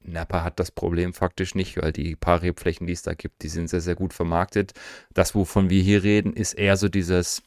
Napa 0.00 0.42
hat 0.42 0.60
das 0.60 0.70
Problem 0.70 1.14
faktisch 1.14 1.54
nicht, 1.54 1.80
weil 1.80 1.92
die 1.92 2.14
paar 2.14 2.42
Rebflächen, 2.42 2.86
die 2.86 2.92
es 2.92 3.02
da 3.02 3.14
gibt, 3.14 3.42
die 3.42 3.48
sind 3.48 3.68
sehr, 3.68 3.80
sehr 3.80 3.94
gut 3.94 4.12
vermarktet. 4.12 4.72
Das, 5.14 5.34
wovon 5.34 5.70
wir 5.70 5.82
hier 5.82 6.02
reden, 6.02 6.32
ist 6.34 6.54
eher 6.54 6.76
so 6.76 6.88
dieses 6.88 7.42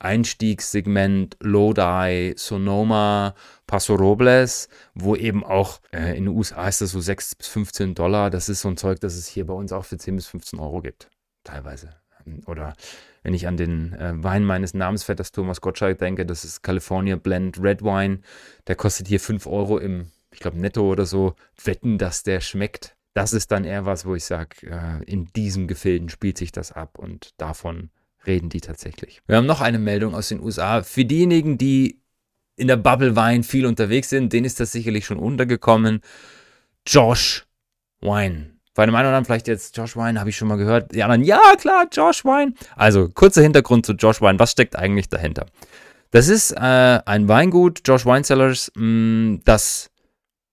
Einstiegssegment 0.00 1.36
Lodi, 1.40 2.34
Sonoma, 2.36 3.34
Paso 3.66 3.94
Robles, 3.94 4.68
wo 4.94 5.14
eben 5.14 5.44
auch 5.44 5.80
äh, 5.92 6.16
in 6.16 6.24
den 6.24 6.36
USA 6.36 6.68
ist 6.68 6.80
das 6.80 6.90
so 6.90 7.00
6 7.00 7.36
bis 7.36 7.46
15 7.48 7.94
Dollar. 7.94 8.30
Das 8.30 8.48
ist 8.48 8.60
so 8.60 8.68
ein 8.68 8.76
Zeug, 8.76 9.00
das 9.00 9.14
es 9.14 9.28
hier 9.28 9.46
bei 9.46 9.54
uns 9.54 9.72
auch 9.72 9.84
für 9.84 9.96
10 9.96 10.16
bis 10.16 10.26
15 10.26 10.58
Euro 10.58 10.82
gibt, 10.82 11.08
teilweise. 11.44 11.90
Oder 12.46 12.74
wenn 13.24 13.34
ich 13.34 13.48
an 13.48 13.56
den 13.56 13.94
äh, 13.94 14.12
Wein 14.22 14.44
meines 14.44 14.74
Namensvetters 14.74 15.32
Thomas 15.32 15.60
Gottschalk 15.62 15.98
denke, 15.98 16.26
das 16.26 16.44
ist 16.44 16.62
California 16.62 17.16
Blend 17.16 17.60
Red 17.60 17.82
Wine. 17.82 18.20
Der 18.66 18.76
kostet 18.76 19.08
hier 19.08 19.18
5 19.18 19.46
Euro 19.46 19.78
im, 19.78 20.12
ich 20.30 20.40
glaube, 20.40 20.58
Netto 20.58 20.82
oder 20.82 21.06
so. 21.06 21.34
Wetten, 21.64 21.98
dass 21.98 22.22
der 22.22 22.40
schmeckt. 22.40 22.94
Das 23.14 23.32
ist 23.32 23.50
dann 23.50 23.64
eher 23.64 23.86
was, 23.86 24.04
wo 24.04 24.14
ich 24.14 24.24
sage, 24.24 24.66
äh, 24.70 25.02
in 25.10 25.26
diesem 25.34 25.66
Gefilden 25.66 26.10
spielt 26.10 26.36
sich 26.36 26.52
das 26.52 26.70
ab 26.70 26.98
und 26.98 27.30
davon 27.38 27.90
reden 28.26 28.50
die 28.50 28.60
tatsächlich. 28.60 29.22
Wir 29.26 29.38
haben 29.38 29.46
noch 29.46 29.62
eine 29.62 29.78
Meldung 29.78 30.14
aus 30.14 30.28
den 30.28 30.40
USA. 30.40 30.82
Für 30.82 31.06
diejenigen, 31.06 31.56
die 31.56 32.00
in 32.56 32.68
der 32.68 32.76
Bubble 32.76 33.16
Wein 33.16 33.42
viel 33.42 33.64
unterwegs 33.64 34.10
sind, 34.10 34.34
denen 34.34 34.44
ist 34.44 34.60
das 34.60 34.72
sicherlich 34.72 35.06
schon 35.06 35.18
untergekommen. 35.18 36.00
Josh 36.86 37.46
Wine 38.00 38.53
bei 38.74 38.86
dem 38.86 38.94
einen 38.94 39.06
oder 39.06 39.16
anderen 39.16 39.24
vielleicht 39.24 39.48
jetzt 39.48 39.76
Josh 39.76 39.96
Wine, 39.96 40.18
habe 40.18 40.30
ich 40.30 40.36
schon 40.36 40.48
mal 40.48 40.56
gehört. 40.56 40.94
Die 40.94 41.02
anderen, 41.02 41.22
ja 41.22 41.40
klar, 41.58 41.86
Josh 41.92 42.24
Wine. 42.24 42.54
Also 42.76 43.08
kurzer 43.08 43.42
Hintergrund 43.42 43.86
zu 43.86 43.92
Josh 43.92 44.20
Wine. 44.20 44.38
Was 44.38 44.52
steckt 44.52 44.76
eigentlich 44.76 45.08
dahinter? 45.08 45.46
Das 46.10 46.28
ist 46.28 46.52
äh, 46.52 47.00
ein 47.04 47.28
Weingut, 47.28 47.80
Josh 47.84 48.06
Wine 48.06 48.22
Cellars, 48.22 48.70
mh, 48.74 48.84
mm, 48.84 49.40
das 49.44 49.90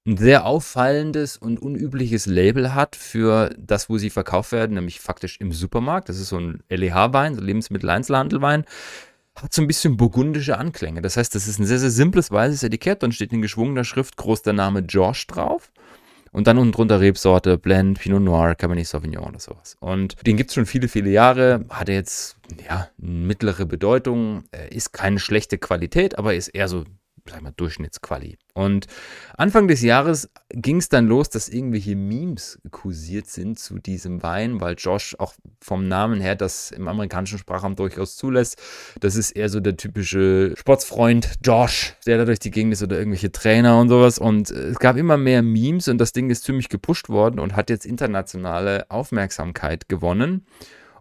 ein 0.08 0.18
sehr 0.18 0.46
auffallendes 0.46 1.38
und 1.38 1.62
unübliches 1.62 2.26
Label 2.26 2.74
hat 2.74 2.96
für 2.96 3.54
das, 3.58 3.88
wo 3.88 4.00
sie 4.00 4.10
verkauft 4.10 4.52
werden, 4.52 4.74
nämlich 4.74 5.00
faktisch 5.00 5.40
im 5.40 5.52
Supermarkt. 5.52 6.10
Das 6.10 6.18
ist 6.18 6.30
so 6.30 6.40
ein 6.40 6.64
LEH-Wein, 6.70 7.36
so 7.36 7.42
Lebensmittel-Einzelhandelwein. 7.42 8.66
Hat 9.36 9.54
so 9.54 9.62
ein 9.62 9.68
bisschen 9.68 9.98
burgundische 9.98 10.58
Anklänge. 10.58 11.04
Das 11.04 11.18
heißt, 11.18 11.36
das 11.36 11.48
ist 11.48 11.60
ein 11.60 11.66
sehr, 11.66 11.78
sehr 11.78 11.92
simples 11.92 12.32
weißes 12.32 12.64
Etikett. 12.64 13.04
Dann 13.04 13.12
steht 13.12 13.32
in 13.32 13.44
geschwungener 13.44 13.84
Schrift 13.84 14.18
groß 14.18 14.42
der 14.42 14.54
Name 14.54 14.80
Josh 14.80 15.28
drauf. 15.28 15.72
Und 16.32 16.48
dann 16.48 16.58
unten 16.58 16.72
drunter 16.72 17.02
Rebsorte, 17.02 17.58
Blend, 17.58 18.00
Pinot 18.00 18.22
Noir, 18.22 18.56
Cabernet 18.56 18.88
Sauvignon 18.88 19.30
oder 19.30 19.40
sowas. 19.40 19.76
Und 19.80 20.16
den 20.26 20.38
gibt 20.38 20.50
es 20.50 20.56
schon 20.56 20.66
viele, 20.66 20.88
viele 20.88 21.10
Jahre. 21.10 21.66
Hat 21.70 21.90
jetzt, 21.90 22.38
ja, 22.68 22.88
mittlere 22.98 23.66
Bedeutung. 23.66 24.46
Ist 24.70 24.94
keine 24.94 25.20
schlechte 25.20 25.58
Qualität, 25.58 26.18
aber 26.18 26.34
ist 26.34 26.48
eher 26.48 26.70
so 26.70 26.86
sag 27.30 27.42
mal, 27.42 27.54
Durchschnittsquali. 27.56 28.38
Und 28.54 28.88
Anfang 29.38 29.68
des 29.68 29.82
Jahres 29.82 30.30
ging 30.50 30.78
es 30.78 30.90
dann 30.90 31.08
los, 31.08 31.30
dass 31.30 31.50
irgendwelche 31.50 31.96
Memes 31.96 32.60
kursiert 32.72 33.28
sind 33.28 33.60
zu 33.60 33.80
diesem 33.80 34.24
Wein, 34.24 34.60
weil 34.60 34.76
Josh 34.78 35.16
auch 35.20 35.34
vom 35.62 35.88
Namen 35.88 36.20
her 36.20 36.36
das 36.36 36.72
im 36.72 36.88
amerikanischen 36.88 37.38
Sprachraum 37.38 37.76
durchaus 37.76 38.18
zulässt. 38.18 38.62
Das 39.00 39.16
ist 39.16 39.32
eher 39.32 39.50
so 39.50 39.60
der 39.60 39.78
typische 39.78 40.54
Sportsfreund 40.58 41.36
Josh, 41.44 41.96
der 42.06 42.18
da 42.18 42.26
durch 42.26 42.40
die 42.40 42.52
Gegend 42.52 42.74
ist 42.74 42.84
oder 42.84 42.98
irgendwelche 42.98 43.32
Trainer 43.32 43.80
und 43.80 43.90
sowas. 43.90 44.20
Und 44.20 44.52
es 44.52 44.80
gab 44.80 44.98
immer 44.98 45.18
mehr 45.18 45.42
Memes 45.42 45.88
und 45.88 45.98
das 45.98 46.12
Ding 46.12 46.30
ist 46.30 46.44
ziemlich 46.44 46.70
gepusht 46.70 47.10
worden 47.10 47.40
und 47.40 47.56
hat 47.56 47.70
jetzt 47.70 47.86
internationale 47.86 48.90
Aufmerksamkeit 48.90 49.88
gewonnen. 49.88 50.46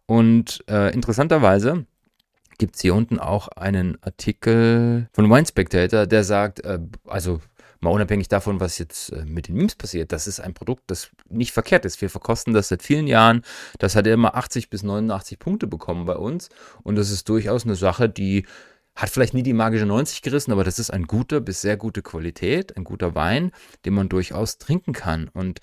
Und 0.07 0.65
äh, 0.69 0.93
interessanterweise 0.93 1.87
gibt 2.61 2.77
es 2.77 2.83
hier 2.83 2.95
unten 2.95 3.19
auch 3.19 3.49
einen 3.49 3.99
Artikel 4.03 5.09
von 5.13 5.31
Wine 5.31 5.47
Spectator, 5.47 6.07
der 6.07 6.23
sagt, 6.23 6.61
äh, 6.61 6.79
also 7.07 7.41
mal 7.81 7.91
unabhängig 7.91 8.29
davon, 8.29 8.61
was 8.61 8.79
jetzt 8.79 9.11
äh, 9.13 9.25
mit 9.25 9.49
den 9.49 9.57
Memes 9.57 9.75
passiert, 9.75 10.13
das 10.13 10.27
ist 10.27 10.41
ein 10.41 10.53
Produkt, 10.53 10.83
das 10.89 11.11
nicht 11.29 11.53
verkehrt 11.53 11.87
ist. 11.87 12.01
Wir 12.01 12.11
verkosten 12.11 12.53
das 12.53 12.69
seit 12.69 12.83
vielen 12.83 13.07
Jahren. 13.07 13.43
Das 13.79 13.97
hat 13.97 14.07
immer 14.07 14.37
80 14.37 14.69
bis 14.69 14.83
89 14.83 15.39
Punkte 15.39 15.67
bekommen 15.67 16.05
bei 16.05 16.17
uns. 16.17 16.51
Und 16.83 16.97
das 16.97 17.11
ist 17.11 17.29
durchaus 17.29 17.65
eine 17.65 17.75
Sache, 17.75 18.09
die 18.09 18.45
hat 18.95 19.09
vielleicht 19.09 19.33
nie 19.33 19.43
die 19.43 19.55
magische 19.55 19.87
90 19.87 20.21
gerissen, 20.21 20.53
aber 20.53 20.65
das 20.65 20.79
ist 20.79 20.91
ein 20.91 21.05
guter 21.05 21.41
bis 21.41 21.63
sehr 21.63 21.79
gute 21.79 22.03
Qualität, 22.03 22.77
ein 22.77 22.85
guter 22.85 23.15
Wein, 23.15 23.53
den 23.87 23.95
man 23.95 24.11
durchaus 24.11 24.59
trinken 24.59 24.93
kann. 24.93 25.29
Und 25.33 25.61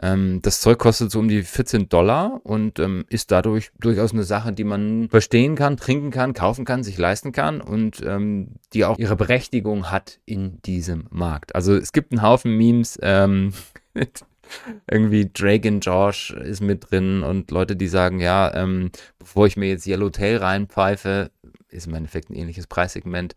ähm, 0.00 0.40
das 0.42 0.60
Zeug 0.60 0.78
kostet 0.78 1.10
so 1.10 1.18
um 1.18 1.28
die 1.28 1.42
14 1.42 1.88
Dollar 1.88 2.40
und 2.44 2.78
ähm, 2.78 3.04
ist 3.08 3.30
dadurch 3.30 3.70
durchaus 3.80 4.12
eine 4.12 4.22
Sache, 4.22 4.52
die 4.52 4.64
man 4.64 5.08
verstehen 5.10 5.56
kann, 5.56 5.76
trinken 5.76 6.10
kann, 6.10 6.34
kaufen 6.34 6.64
kann, 6.64 6.84
sich 6.84 6.98
leisten 6.98 7.32
kann 7.32 7.60
und 7.60 8.00
ähm, 8.04 8.56
die 8.72 8.84
auch 8.84 8.98
ihre 8.98 9.16
Berechtigung 9.16 9.90
hat 9.90 10.20
in 10.24 10.62
diesem 10.62 11.06
Markt. 11.10 11.54
Also 11.54 11.74
es 11.74 11.92
gibt 11.92 12.12
einen 12.12 12.22
Haufen 12.22 12.56
Memes. 12.56 12.98
Ähm, 13.02 13.52
irgendwie 14.90 15.30
Drake 15.30 15.68
und 15.68 15.84
Josh 15.84 16.30
ist 16.30 16.60
mit 16.60 16.90
drin 16.90 17.22
und 17.22 17.50
Leute, 17.50 17.76
die 17.76 17.88
sagen, 17.88 18.20
ja, 18.20 18.54
ähm, 18.54 18.90
bevor 19.18 19.46
ich 19.46 19.56
mir 19.56 19.68
jetzt 19.68 19.86
Yellowtail 19.86 20.38
reinpfeife, 20.38 21.30
ist 21.68 21.86
im 21.86 21.94
Endeffekt 21.94 22.30
ein 22.30 22.34
ähnliches 22.34 22.66
Preissegment, 22.66 23.36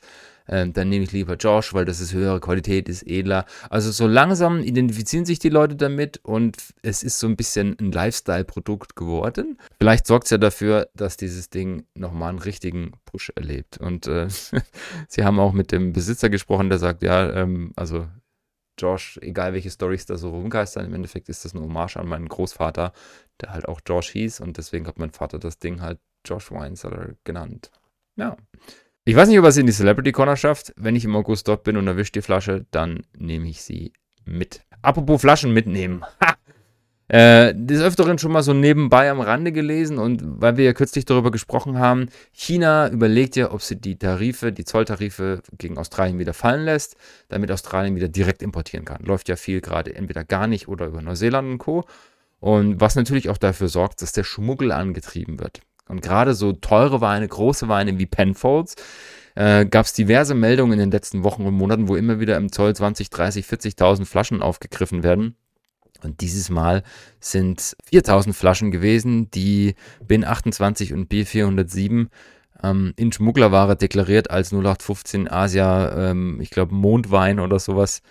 ähm, 0.51 0.73
dann 0.73 0.89
nehme 0.89 1.05
ich 1.05 1.13
lieber 1.13 1.35
Josh, 1.35 1.73
weil 1.73 1.85
das 1.85 2.01
ist 2.01 2.13
höhere 2.13 2.41
Qualität, 2.41 2.89
ist 2.89 3.07
edler. 3.07 3.45
Also 3.69 3.91
so 3.91 4.05
langsam 4.05 4.59
identifizieren 4.59 5.25
sich 5.25 5.39
die 5.39 5.49
Leute 5.49 5.75
damit 5.77 6.19
und 6.23 6.57
es 6.83 7.03
ist 7.03 7.19
so 7.19 7.27
ein 7.27 7.37
bisschen 7.37 7.77
ein 7.79 7.91
Lifestyle-Produkt 7.91 8.97
geworden. 8.97 9.57
Vielleicht 9.79 10.05
sorgt 10.05 10.25
es 10.25 10.31
ja 10.31 10.37
dafür, 10.37 10.89
dass 10.93 11.15
dieses 11.15 11.49
Ding 11.49 11.85
nochmal 11.95 12.29
einen 12.29 12.39
richtigen 12.39 12.91
Push 13.05 13.31
erlebt. 13.35 13.77
Und 13.77 14.07
äh, 14.07 14.27
sie 15.07 15.23
haben 15.23 15.39
auch 15.39 15.53
mit 15.53 15.71
dem 15.71 15.93
Besitzer 15.93 16.29
gesprochen, 16.29 16.69
der 16.69 16.79
sagt, 16.79 17.01
ja, 17.01 17.31
ähm, 17.31 17.71
also 17.77 18.07
Josh, 18.77 19.19
egal 19.21 19.53
welche 19.53 19.69
Storys 19.69 20.05
da 20.05 20.17
so 20.17 20.31
rumgeistern, 20.31 20.85
im 20.85 20.93
Endeffekt 20.93 21.29
ist 21.29 21.45
das 21.45 21.53
eine 21.53 21.63
Hommage 21.63 21.97
an 21.97 22.07
meinen 22.07 22.27
Großvater, 22.27 22.91
der 23.39 23.53
halt 23.53 23.67
auch 23.67 23.79
Josh 23.85 24.09
hieß 24.09 24.41
und 24.41 24.57
deswegen 24.57 24.87
hat 24.87 24.99
mein 24.99 25.11
Vater 25.11 25.39
das 25.39 25.59
Ding 25.59 25.81
halt 25.81 25.99
Josh 26.25 26.51
Weinseller 26.51 27.13
genannt. 27.23 27.71
Ja. 28.15 28.35
Ich 29.03 29.15
weiß 29.15 29.29
nicht, 29.29 29.39
ob 29.39 29.45
er 29.45 29.49
es 29.49 29.57
in 29.57 29.65
die 29.65 29.71
Celebrity 29.71 30.11
Corner 30.11 30.37
schafft. 30.37 30.73
Wenn 30.75 30.95
ich 30.95 31.05
im 31.05 31.15
August 31.15 31.47
dort 31.47 31.63
bin 31.63 31.75
und 31.75 31.87
erwische 31.87 32.11
die 32.11 32.21
Flasche, 32.21 32.65
dann 32.69 33.01
nehme 33.17 33.49
ich 33.49 33.63
sie 33.63 33.93
mit. 34.25 34.61
Apropos 34.83 35.21
Flaschen 35.21 35.53
mitnehmen. 35.53 36.03
Ha! 36.23 36.35
Äh, 37.49 37.53
des 37.53 37.81
Öfteren 37.81 38.17
schon 38.19 38.31
mal 38.31 38.41
so 38.41 38.53
nebenbei 38.53 39.11
am 39.11 39.19
Rande 39.19 39.51
gelesen 39.51 39.97
und 39.97 40.21
weil 40.23 40.55
wir 40.55 40.63
ja 40.63 40.71
kürzlich 40.71 41.03
darüber 41.03 41.29
gesprochen 41.29 41.77
haben, 41.77 42.07
China 42.31 42.87
überlegt 42.87 43.35
ja, 43.35 43.51
ob 43.51 43.61
sie 43.61 43.75
die 43.75 43.97
Tarife, 43.99 44.53
die 44.53 44.63
Zolltarife 44.63 45.41
gegen 45.57 45.77
Australien 45.77 46.19
wieder 46.19 46.33
fallen 46.33 46.63
lässt, 46.63 46.95
damit 47.27 47.51
Australien 47.51 47.97
wieder 47.97 48.07
direkt 48.07 48.41
importieren 48.41 48.85
kann. 48.85 49.03
Läuft 49.03 49.27
ja 49.27 49.35
viel 49.35 49.59
gerade 49.59 49.93
entweder 49.93 50.23
gar 50.23 50.47
nicht 50.47 50.69
oder 50.69 50.85
über 50.85 51.01
Neuseeland 51.01 51.51
und 51.51 51.57
Co. 51.57 51.83
Und 52.39 52.79
was 52.79 52.95
natürlich 52.95 53.27
auch 53.27 53.37
dafür 53.37 53.67
sorgt, 53.67 54.01
dass 54.01 54.13
der 54.13 54.23
Schmuggel 54.23 54.71
angetrieben 54.71 55.37
wird. 55.41 55.59
Und 55.91 56.01
gerade 56.01 56.33
so 56.33 56.53
teure 56.53 57.01
Weine, 57.01 57.27
große 57.27 57.67
Weine 57.67 57.99
wie 57.99 58.05
Penfolds, 58.05 58.75
äh, 59.35 59.65
gab 59.65 59.85
es 59.85 59.91
diverse 59.91 60.33
Meldungen 60.33 60.73
in 60.73 60.79
den 60.79 60.91
letzten 60.91 61.25
Wochen 61.25 61.45
und 61.45 61.53
Monaten, 61.53 61.89
wo 61.89 61.97
immer 61.97 62.21
wieder 62.21 62.37
im 62.37 62.49
Zoll 62.49 62.73
20, 62.73 63.09
30, 63.09 63.45
40.000 63.45 64.05
Flaschen 64.05 64.41
aufgegriffen 64.41 65.03
werden. 65.03 65.35
Und 66.01 66.21
dieses 66.21 66.49
Mal 66.49 66.83
sind 67.19 67.75
4000 67.83 68.33
Flaschen 68.33 68.71
gewesen, 68.71 69.29
die 69.31 69.75
BIN 70.07 70.23
28 70.23 70.93
und 70.93 71.11
B407 71.11 72.07
ähm, 72.63 72.93
in 72.95 73.11
Schmugglerware 73.11 73.75
deklariert 73.75 74.31
als 74.31 74.53
0815 74.53 75.29
Asia, 75.29 76.09
ähm, 76.11 76.39
ich 76.39 76.51
glaube 76.51 76.73
Mondwein 76.73 77.41
oder 77.41 77.59
sowas 77.59 78.01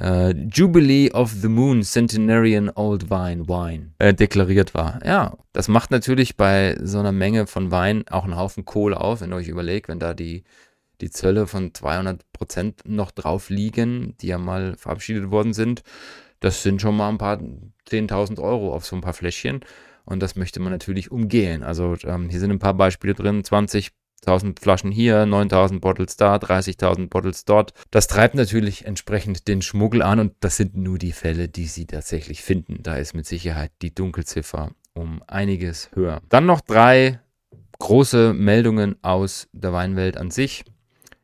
äh, 0.00 0.30
Jubilee 0.30 1.10
of 1.12 1.32
the 1.32 1.48
Moon 1.48 1.82
Centenarian 1.82 2.70
Old 2.74 3.10
Wine 3.10 3.48
Wine 3.48 3.92
äh, 3.98 4.14
deklariert 4.14 4.74
war. 4.74 5.00
Ja, 5.04 5.36
das 5.52 5.68
macht 5.68 5.90
natürlich 5.90 6.36
bei 6.36 6.76
so 6.82 6.98
einer 6.98 7.12
Menge 7.12 7.46
von 7.46 7.70
Wein 7.70 8.04
auch 8.08 8.24
einen 8.24 8.36
Haufen 8.36 8.64
Kohle 8.64 9.00
auf, 9.00 9.20
wenn 9.20 9.32
ihr 9.32 9.36
euch 9.36 9.48
überlegt, 9.48 9.88
wenn 9.88 9.98
da 9.98 10.14
die, 10.14 10.44
die 11.00 11.10
Zölle 11.10 11.46
von 11.46 11.72
200 11.74 12.20
Prozent 12.32 12.82
noch 12.86 13.10
drauf 13.10 13.50
liegen, 13.50 14.14
die 14.20 14.28
ja 14.28 14.38
mal 14.38 14.76
verabschiedet 14.76 15.30
worden 15.30 15.52
sind. 15.52 15.82
Das 16.40 16.62
sind 16.62 16.82
schon 16.82 16.96
mal 16.96 17.08
ein 17.08 17.18
paar 17.18 17.38
10.000 17.88 18.40
Euro 18.40 18.74
auf 18.74 18.84
so 18.84 18.96
ein 18.96 19.02
paar 19.02 19.14
Fläschchen. 19.14 19.60
Und 20.04 20.22
das 20.22 20.36
möchte 20.36 20.60
man 20.60 20.72
natürlich 20.72 21.10
umgehen. 21.10 21.62
Also 21.62 21.96
ähm, 22.04 22.28
hier 22.28 22.38
sind 22.38 22.52
ein 22.52 22.60
paar 22.60 22.74
Beispiele 22.74 23.14
drin. 23.14 23.42
20 23.42 23.90
1000 24.22 24.60
Flaschen 24.60 24.90
hier, 24.90 25.26
9000 25.26 25.80
Bottles 25.80 26.16
da, 26.16 26.36
30.000 26.36 27.08
Bottles 27.08 27.44
dort. 27.44 27.72
Das 27.90 28.06
treibt 28.06 28.34
natürlich 28.34 28.84
entsprechend 28.84 29.48
den 29.48 29.62
Schmuggel 29.62 30.02
an 30.02 30.18
und 30.18 30.32
das 30.40 30.56
sind 30.56 30.76
nur 30.76 30.98
die 30.98 31.12
Fälle, 31.12 31.48
die 31.48 31.66
sie 31.66 31.86
tatsächlich 31.86 32.42
finden. 32.42 32.82
Da 32.82 32.96
ist 32.96 33.14
mit 33.14 33.26
Sicherheit 33.26 33.70
die 33.82 33.94
Dunkelziffer 33.94 34.72
um 34.94 35.22
einiges 35.26 35.90
höher. 35.94 36.20
Dann 36.28 36.46
noch 36.46 36.60
drei 36.60 37.20
große 37.78 38.32
Meldungen 38.32 38.96
aus 39.02 39.48
der 39.52 39.72
Weinwelt 39.72 40.16
an 40.16 40.30
sich. 40.30 40.64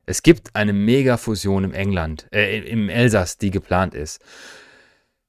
Es 0.05 0.23
gibt 0.23 0.55
eine 0.55 0.73
Mega-Fusion 0.73 1.65
im 1.65 1.73
England, 1.73 2.27
äh, 2.33 2.59
im 2.59 2.89
Elsass, 2.89 3.39
die 3.39 3.51
geplant 3.51 3.95
ist. 3.95 4.21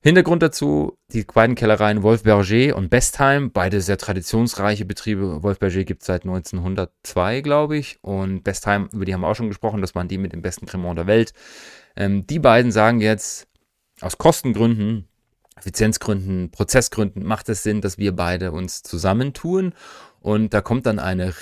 Hintergrund 0.04 0.44
dazu, 0.44 0.98
die 1.14 1.24
beiden 1.24 1.56
Kellereien 1.56 2.04
Wolf 2.04 2.24
Berger 2.24 2.76
und 2.76 2.90
Bestheim, 2.90 3.52
beide 3.52 3.80
sehr 3.80 3.98
traditionsreiche 3.98 4.84
Betriebe. 4.84 5.42
Wolf 5.44 5.60
Berger 5.60 5.86
gibt 5.86 6.02
es 6.02 6.08
seit 6.08 6.24
1902, 6.24 7.40
glaube 7.40 7.78
ich. 7.78 8.00
Und 8.02 8.44
Bestheim, 8.44 8.90
über 8.92 9.06
die 9.06 9.14
haben 9.14 9.22
wir 9.22 9.30
auch 9.30 9.36
schon 9.36 9.48
gesprochen, 9.48 9.80
das 9.80 9.96
waren 9.96 10.10
die 10.10 10.18
mit 10.18 10.34
dem 10.34 10.42
besten 10.42 10.66
Cremant 10.66 10.98
der 10.98 11.08
Welt. 11.08 11.34
Ähm, 11.96 12.28
die 12.28 12.40
beiden 12.40 12.74
sagen 12.74 13.00
jetzt, 13.00 13.48
aus 14.02 14.18
Kostengründen, 14.18 15.08
Effizienzgründen, 15.56 16.52
Prozessgründen 16.52 17.24
macht 17.24 17.48
es 17.48 17.64
Sinn, 17.64 17.80
dass 17.80 17.98
wir 17.98 18.14
beide 18.14 18.52
uns 18.52 18.84
zusammentun. 18.84 19.74
Und 20.20 20.54
da 20.54 20.60
kommt 20.60 20.86
dann 20.86 21.00
eine 21.00 21.34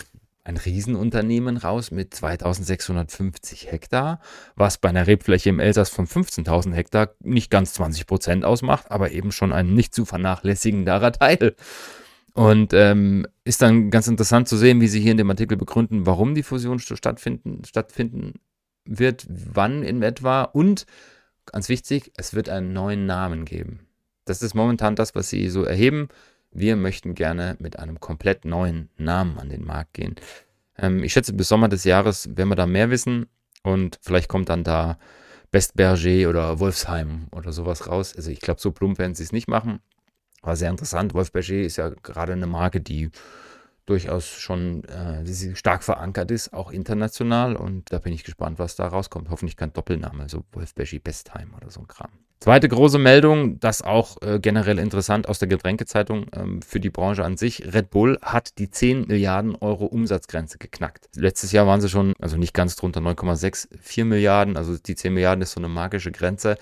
ein 0.44 0.58
Riesenunternehmen 0.58 1.58
raus 1.58 1.92
mit 1.92 2.14
2650 2.14 3.72
Hektar, 3.72 4.20
was 4.56 4.78
bei 4.78 4.90
einer 4.90 5.08
Rebfläche 5.08 5.50
im 5.50 5.60
Elsass 5.60 5.90
von 5.90 6.08
15.000 6.08 6.74
Hektar 6.74 7.16
nicht 7.20 7.52
ganz 7.52 7.74
20 7.74 8.08
Prozent 8.08 8.46
ausmacht, 8.46 8.90
aber 8.90 9.12
eben 9.12 9.32
schon 9.32 9.52
ein 9.52 9.74
nicht 9.74 9.94
zu 9.94 10.06
vernachlässigenderer 10.06 11.12
Teil. 11.12 11.56
Und 12.34 12.74
ähm, 12.74 13.28
ist 13.44 13.62
dann 13.62 13.92
ganz 13.92 14.08
interessant 14.08 14.48
zu 14.48 14.58
sehen, 14.58 14.82
wie 14.82 14.88
sie 14.88 15.02
hier 15.02 15.12
in 15.12 15.18
dem 15.18 15.30
Artikel 15.30 15.58
begründen, 15.58 16.06
warum 16.06 16.34
die 16.34 16.44
Fusion 16.44 16.80
stattfinden, 16.80 17.64
stattfinden 17.66 18.36
wird, 18.86 19.28
wann 19.30 19.84
in 19.84 20.02
etwa 20.02 20.44
und 20.44 20.86
ganz 21.46 21.70
wichtig, 21.70 22.12
es 22.18 22.34
wird 22.34 22.50
einen 22.50 22.74
neuen 22.74 23.06
Namen 23.06 23.46
geben. 23.46 23.88
Das 24.26 24.42
ist 24.42 24.54
momentan 24.54 24.96
das, 24.96 25.14
was 25.14 25.30
sie 25.30 25.50
so 25.50 25.64
erheben. 25.64 26.08
Wir 26.52 26.76
möchten 26.76 27.16
gerne 27.16 27.56
mit 27.60 27.80
einem 27.80 28.00
komplett 28.00 28.46
neuen 28.46 28.90
Namen 28.98 29.40
an 29.40 29.50
den 29.50 29.66
Markt 29.66 29.94
gehen. 29.94 30.16
Ähm, 30.78 31.04
ich 31.04 31.14
schätze, 31.14 31.34
bis 31.34 31.48
Sommer 31.48 31.70
des 31.70 31.84
Jahres 31.84 32.36
werden 32.36 32.50
wir 32.50 32.56
da 32.56 32.68
mehr 32.68 32.90
wissen 32.90 33.28
und 33.64 34.00
vielleicht 34.02 34.28
kommt 34.28 34.50
dann 34.50 34.64
da 34.64 34.98
Best 35.52 35.76
Berger 35.76 36.30
oder 36.30 36.60
Wolfsheim 36.60 37.28
oder 37.32 37.52
sowas 37.52 37.88
raus. 37.88 38.16
Also 38.16 38.32
ich 38.32 38.40
glaube, 38.40 38.62
so 38.62 38.72
plump 38.72 39.00
werden 39.00 39.16
sie 39.16 39.24
es 39.24 39.32
nicht 39.32 39.48
machen. 39.48 39.80
War 40.42 40.56
sehr 40.56 40.70
interessant. 40.70 41.14
Wolf 41.14 41.32
Berger 41.32 41.62
ist 41.62 41.78
ja 41.78 41.90
gerade 41.90 42.34
eine 42.34 42.48
Marke, 42.48 42.82
die 42.82 43.12
durchaus 43.86 44.28
schon 44.28 44.84
äh, 44.86 45.56
stark 45.56 45.84
verankert 45.84 46.32
ist, 46.32 46.54
auch 46.54 46.72
international. 46.72 47.56
Und 47.56 47.92
da 47.92 48.00
bin 48.00 48.14
ich 48.14 48.24
gespannt, 48.24 48.60
was 48.60 48.76
da 48.76 48.88
rauskommt. 48.88 49.30
Hoffentlich 49.30 49.58
kein 49.58 49.74
Doppelname, 49.74 50.30
so 50.30 50.44
Wolf 50.54 50.74
Beschi 50.74 51.00
Bestheim 51.00 51.54
oder 51.54 51.70
so 51.70 51.82
ein 51.82 51.88
Kram. 51.88 52.12
Zweite 52.42 52.68
große 52.68 52.98
Meldung, 52.98 53.60
das 53.60 53.84
auch 53.84 54.20
äh, 54.24 54.40
generell 54.40 54.80
interessant 54.80 55.30
aus 55.30 55.38
der 55.38 55.48
Getränkezeitung 55.48 56.26
ähm, 56.34 56.64
für 56.64 56.80
die 56.80 56.90
Branche 56.90 57.24
an 57.24 57.38
sich. 57.38 57.72
Red 57.72 57.92
Bull 57.92 58.18
hat 58.24 58.58
die 58.58 58.72
10 58.72 59.06
Milliarden 59.06 59.54
Euro 59.58 59.86
Umsatzgrenze 59.86 60.58
geknackt. 60.58 61.08
Letztes 61.16 61.52
Jahr 61.52 61.68
waren 61.68 61.82
sie 61.82 61.90
schon, 61.90 62.14
also 62.20 62.38
nicht 62.38 62.56
ganz 62.56 62.76
drunter, 62.76 63.00
9,64 63.00 64.06
Milliarden. 64.06 64.58
Also 64.58 64.76
die 64.76 64.96
10 64.96 65.14
Milliarden 65.14 65.44
ist 65.44 65.52
so 65.52 65.60
eine 65.60 65.68
magische 65.68 66.12
Grenze. 66.12 66.58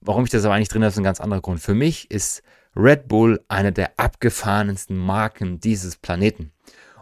Warum 0.00 0.22
ich 0.22 0.30
das 0.30 0.44
aber 0.44 0.54
eigentlich 0.54 0.68
drin 0.68 0.82
habe, 0.82 0.90
ist 0.90 0.98
ein 0.98 1.02
ganz 1.02 1.18
anderer 1.18 1.40
Grund. 1.40 1.58
Für 1.58 1.74
mich 1.74 2.08
ist 2.12 2.44
Red 2.76 3.08
Bull 3.08 3.40
eine 3.48 3.72
der 3.72 3.90
abgefahrensten 3.96 4.96
Marken 4.96 5.58
dieses 5.58 5.96
Planeten. 5.96 6.52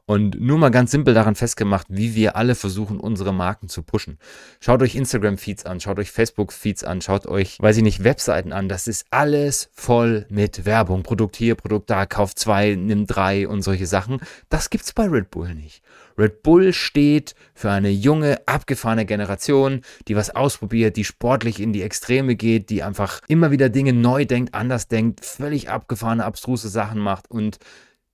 Und 0.09 0.41
nur 0.41 0.57
mal 0.57 0.71
ganz 0.71 0.93
simpel 0.93 1.15
daran 1.15 1.35
festgemacht, 1.35 1.89
wie 1.91 2.15
wir 2.15 2.37
alle 2.37 2.55
versuchen, 2.55 3.01
unsere 3.01 3.35
Marken 3.35 3.69
zu 3.69 3.83
pushen. 3.83 4.19
Schaut 4.61 4.81
euch 4.81 4.95
Instagram-Feeds 4.95 5.67
an, 5.67 5.81
schaut 5.81 5.99
euch 5.99 6.13
Facebook-Feeds 6.13 6.85
an, 6.85 7.01
schaut 7.01 7.27
euch, 7.27 7.59
weiß 7.61 7.79
ich 7.79 7.83
nicht, 7.83 8.05
Webseiten 8.05 8.53
an. 8.53 8.69
Das 8.69 8.87
ist 8.87 9.07
alles 9.11 9.69
voll 9.75 10.25
mit 10.29 10.65
Werbung. 10.65 11.03
Produkt 11.03 11.35
hier, 11.35 11.57
Produkt 11.57 11.91
da, 11.91 12.07
kauf 12.07 12.37
zwei, 12.37 12.77
nimm 12.77 13.09
drei 13.09 13.49
und 13.49 13.63
solche 13.63 13.89
Sachen. 13.89 14.21
Das 14.49 14.71
gibt's 14.71 14.93
bei 14.93 15.07
Red 15.09 15.33
Bull 15.33 15.53
nicht. 15.55 15.83
Red 16.17 16.45
Bull 16.45 16.73
steht 16.73 17.35
für 17.53 17.73
eine 17.73 17.91
junge, 17.91 18.39
abgefahrene 18.47 19.07
Generation, 19.07 19.81
die 20.07 20.15
was 20.15 20.31
ausprobiert, 20.31 20.97
die 20.97 21.05
sportlich 21.05 21.61
in 21.61 21.73
die 21.73 21.83
Extreme 21.83 22.37
geht, 22.37 22.71
die 22.71 22.85
einfach 22.85 23.21
immer 23.27 23.51
wieder 23.51 23.71
Dinge 23.71 23.93
neu 23.93 24.25
denkt, 24.25 24.55
anders 24.55 24.87
denkt, 24.87 25.25
völlig 25.25 25.69
abgefahrene, 25.69 26.25
abstruse 26.25 26.69
Sachen 26.69 27.01
macht 27.01 27.29
und 27.29 27.59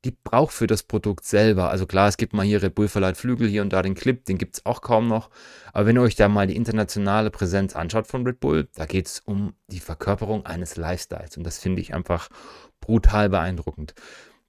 die 0.05 0.11
braucht 0.11 0.53
für 0.53 0.67
das 0.67 0.83
Produkt 0.83 1.25
selber. 1.25 1.71
Also 1.71 1.87
klar, 1.87 2.09
es 2.09 2.17
gibt 2.17 2.33
mal 2.33 2.45
hier 2.45 2.63
Red 2.63 2.75
Bull 2.75 2.89
verleiht 2.89 3.17
Flügel, 3.17 3.49
hier 3.49 3.63
und 3.63 3.73
da 3.73 3.83
den 3.83 3.95
Clip, 3.95 4.25
den 4.25 4.39
gibt 4.39 4.57
es 4.57 4.67
auch 4.67 4.81
kaum 4.81 5.09
noch. 5.09 5.31
Aber 5.73 5.87
wenn 5.87 5.97
ihr 5.97 6.03
euch 6.03 6.17
da 6.17 6.29
mal 6.29 6.47
die 6.47 6.57
internationale 6.57 7.31
Präsenz 7.31 7.77
anschaut 7.77 8.07
von 8.07 8.27
Red 8.27 8.41
Bull, 8.41 8.69
da 8.75 8.87
geht 8.87 9.07
es 9.07 9.21
um 9.21 9.55
die 9.69 9.81
Verkörperung 9.81 10.45
eines 10.45 10.77
Lifestyles. 10.77 11.37
Und 11.37 11.45
das 11.45 11.59
finde 11.59 11.81
ich 11.81 11.95
einfach 11.95 12.29
brutal 12.81 13.29
beeindruckend. 13.29 13.95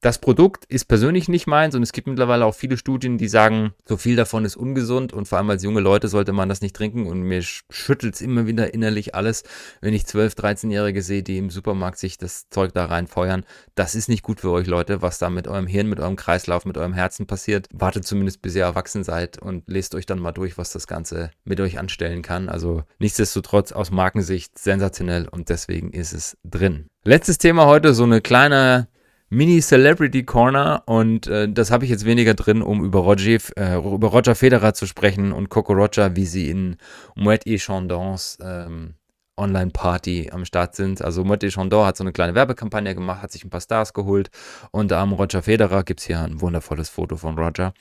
Das 0.04 0.18
Produkt 0.18 0.66
ist 0.66 0.90
persönlich 0.90 1.30
nicht 1.30 1.48
meins 1.48 1.76
und 1.76 1.82
es 1.82 1.94
gibt 1.94 2.08
mittlerweile 2.08 2.46
auch 2.46 2.56
viele 2.56 2.76
Studien, 2.76 3.18
die 3.18 3.30
sagen, 3.30 3.72
so 3.88 3.96
viel 3.96 4.18
davon 4.18 4.44
ist 4.44 4.58
ungesund 4.58 5.14
und 5.14 5.30
vor 5.30 5.38
allem 5.38 5.50
als 5.50 5.64
junge 5.64 5.80
Leute 5.80 6.10
sollte 6.10 6.34
man 6.34 6.50
das 6.50 6.60
nicht 6.60 6.76
trinken 6.76 7.08
und 7.08 7.22
mir 7.22 7.42
schüttelt 7.42 8.16
es 8.16 8.20
immer 8.20 8.46
wieder 8.46 8.74
innerlich 8.74 9.16
alles, 9.16 9.44
wenn 9.80 9.94
ich 9.94 10.06
12, 10.06 10.34
13-Jährige 10.34 11.02
sehe, 11.02 11.24
die 11.24 11.38
im 11.38 11.50
Supermarkt 11.50 12.00
sich 12.00 12.18
das 12.18 12.50
Zeug 12.50 12.74
da 12.74 12.84
reinfeuern. 12.84 13.46
Das 13.76 13.96
ist 13.96 14.10
nicht 14.10 14.24
gut 14.24 14.42
für 14.42 14.52
euch 14.52 14.68
Leute, 14.68 15.02
was 15.02 15.20
da 15.20 15.30
mit 15.30 15.48
eurem 15.48 15.68
Hirn, 15.68 15.88
mit 15.88 16.02
eurem 16.02 16.18
Kreislauf, 16.18 16.66
mit 16.66 16.78
eurem 16.78 16.94
Herzen 16.94 17.26
passiert. 17.26 17.70
Wartet 17.72 18.06
zumindest 18.06 18.42
bis 18.42 18.56
ihr 18.56 18.64
erwachsen 18.64 19.06
seid 19.06 19.42
und 19.42 19.70
lest 19.70 19.96
euch 19.96 20.06
dann 20.06 20.20
mal 20.20 20.34
durch, 20.34 20.58
was 20.58 20.74
das 20.74 20.86
Ganze 20.86 21.32
mit 21.46 21.62
euch 21.62 21.80
anstellen 21.80 22.24
kann. 22.24 22.50
Also 22.50 22.84
nichtsdestotrotz 23.00 23.72
aus 23.72 23.90
Markensicht 23.90 24.60
sensationell 24.60 25.30
und 25.30 25.48
deswegen 25.48 25.92
ist 25.92 26.12
es 26.12 26.36
drin. 26.44 26.90
Letztes 27.06 27.38
Thema 27.38 27.68
heute, 27.68 27.94
so 27.94 28.04
eine 28.04 28.20
kleine 28.20 28.90
Mini-Celebrity 29.34 30.24
Corner 30.24 30.84
und 30.86 31.28
äh, 31.28 31.50
das 31.50 31.72
habe 31.72 31.86
ich 31.86 31.92
jetzt 31.92 32.06
weniger 32.06 32.36
drin, 32.36 32.62
um 32.62 32.84
über 32.84 33.00
Roger, 33.00 33.40
äh, 33.58 33.78
über 33.78 34.08
Roger 34.10 34.36
Federer 34.36 34.74
zu 34.74 34.86
sprechen 34.86 35.32
und 35.32 35.50
Coco 35.50 35.74
Roger, 35.74 36.16
wie 36.16 36.26
sie 36.26 36.50
in 36.50 36.78
Moët 37.16 37.48
et 37.48 37.60
Chandons 37.60 38.38
ähm, 38.42 38.94
Online-Party 39.36 40.30
am 40.32 40.46
Start 40.46 40.76
sind. 40.76 41.02
Also 41.02 41.24
Moët 41.24 41.44
et 41.44 41.52
Chandon 41.52 41.86
hat 41.86 41.98
so 41.98 42.04
eine 42.04 42.12
kleine 42.14 42.36
Werbekampagne 42.36 42.94
gemacht, 42.94 43.24
hat 43.24 43.32
sich 43.32 43.44
ein 43.44 43.50
paar 43.50 43.62
Stars 43.62 43.94
geholt 43.94 44.30
und 44.72 44.92
am 44.94 45.14
Roger 45.14 45.42
Federer 45.42 45.84
gibt 45.84 46.02
es 46.02 46.06
hier 46.06 46.20
ein 46.20 46.40
wundervolles 46.40 46.90
Foto 46.90 47.16
von 47.16 47.38
Roger 47.38 47.74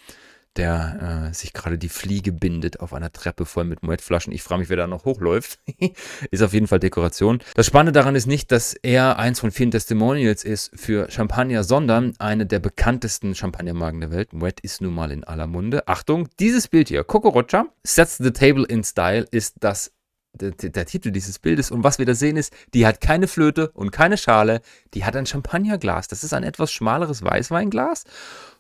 der 0.57 1.29
äh, 1.31 1.35
sich 1.35 1.53
gerade 1.53 1.79
die 1.79 1.89
Fliege 1.89 2.33
bindet 2.33 2.81
auf 2.81 2.93
einer 2.93 3.13
Treppe 3.13 3.47
voll 3.47 3.65
mit 3.65 3.83
Moettflaschen. 3.83 4.33
Ich 4.33 4.43
frage 4.43 4.61
mich, 4.61 4.69
wer 4.69 4.77
da 4.77 4.87
noch 4.87 5.05
hochläuft. 5.05 5.59
ist 6.31 6.43
auf 6.43 6.53
jeden 6.53 6.67
Fall 6.67 6.79
Dekoration. 6.79 7.41
Das 7.55 7.67
Spannende 7.67 7.93
daran 7.93 8.15
ist 8.15 8.27
nicht, 8.27 8.53
dass 8.53 8.75
er 8.75 9.19
eins 9.19 9.41
von 9.41 9.51
vielen 9.51 9.71
Testimonials 9.71 10.45
ist 10.45 10.71
für 10.75 11.11
Champagner, 11.11 11.65
sondern 11.65 12.15
eine 12.19 12.47
der 12.47 12.59
bekanntesten 12.59 13.35
Champagnermarken 13.35 14.01
der 14.01 14.11
Welt. 14.11 14.33
Moet 14.33 14.61
ist 14.61 14.81
nun 14.81 14.95
mal 14.95 15.11
in 15.11 15.25
aller 15.25 15.47
Munde. 15.47 15.89
Achtung, 15.89 16.29
dieses 16.39 16.69
Bild 16.69 16.89
hier, 16.89 17.05
Coco 17.05 17.31
Rocha, 17.31 17.67
Sets 17.85 18.19
the 18.19 18.31
Table 18.31 18.65
in 18.67 18.85
Style, 18.85 19.27
ist 19.31 19.57
das 19.61 19.93
der, 20.35 20.53
der, 20.53 20.87
Titel 20.87 21.11
dieses 21.11 21.39
Bildes. 21.39 21.71
Und 21.71 21.85
was 21.85 21.99
wir 21.99 22.07
da 22.07 22.15
sehen 22.15 22.37
ist, 22.37 22.53
die 22.75 22.87
hat 22.87 23.01
keine 23.01 23.29
Flöte 23.29 23.71
und 23.73 23.91
keine 23.91 24.17
Schale, 24.17 24.63
die 24.95 25.05
hat 25.05 25.15
ein 25.17 25.27
Champagnerglas. 25.27 26.09
Das 26.09 26.25
ist 26.25 26.33
ein 26.33 26.43
etwas 26.43 26.73
schmaleres 26.73 27.23
Weißweinglas, 27.23 28.05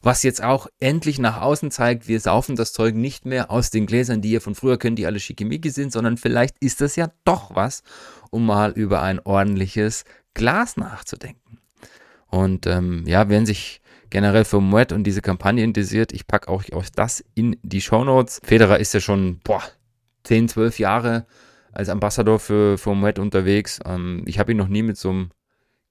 was 0.03 0.22
jetzt 0.24 0.42
auch 0.42 0.66
endlich 0.80 1.18
nach 1.18 1.40
außen 1.40 1.70
zeigt, 1.70 2.09
wir 2.09 2.20
saufen 2.20 2.57
das 2.57 2.72
Zeug 2.72 2.94
nicht 2.94 3.24
mehr 3.24 3.50
aus 3.50 3.70
den 3.70 3.86
Gläsern, 3.86 4.20
die 4.20 4.32
ihr 4.32 4.40
von 4.40 4.55
früher 4.55 4.78
kennt, 4.78 4.98
die 4.98 5.07
alle 5.07 5.20
schickimicki 5.20 5.70
sind, 5.70 5.92
sondern 5.92 6.16
vielleicht 6.16 6.57
ist 6.59 6.80
das 6.80 6.96
ja 6.96 7.09
doch 7.24 7.55
was, 7.55 7.82
um 8.30 8.44
mal 8.44 8.72
über 8.72 9.03
ein 9.03 9.20
ordentliches 9.20 10.05
Glas 10.34 10.76
nachzudenken. 10.76 11.59
Und 12.26 12.66
ähm, 12.66 13.05
ja, 13.07 13.28
wenn 13.28 13.46
sich 13.46 13.80
generell 14.11 14.44
für 14.44 14.61
Moet 14.61 14.92
und 14.92 15.05
diese 15.05 15.22
Kampagne 15.22 15.64
interessiert, 15.64 16.12
ich 16.12 16.26
packe 16.26 16.48
auch, 16.48 16.64
auch 16.72 16.84
das 16.94 17.24
in 17.34 17.57
die 17.62 17.80
Show 17.80 18.05
Notes. 18.05 18.40
Federer 18.42 18.78
ist 18.78 18.94
ja 18.94 19.00
schon, 19.00 19.40
boah, 19.44 19.62
10, 20.24 20.48
12 20.48 20.78
Jahre 20.78 21.26
als 21.72 21.88
Ambassador 21.88 22.38
für, 22.38 22.76
für 22.76 22.94
Moet 22.94 23.18
unterwegs. 23.18 23.80
Ähm, 23.86 24.22
ich 24.26 24.38
habe 24.38 24.53
ihn 24.53 24.59
noch 24.59 24.68
nie 24.68 24.82
mit 24.82 24.96
so 24.96 25.11
einem 25.11 25.30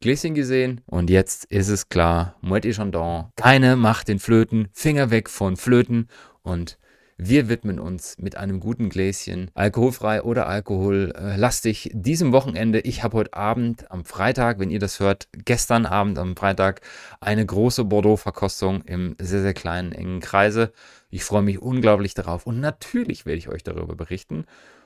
Gläschen 0.01 0.33
gesehen 0.33 0.81
und 0.87 1.11
jetzt 1.11 1.45
ist 1.45 1.69
es 1.69 1.87
klar, 1.87 2.35
Moet 2.41 2.65
et 2.65 2.75
Chandon, 2.75 3.25
keine 3.35 3.75
Macht 3.75 4.07
den 4.07 4.17
Flöten, 4.17 4.67
Finger 4.73 5.11
weg 5.11 5.29
von 5.29 5.57
Flöten 5.57 6.07
und 6.41 6.79
wir 7.17 7.49
widmen 7.49 7.79
uns 7.79 8.17
mit 8.17 8.35
einem 8.35 8.59
guten 8.59 8.89
Gläschen, 8.89 9.51
alkoholfrei 9.53 10.23
oder 10.23 10.47
alkohollastig, 10.47 11.91
diesem 11.93 12.31
Wochenende. 12.31 12.79
Ich 12.79 13.03
habe 13.03 13.15
heute 13.15 13.33
Abend 13.35 13.91
am 13.91 14.03
Freitag, 14.03 14.57
wenn 14.57 14.71
ihr 14.71 14.79
das 14.79 14.99
hört, 14.99 15.27
gestern 15.45 15.85
Abend 15.85 16.17
am 16.17 16.35
Freitag 16.35 16.81
eine 17.19 17.45
große 17.45 17.85
Bordeaux-Verkostung 17.85 18.81
im 18.85 19.15
sehr, 19.19 19.43
sehr 19.43 19.53
kleinen, 19.53 19.91
engen 19.91 20.19
Kreise. 20.19 20.73
Ich 21.11 21.23
freue 21.23 21.43
mich 21.43 21.61
unglaublich 21.61 22.15
darauf 22.15 22.47
und 22.47 22.59
natürlich 22.59 23.27
werde 23.27 23.37
ich 23.37 23.49
euch 23.49 23.61
darüber 23.61 23.95
berichten 23.95 24.45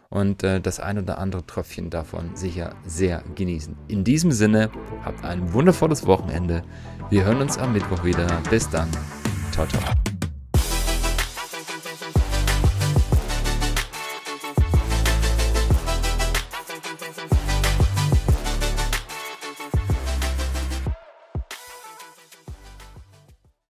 und 0.09 0.43
äh, 0.43 0.61
das 0.61 0.79
ein 0.79 0.97
oder 0.97 1.17
andere 1.17 1.45
Tröpfchen 1.45 1.89
davon 1.89 2.35
sicher 2.35 2.75
sehr 2.85 3.23
genießen. 3.35 3.75
In 3.87 4.03
diesem 4.03 4.31
Sinne, 4.31 4.69
habt 5.03 5.23
ein 5.23 5.53
wundervolles 5.53 6.05
Wochenende. 6.05 6.63
Wir 7.09 7.25
hören 7.25 7.41
uns 7.41 7.57
am 7.57 7.73
Mittwoch 7.73 8.03
wieder. 8.03 8.27
Bis 8.49 8.69
dann. 8.69 8.89
Ciao, 9.51 9.65
ciao. 9.67 9.81